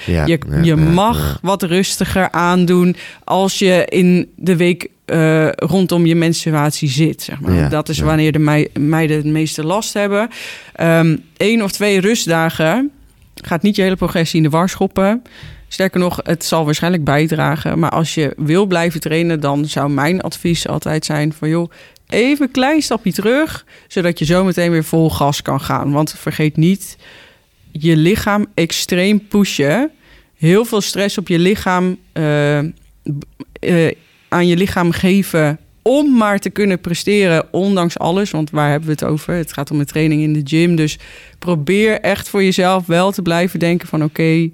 Ja, 0.05 0.25
Je, 0.25 0.39
ja, 0.49 0.57
je 0.57 0.63
ja, 0.63 0.75
mag 0.75 1.39
wat 1.41 1.63
rustiger 1.63 2.31
aandoen 2.31 2.95
als 3.23 3.59
je 3.59 3.85
in 3.89 4.31
de 4.35 4.55
week 4.55 4.87
eh, 5.05 5.49
rondom 5.51 6.05
je 6.05 6.15
menstruatie 6.15 6.89
zit. 6.89 7.21
Zeg 7.21 7.39
maar. 7.39 7.69
Dat 7.69 7.89
is 7.89 7.99
wanneer 7.99 8.31
de 8.31 8.39
mei- 8.39 8.67
meiden 8.79 9.17
het 9.17 9.25
meeste 9.25 9.63
last 9.65 9.93
hebben. 9.93 10.29
Eén 11.37 11.63
of 11.63 11.71
twee 11.71 11.99
rustdagen 11.99 12.91
gaat 13.47 13.61
niet 13.61 13.75
je 13.75 13.81
hele 13.81 13.95
progressie 13.95 14.37
in 14.37 14.43
de 14.43 14.49
war 14.49 14.69
schoppen. 14.69 15.23
Sterker 15.67 15.99
nog, 15.99 16.19
het 16.23 16.45
zal 16.45 16.65
waarschijnlijk 16.65 17.03
bijdragen. 17.03 17.79
Maar 17.79 17.89
als 17.89 18.13
je 18.13 18.33
wil 18.37 18.65
blijven 18.65 18.99
trainen, 18.99 19.39
dan 19.39 19.65
zou 19.65 19.89
mijn 19.89 20.21
advies 20.21 20.67
altijd 20.67 21.05
zijn 21.05 21.33
van 21.33 21.49
joh, 21.49 21.71
even 22.07 22.45
een 22.45 22.51
klein 22.51 22.81
stapje 22.81 23.11
terug, 23.11 23.65
zodat 23.87 24.19
je 24.19 24.25
zo 24.25 24.43
meteen 24.43 24.71
weer 24.71 24.83
vol 24.83 25.09
gas 25.09 25.41
kan 25.41 25.61
gaan. 25.61 25.91
Want 25.91 26.15
vergeet 26.17 26.57
niet, 26.57 26.97
je 27.71 27.95
lichaam 27.95 28.45
extreem 28.53 29.27
pushen, 29.27 29.91
heel 30.37 30.65
veel 30.65 30.81
stress 30.81 31.17
op 31.17 31.27
je 31.27 31.39
lichaam, 31.39 31.97
eh, 32.11 32.59
eh, 32.59 33.95
aan 34.29 34.47
je 34.47 34.57
lichaam 34.57 34.91
geven 34.91 35.59
om 35.83 36.17
maar 36.17 36.39
te 36.39 36.49
kunnen 36.49 36.79
presteren, 36.79 37.45
ondanks 37.51 37.99
alles. 37.99 38.31
Want 38.31 38.49
waar 38.49 38.69
hebben 38.69 38.87
we 38.87 38.93
het 38.93 39.03
over? 39.03 39.33
Het 39.33 39.53
gaat 39.53 39.71
om 39.71 39.77
de 39.77 39.85
training 39.85 40.21
in 40.21 40.33
de 40.33 40.41
gym. 40.43 40.75
Dus 40.75 40.99
probeer 41.39 41.99
echt 41.99 42.29
voor 42.29 42.43
jezelf 42.43 42.85
wel 42.85 43.11
te 43.11 43.21
blijven 43.21 43.59
denken 43.59 43.87
van 43.87 44.03
oké, 44.03 44.49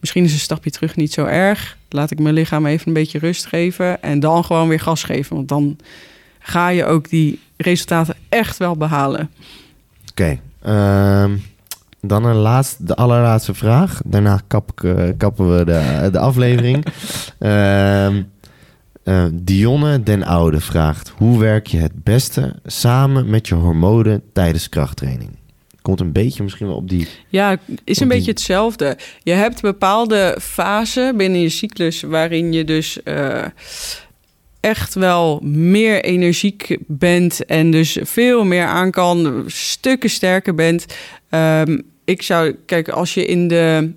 misschien 0.00 0.24
is 0.24 0.32
een 0.32 0.38
stapje 0.38 0.70
terug 0.70 0.96
niet 0.96 1.12
zo 1.12 1.24
erg. 1.24 1.76
Laat 1.88 2.10
ik 2.10 2.18
mijn 2.18 2.34
lichaam 2.34 2.66
even 2.66 2.88
een 2.88 2.92
beetje 2.92 3.18
rust 3.18 3.46
geven 3.46 4.02
en 4.02 4.20
dan 4.20 4.44
gewoon 4.44 4.68
weer 4.68 4.80
gas 4.80 5.02
geven. 5.02 5.36
Want 5.36 5.48
dan 5.48 5.76
ga 6.38 6.68
je 6.68 6.84
ook 6.84 7.08
die 7.08 7.40
resultaten 7.56 8.14
echt 8.28 8.56
wel 8.56 8.76
behalen. 8.76 9.30
Oké. 10.10 10.38
ehm, 10.62 11.36
dan 12.00 12.24
een 12.24 12.36
laatste, 12.36 12.84
de 12.84 12.94
allerlaatste 12.96 13.54
vraag. 13.54 14.00
Daarna 14.04 14.40
kap, 14.46 14.84
eh, 14.84 15.08
kappen 15.16 15.56
we 15.58 15.64
de, 15.64 16.08
de 16.12 16.18
aflevering. 16.18 16.84
Ehm, 17.38 18.22
eh, 19.02 19.24
Dionne 19.32 20.02
den 20.02 20.22
Oude 20.22 20.60
vraagt... 20.60 21.12
Hoe 21.16 21.38
werk 21.38 21.66
je 21.66 21.78
het 21.78 22.04
beste 22.04 22.54
samen 22.66 23.30
met 23.30 23.48
je 23.48 23.54
hormonen 23.54 24.22
tijdens 24.32 24.68
krachttraining? 24.68 25.30
Komt 25.82 26.00
een 26.00 26.12
beetje 26.12 26.42
misschien 26.42 26.66
wel 26.66 26.76
op 26.76 26.88
die... 26.88 27.08
Ja, 27.28 27.52
is 27.84 28.00
een 28.00 28.08
die- 28.08 28.16
beetje 28.16 28.30
hetzelfde. 28.30 28.98
Je 29.22 29.32
hebt 29.32 29.60
bepaalde 29.60 30.36
fasen 30.40 31.16
binnen 31.16 31.40
je 31.40 31.48
cyclus 31.48 32.02
waarin 32.02 32.52
je 32.52 32.64
dus 32.64 33.02
eh, 33.02 33.44
echt 34.60 34.94
wel 34.94 35.40
meer 35.42 36.04
energiek 36.04 36.76
bent 36.86 37.44
en 37.44 37.70
dus 37.70 37.98
veel 38.02 38.44
meer 38.44 38.66
aan 38.66 38.90
kan, 38.90 39.44
stukken 39.46 40.10
sterker 40.10 40.54
bent. 40.54 40.86
Ehm, 41.28 41.78
ik 42.04 42.22
zou, 42.22 42.56
kijk, 42.66 42.88
als 42.88 43.14
je 43.14 43.26
in 43.26 43.48
de, 43.48 43.92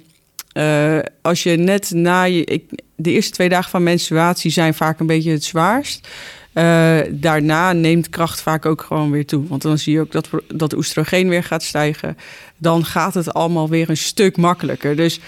eh, 0.54 1.00
als 1.22 1.44
je 1.44 1.58
net 1.58 1.92
na 1.92 2.24
je, 2.24 2.62
de 2.96 3.12
eerste 3.12 3.32
twee 3.32 3.50
dagen 3.50 3.70
van 3.70 3.84
menstruatie 3.84 4.52
zijn 4.52 4.74
vaak 4.74 5.00
een 5.00 5.06
beetje 5.06 5.32
het 5.32 5.44
zwaarst. 5.44 6.08
Eh, 6.54 7.00
daarna 7.10 7.74
neemt 7.74 8.10
kracht 8.10 8.42
vaak 8.42 8.66
ook 8.66 8.82
gewoon 8.82 9.12
weer 9.12 9.26
toe. 9.26 9.48
Want 9.48 9.62
dan 9.62 9.78
zie 9.78 9.94
je 9.94 10.00
ook 10.00 10.12
dat, 10.12 10.30
dat 10.48 10.74
oestrogeen 10.74 11.30
weer 11.30 11.44
gaat 11.44 11.64
stijgen. 11.64 12.18
Dan 12.58 12.86
gaat 12.86 13.14
het 13.14 13.34
allemaal 13.34 13.70
weer 13.70 13.90
een 13.90 13.98
stuk 13.98 14.38
makkelijker. 14.38 14.96
Dus 14.96 15.20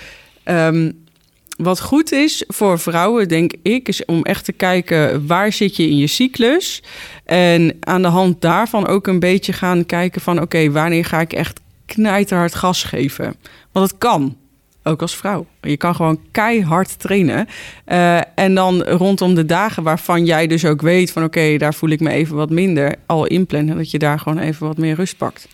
ehm, 0.44 0.92
wat 1.58 1.82
goed 1.82 2.12
is 2.12 2.44
voor 2.48 2.80
vrouwen, 2.80 3.28
denk 3.28 3.54
ik, 3.62 3.88
is 3.88 4.06
om 4.06 4.24
echt 4.24 4.46
te 4.46 4.52
kijken 4.52 5.28
waar 5.28 5.54
zit 5.54 5.76
je 5.76 5.90
in 5.90 5.98
je 5.98 6.08
cyclus. 6.08 6.84
En 7.26 7.78
aan 7.80 8.02
de 8.02 8.08
hand 8.08 8.42
daarvan 8.42 8.88
ook 8.88 9.08
een 9.08 9.20
beetje 9.20 9.54
gaan 9.54 9.86
kijken 9.86 10.22
van 10.22 10.42
oké, 10.42 10.72
wanneer 10.72 11.06
ga 11.06 11.20
ik 11.20 11.34
echt 11.34 11.60
knijterhard 11.86 12.56
gas 12.56 12.84
geven? 12.84 13.36
Want 13.72 13.90
het 13.90 13.98
kan. 13.98 14.38
Ook 14.84 15.02
als 15.02 15.16
vrouw. 15.16 15.46
Je 15.62 15.78
kan 15.78 15.96
gewoon 15.96 16.20
keihard 16.32 17.00
trainen. 17.00 17.48
Eh, 17.86 18.20
en 18.36 18.56
dan 18.56 18.84
rondom 18.84 19.36
de 19.36 19.46
dagen 19.46 19.84
waarvan 19.84 20.26
jij 20.26 20.48
dus 20.48 20.66
ook 20.66 20.82
weet 20.82 21.12
van 21.12 21.24
oké, 21.24 21.58
daar 21.58 21.74
voel 21.74 21.90
ik 21.90 22.00
me 22.00 22.10
even 22.10 22.36
wat 22.36 22.50
minder. 22.50 22.96
Al 23.06 23.26
inplannen 23.26 23.78
dat 23.78 23.92
je 23.92 24.00
daar 24.00 24.20
gewoon 24.20 24.40
even 24.40 24.68
wat 24.68 24.78
meer 24.78 24.96
rust 24.96 25.18
pakt. 25.18 25.48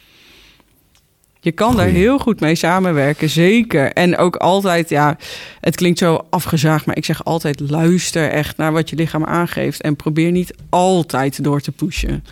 Je 1.41 1.51
kan 1.51 1.75
daar 1.75 1.87
heel 1.87 2.19
goed 2.19 2.39
mee 2.39 2.55
samenwerken, 2.55 3.29
zeker. 3.29 3.91
En 3.91 4.17
ook 4.17 4.35
altijd, 4.35 4.89
ja, 4.89 5.17
het 5.59 5.75
klinkt 5.75 5.99
zo 5.99 6.25
afgezaagd, 6.29 6.85
maar 6.85 6.97
ik 6.97 7.05
zeg 7.05 7.23
altijd: 7.23 7.59
luister 7.59 8.29
echt 8.29 8.57
naar 8.57 8.71
wat 8.71 8.89
je 8.89 8.95
lichaam 8.95 9.25
aangeeft. 9.25 9.81
En 9.81 9.95
probeer 9.95 10.31
niet 10.31 10.53
altijd 10.69 11.43
door 11.43 11.61
te 11.61 11.71
pushen. 11.71 12.23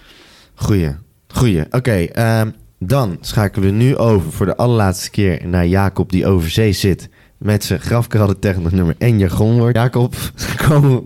Goeie, 0.56 0.95
goeie. 1.28 1.64
Oké, 1.72 1.91
ehm, 1.91 2.50
dan 2.80 3.18
schakelen 3.22 3.70
we 3.70 3.76
nu 3.76 3.98
over 3.98 4.32
voor 4.32 4.46
de 4.46 4.58
allerlaatste 4.58 5.10
keer 5.10 5.48
naar 5.48 5.66
Jacob 5.66 6.10
die 6.12 6.28
over 6.28 6.50
zee 6.50 6.72
zit. 6.72 7.10
Met 7.38 7.64
zijn 7.64 7.80
technisch 8.40 8.72
nummer 8.72 8.96
en 8.98 9.20
jargonwoord. 9.20 9.76
Jacob, 9.76 10.16
kom, 10.68 11.04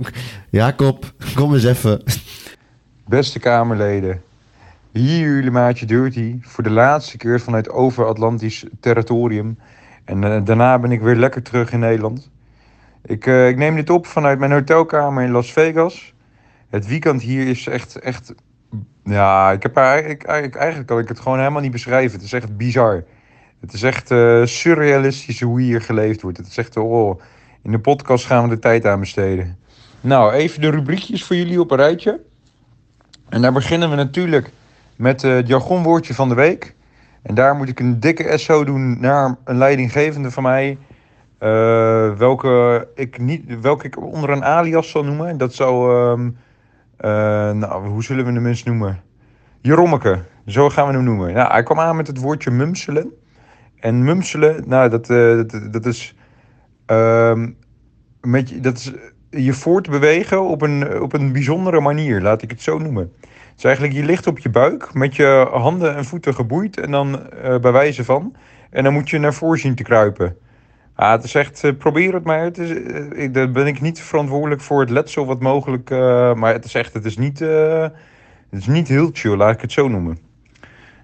Jacob, 0.49 1.13
kom 1.35 1.53
eens 1.53 1.63
even. 1.63 2.03
Beste 3.07 3.39
Kamerleden, 3.39 4.21
hier 4.91 5.19
jullie 5.19 5.51
maatje 5.51 5.85
Dirty 5.85 6.37
voor 6.41 6.63
de 6.63 6.69
laatste 6.69 7.17
keer 7.17 7.39
vanuit 7.39 7.69
over-Atlantisch 7.69 8.65
territorium. 8.79 9.57
En 10.05 10.23
eh, 10.23 10.45
daarna 10.45 10.79
ben 10.79 10.91
ik 10.91 11.01
weer 11.01 11.15
lekker 11.15 11.41
terug 11.41 11.71
in 11.71 11.79
Nederland. 11.79 12.29
Ik, 13.05 13.25
eh, 13.25 13.47
ik 13.47 13.57
neem 13.57 13.75
dit 13.75 13.89
op 13.89 14.05
vanuit 14.05 14.39
mijn 14.39 14.51
hotelkamer 14.51 15.23
in 15.23 15.31
Las 15.31 15.51
Vegas. 15.51 16.13
Het 16.69 16.87
weekend 16.87 17.21
hier 17.21 17.47
is 17.47 17.67
echt, 17.67 17.95
echt 17.95 18.33
ja, 19.03 19.51
ik 19.51 19.63
heb 19.63 19.77
eigenlijk, 19.77 20.23
eigenlijk, 20.23 20.55
eigenlijk 20.55 20.87
kan 20.87 20.99
ik 20.99 21.07
het 21.07 21.19
gewoon 21.19 21.37
helemaal 21.37 21.61
niet 21.61 21.71
beschrijven. 21.71 22.11
Het 22.17 22.25
is 22.25 22.33
echt 22.33 22.57
bizar. 22.57 23.03
Het 23.59 23.73
is 23.73 23.83
echt 23.83 24.11
eh, 24.11 24.45
surrealistisch 24.45 25.41
hoe 25.41 25.61
hier 25.61 25.81
geleefd 25.81 26.21
wordt. 26.21 26.37
Het 26.37 26.47
is 26.47 26.57
echt, 26.57 26.77
oh, 26.77 27.21
in 27.63 27.71
de 27.71 27.79
podcast 27.79 28.25
gaan 28.25 28.43
we 28.43 28.49
de 28.49 28.59
tijd 28.59 28.85
aan 28.85 28.99
besteden. 28.99 29.57
Nou, 30.01 30.31
even 30.33 30.61
de 30.61 30.69
rubriekjes 30.69 31.23
voor 31.23 31.35
jullie 31.35 31.59
op 31.59 31.71
een 31.71 31.77
rijtje. 31.77 32.19
En 33.29 33.41
daar 33.41 33.53
beginnen 33.53 33.89
we 33.89 33.95
natuurlijk 33.95 34.51
met 34.95 35.23
eh, 35.23 35.31
het 35.33 35.47
jargonwoordje 35.47 36.13
van 36.13 36.29
de 36.29 36.35
week. 36.35 36.75
En 37.21 37.35
daar 37.35 37.55
moet 37.55 37.69
ik 37.69 37.79
een 37.79 37.99
dikke 37.99 38.37
SO 38.37 38.63
doen 38.63 38.99
naar 38.99 39.37
een 39.43 39.57
leidinggevende 39.57 40.31
van 40.31 40.43
mij. 40.43 40.77
eh, 41.37 42.13
welke, 42.17 42.87
ik 42.95 43.19
niet, 43.19 43.59
welke 43.61 43.85
ik 43.87 44.01
onder 44.01 44.29
een 44.29 44.43
alias 44.43 44.89
zal 44.89 45.03
noemen. 45.03 45.37
Dat 45.37 45.53
zou, 45.53 45.95
ehm, 45.95 46.25
eh, 46.27 46.33
nou, 47.59 47.87
hoe 47.87 48.03
zullen 48.03 48.25
we 48.25 48.31
hem 48.31 48.45
eens 48.45 48.63
noemen? 48.63 49.01
Jerommeke, 49.61 50.19
zo 50.45 50.69
gaan 50.69 50.87
we 50.87 50.93
hem 50.93 51.03
noemen. 51.03 51.31
Ja, 51.31 51.51
hij 51.51 51.63
kwam 51.63 51.79
aan 51.79 51.95
met 51.95 52.07
het 52.07 52.17
woordje 52.17 52.51
mumselen. 52.51 53.11
En 53.79 54.03
mumselen, 54.03 54.63
nou, 54.67 54.89
dat, 54.89 55.09
eh, 55.09 55.17
dat, 55.35 55.73
dat 55.73 55.85
is... 55.85 56.15
ehm, 56.85 57.49
met, 58.21 58.49
je- 58.49 58.59
dat 58.59 58.77
is 58.77 58.91
je 59.29 59.53
voortbewegen 59.53 60.41
op 60.43 60.61
een, 60.61 61.01
op 61.01 61.13
een 61.13 61.31
bijzondere 61.31 61.79
manier, 61.79 62.21
laat 62.21 62.41
ik 62.41 62.49
het 62.49 62.61
zo 62.61 62.77
noemen. 62.77 63.11
Het 63.21 63.57
is 63.57 63.63
eigenlijk, 63.63 63.95
je 63.95 64.03
ligt 64.03 64.27
op 64.27 64.39
je 64.39 64.49
buik 64.49 64.93
met 64.93 65.15
je 65.15 65.47
handen 65.51 65.95
en 65.95 66.05
voeten 66.05 66.33
geboeid 66.33 66.79
en 66.79 66.91
dan 66.91 67.29
eh, 67.31 67.59
bij 67.59 67.71
wijze 67.71 68.03
van. 68.03 68.35
En 68.69 68.83
dan 68.83 68.93
moet 68.93 69.09
je 69.09 69.19
naar 69.19 69.33
voren 69.33 69.59
zien 69.59 69.75
te 69.75 69.83
kruipen. 69.83 70.37
Ah, 70.95 71.11
het 71.11 71.23
is 71.23 71.35
echt, 71.35 71.63
eh, 71.63 71.71
probeer 71.77 72.13
het 72.13 72.23
maar. 72.23 72.43
Het 72.43 72.57
is, 72.57 72.69
eh, 72.69 73.23
ik, 73.23 73.33
daar 73.33 73.51
ben 73.51 73.67
ik 73.67 73.81
niet 73.81 74.01
verantwoordelijk 74.01 74.61
voor 74.61 74.79
het 74.79 74.89
letsel 74.89 75.25
wat 75.25 75.39
mogelijk. 75.39 75.89
eh, 75.89 76.33
maar 76.33 76.53
het 76.53 76.65
is 76.65 76.73
echt, 76.75 76.93
het 76.93 77.05
is 77.05 77.17
niet, 77.17 77.39
het 77.39 77.91
is 78.59 78.67
niet 78.67 78.87
heel 78.87 79.09
chill, 79.13 79.35
laat 79.35 79.53
ik 79.53 79.61
het 79.61 79.71
zo 79.71 79.87
noemen. 79.87 80.17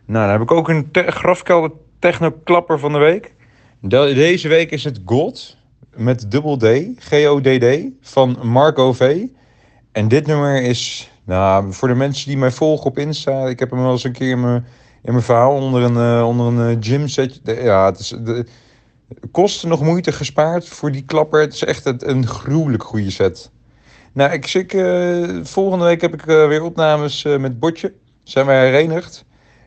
Nou, 0.06 0.24
dan 0.24 0.32
heb 0.32 0.42
ik 0.42 0.52
ook 0.52 0.70
een 0.70 0.92
te- 0.92 1.12
grafkelder 1.12 1.72
technoklapper 2.00 2.80
van 2.80 2.92
de 2.92 2.98
week. 2.98 3.34
De- 3.80 4.14
deze 4.16 4.48
week 4.48 4.72
is 4.72 4.84
het 4.84 5.00
God 5.06 5.58
met 5.96 6.32
dubbel 6.32 6.58
D, 6.58 6.66
G-O-D-D, 7.00 7.66
van 8.02 8.38
Marco 8.44 8.94
V. 8.94 9.24
En 9.92 10.08
dit 10.08 10.26
nummer 10.28 10.62
is, 10.62 11.12
nou, 11.24 11.74
voor 11.74 11.88
de 11.88 11.96
mensen 11.96 12.28
die 12.28 12.38
mij 12.38 12.52
volgen 12.52 12.86
op 12.86 12.98
Insta, 12.98 13.48
ik 13.48 13.60
heb 13.60 13.70
hem 13.70 13.82
wel 13.82 13.92
eens 13.92 14.04
een 14.04 14.12
keer 14.12 14.30
in 14.30 14.42
mijn, 14.42 14.66
in 15.04 15.12
mijn 15.12 15.24
verhaal 15.24 15.52
onder 15.56 15.84
een, 15.84 16.24
onder 16.24 16.46
een 16.68 16.84
gym 16.84 17.08
set. 17.08 17.42
Ja, 17.44 17.86
het 17.86 18.00
is, 18.00 18.08
de, 18.24 18.46
kosten 19.32 19.70
nog 19.70 19.82
moeite 19.82 20.12
gespaard 20.12 20.68
voor 20.68 20.92
die 20.92 21.04
klapper. 21.04 21.40
Het 21.42 21.54
is 21.54 21.64
echt 21.64 22.04
een, 22.04 22.28
gruwelijk 22.28 22.84
goede 22.84 23.12
set. 23.12 23.52
Nou, 24.14 24.32
ik, 24.32 24.54
ik, 24.54 24.74
eh, 24.74 25.40
volgende 25.44 25.86
week 25.86 26.02
heb 26.02 26.14
ik 26.14 26.28
eh, 26.28 26.48
weer 26.48 26.64
opnames 26.64 27.26
eh, 27.26 27.38
met 27.38 27.60
Botje. 27.60 27.94
Zijn 28.24 28.46
wij 28.46 28.66
herenigd. 28.66 29.26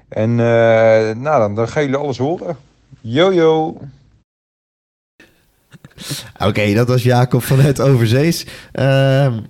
En 0.09 0.34
nou, 0.34 1.22
dan, 1.22 1.55
dan 1.55 1.68
gaan 1.68 1.82
jullie 1.82 1.97
alles 1.99 2.18
horen. 2.18 2.57
Yo. 3.01 3.78
Oké, 6.38 6.74
dat 6.74 6.88
was 6.88 7.03
Jacob 7.03 7.43
van 7.43 7.61
het 7.61 7.80
Overzees. 7.80 8.47
Ehm, 8.72 9.41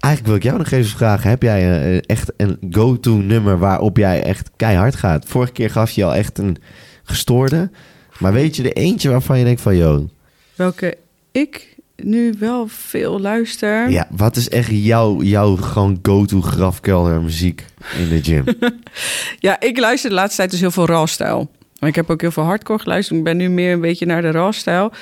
eigenlijk 0.00 0.24
wil 0.24 0.34
ik 0.34 0.42
jou 0.42 0.58
nog 0.58 0.70
even 0.70 0.96
vragen. 0.96 1.30
Heb 1.30 1.42
jij 1.42 2.00
echt 2.00 2.32
een 2.36 2.58
go-to 2.70 3.14
nummer 3.14 3.58
waarop 3.58 3.96
jij 3.96 4.22
echt 4.22 4.50
keihard 4.56 4.96
gaat? 4.96 5.24
Vorige 5.26 5.52
keer 5.52 5.70
gaf 5.70 5.90
je 5.90 6.04
al 6.04 6.14
echt 6.14 6.38
een 6.38 6.56
gestoorde. 7.02 7.70
Maar 8.18 8.32
weet 8.32 8.56
je 8.56 8.62
er 8.62 8.72
eentje 8.72 9.10
waarvan 9.10 9.38
je 9.38 9.44
denkt 9.44 9.60
van... 9.60 9.76
Yo, 9.76 10.08
Welke 10.54 10.96
ik 11.32 11.76
nu 11.96 12.34
wel 12.38 12.66
veel 12.68 13.20
luister. 13.20 13.90
Ja, 13.90 14.06
wat 14.10 14.36
is 14.36 14.48
echt 14.48 14.70
jouw, 14.70 15.22
jouw 15.22 15.56
gewoon 15.56 15.98
go-to 16.02 16.40
grafkelder 16.40 17.22
muziek 17.22 17.64
in 17.98 18.08
de 18.08 18.22
gym? 18.22 18.44
Ja, 19.38 19.60
ik 19.60 19.78
luister 19.78 20.10
de 20.10 20.16
laatste 20.16 20.36
tijd 20.36 20.50
dus 20.50 20.60
heel 20.60 20.70
veel 20.70 20.86
raw-stijl. 20.86 21.50
Maar 21.78 21.88
ik 21.88 21.94
heb 21.94 22.10
ook 22.10 22.20
heel 22.20 22.30
veel 22.30 22.42
hardcore 22.42 22.78
geluisterd. 22.78 23.18
Ik 23.18 23.24
ben 23.24 23.36
nu 23.36 23.48
meer 23.48 23.72
een 23.72 23.80
beetje 23.80 24.06
naar 24.06 24.22
de 24.22 24.30
raw-stijl. 24.30 24.92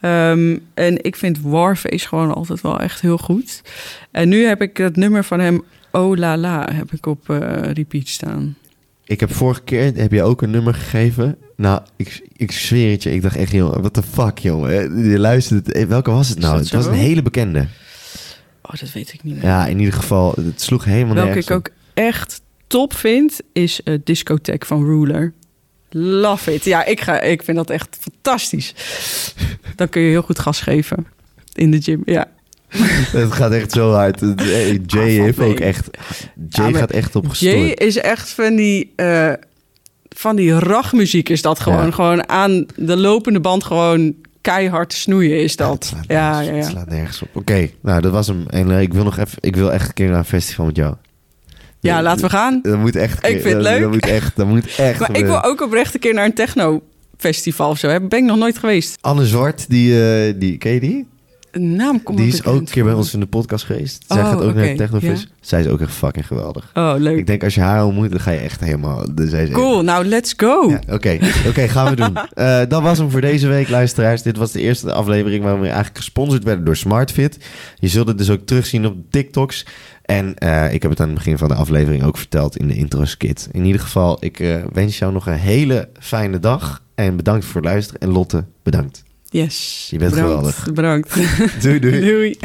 Ehm, 0.00 0.58
en 0.74 1.04
ik 1.04 1.16
vind 1.16 1.40
Warface 1.40 2.08
gewoon 2.08 2.34
altijd 2.34 2.60
wel 2.60 2.80
echt 2.80 3.00
heel 3.00 3.18
goed. 3.18 3.62
En 4.10 4.28
nu 4.28 4.44
heb 4.44 4.62
ik 4.62 4.76
het 4.76 4.96
nummer 4.96 5.24
van 5.24 5.40
hem, 5.40 5.64
Oh 5.90 6.16
La 6.16 6.36
La, 6.36 6.68
heb 6.72 6.92
ik 6.92 7.06
op 7.06 7.30
eh, 7.30 7.38
repeat 7.72 8.08
staan. 8.08 8.56
Ik 9.04 9.20
heb 9.20 9.34
vorige 9.34 9.62
keer, 9.62 9.94
heb 9.94 10.12
je 10.12 10.22
ook 10.22 10.42
een 10.42 10.50
nummer 10.50 10.74
gegeven? 10.74 11.36
Nou, 11.56 11.82
ik, 11.96 12.28
ik 12.36 12.52
zweer 12.52 12.90
het 12.90 13.02
je, 13.02 13.12
ik 13.12 13.22
dacht 13.22 13.36
echt, 13.36 13.52
jongen, 13.52 13.80
what 13.80 13.92
the 13.92 14.02
fuck, 14.02 14.38
jongen. 14.38 14.98
Je 15.10 15.18
luistert, 15.18 15.72
eh, 15.72 15.86
welke 15.86 16.10
was 16.10 16.28
het 16.28 16.38
nou? 16.38 16.58
Het 16.58 16.70
was 16.70 16.86
een 16.86 16.92
hele 16.92 17.22
bekende. 17.22 17.66
Oh, 18.62 18.80
dat 18.80 18.92
weet 18.92 19.12
ik 19.12 19.22
niet 19.22 19.34
meer. 19.34 19.44
Ja, 19.44 19.66
in 19.66 19.78
ieder 19.78 19.94
geval, 19.94 20.34
het 20.36 20.60
sloeg 20.60 20.84
helemaal 20.84 21.14
Welke 21.14 21.28
nergens 21.28 21.46
ik 21.46 21.56
ook 21.56 21.68
echt 21.94 22.40
top 22.66 22.94
vind, 22.94 23.40
is 23.52 23.80
uh, 23.84 23.98
Discotheque 24.04 24.66
van 24.66 24.84
Ruler. 24.84 25.32
Love 25.90 26.54
it. 26.54 26.64
Ja, 26.64 26.84
ik, 26.84 27.00
ga, 27.00 27.20
ik 27.20 27.42
vind 27.42 27.56
dat 27.56 27.70
echt 27.70 27.96
fantastisch. 28.00 28.74
Dan 29.76 29.88
kun 29.88 30.02
je 30.02 30.08
heel 30.08 30.22
goed 30.22 30.38
gas 30.38 30.60
geven 30.60 31.06
in 31.52 31.70
de 31.70 31.82
gym. 31.82 32.02
Ja, 32.04 32.30
Het 33.22 33.32
gaat 33.32 33.52
echt 33.52 33.72
zo 33.72 33.92
hard. 33.92 34.22
Eh, 34.22 34.72
Jay 34.86 35.18
Ah, 35.18 35.24
heeft 35.24 35.38
ook 35.38 35.60
echt... 35.60 35.88
Jay 36.48 36.70
Ja, 36.70 36.78
gaat 36.78 36.90
echt 36.90 37.16
op 37.16 37.34
Jay 37.34 37.52
gestoord. 37.58 37.80
is 37.80 37.96
echt 37.96 38.28
van 38.28 38.56
die, 38.56 38.92
eh 38.96 39.32
van 40.16 40.36
die 40.36 40.58
ragmuziek 40.58 41.28
is 41.28 41.42
dat 41.42 41.60
gewoon. 41.60 41.84
Ja. 41.84 41.90
Gewoon 41.90 42.28
aan 42.28 42.66
de 42.76 42.96
lopende 42.96 43.40
band 43.40 43.64
gewoon 43.64 44.14
keihard 44.40 44.92
snoeien 44.92 45.42
is 45.42 45.56
dat. 45.56 45.92
Ja, 46.06 46.30
nergens- 46.40 46.46
ja, 46.48 46.54
Het 46.54 46.64
ja. 46.64 46.70
slaat 46.70 46.88
nergens 46.88 47.22
op. 47.22 47.28
Oké, 47.32 47.68
nou 47.82 48.00
dat 48.00 48.12
was 48.12 48.26
hem. 48.26 48.44
En 48.48 48.70
eh, 48.70 48.80
ik 48.80 48.92
wil 48.92 49.04
nog 49.04 49.18
even, 49.18 49.38
ik 49.40 49.56
wil 49.56 49.72
echt 49.72 49.88
een 49.88 49.94
keer 49.94 50.08
naar 50.08 50.18
een 50.18 50.24
festival 50.24 50.66
met 50.66 50.76
jou. 50.76 50.94
Ja, 51.80 52.02
laten 52.02 52.24
we 52.24 52.30
gaan. 52.30 52.58
Dat 52.62 52.78
moet 52.78 52.96
echt. 52.96 53.26
Ik 53.26 53.40
vind 53.40 53.54
het 53.54 53.62
leuk. 53.62 53.80
Dat 53.80 53.90
moet 53.90 54.06
echt. 54.06 54.36
Dat 54.36 54.46
moet 54.46 54.74
echt. 54.76 54.98
Maar 55.00 55.16
ik 55.16 55.24
wil 55.24 55.42
ook 55.44 55.60
oprecht 55.62 55.94
een 55.94 56.00
keer 56.00 56.14
naar 56.14 56.24
een 56.24 56.34
techno 56.34 56.82
festival 57.16 57.70
of 57.70 57.78
zo. 57.78 58.00
Ben 58.00 58.18
ik 58.18 58.24
nog 58.24 58.36
nooit 58.36 58.58
geweest. 58.58 58.96
Anne 59.00 59.26
Zwart, 59.26 59.64
die, 59.68 60.38
die 60.38 60.58
ken 60.58 60.72
je 60.72 60.80
die? 60.80 61.06
Een 61.54 61.76
naam 61.76 62.02
komt 62.02 62.18
Die 62.18 62.26
is 62.26 62.44
ook 62.44 62.58
een 62.58 62.64
keer 62.64 62.84
bij 62.84 62.92
ons 62.92 63.14
in 63.14 63.20
de 63.20 63.26
podcast 63.26 63.64
geweest. 63.64 64.04
Zij 64.08 64.16
Oh, 64.22 64.28
gaat 64.30 64.42
ook 64.42 64.54
naar 64.54 64.64
oké, 64.64 64.76
Technofest. 64.76 65.22
ja. 65.22 65.28
Zij 65.40 65.60
is 65.60 65.66
ook 65.66 65.80
echt 65.80 65.92
fucking 65.92 66.26
geweldig. 66.26 66.70
Oh, 66.74 66.94
leuk. 66.98 67.18
Ik 67.18 67.26
denk 67.26 67.44
als 67.44 67.54
je 67.54 67.60
haar 67.60 67.84
ontmoet, 67.84 68.10
dan 68.10 68.20
ga 68.20 68.30
je 68.30 68.38
echt 68.38 68.60
helemaal. 68.60 69.14
Dan 69.14 69.26
zij 69.28 69.48
Cool, 69.48 69.82
nou 69.82 70.04
let's 70.04 70.34
go. 70.36 70.68
Ja, 70.68 70.94
Oké, 70.94 71.18
oké, 71.48 71.68
gaan 71.68 71.90
we 71.90 71.96
doen. 71.96 72.12
Eh, 72.34 72.60
dat 72.68 72.82
was 72.82 72.98
hem 72.98 73.10
voor 73.10 73.20
deze 73.20 73.46
week, 73.48 73.68
luisteraars. 73.68 74.22
Dit 74.22 74.36
was 74.36 74.52
de 74.52 74.60
eerste 74.60 74.92
aflevering 74.92 75.42
waarin 75.42 75.60
we 75.60 75.66
eigenlijk 75.66 75.96
gesponsord 75.96 76.44
werden 76.44 76.64
door 76.64 76.76
SmartFit. 76.76 77.38
Je 77.78 77.88
zult 77.88 78.08
het 78.08 78.18
dus 78.18 78.30
ook 78.30 78.40
terugzien 78.46 78.86
op 78.86 78.94
de 78.94 79.02
TikToks. 79.10 79.66
En 80.02 80.34
eh, 80.38 80.72
ik 80.72 80.82
heb 80.82 80.90
het 80.90 81.00
aan 81.00 81.06
het 81.06 81.16
begin 81.16 81.38
van 81.38 81.48
de 81.48 81.54
aflevering 81.54 82.02
ook 82.02 82.16
verteld 82.16 82.56
in 82.56 82.68
de 82.68 82.74
intro-skit. 82.74 83.48
In 83.52 83.64
ieder 83.64 83.80
geval, 83.80 84.16
ik 84.20 84.40
eh, 84.40 84.56
wens 84.72 84.98
jou 84.98 85.12
nog 85.12 85.26
een 85.26 85.32
hele 85.32 85.88
fijne 86.00 86.38
dag. 86.38 86.82
En 86.94 87.16
bedankt 87.16 87.44
voor 87.44 87.60
het 87.60 87.70
luisteren. 87.70 88.00
En 88.00 88.08
Lotte, 88.08 88.44
bedankt. 88.62 89.02
Yes. 89.34 89.86
Je 89.90 89.98
bent 89.98 90.10
Bedankt. 90.14 90.30
geweldig. 90.34 90.72
Bedankt. 90.72 91.14
Doei, 91.62 91.78
doei. 91.78 92.00
Doei. 92.10 92.36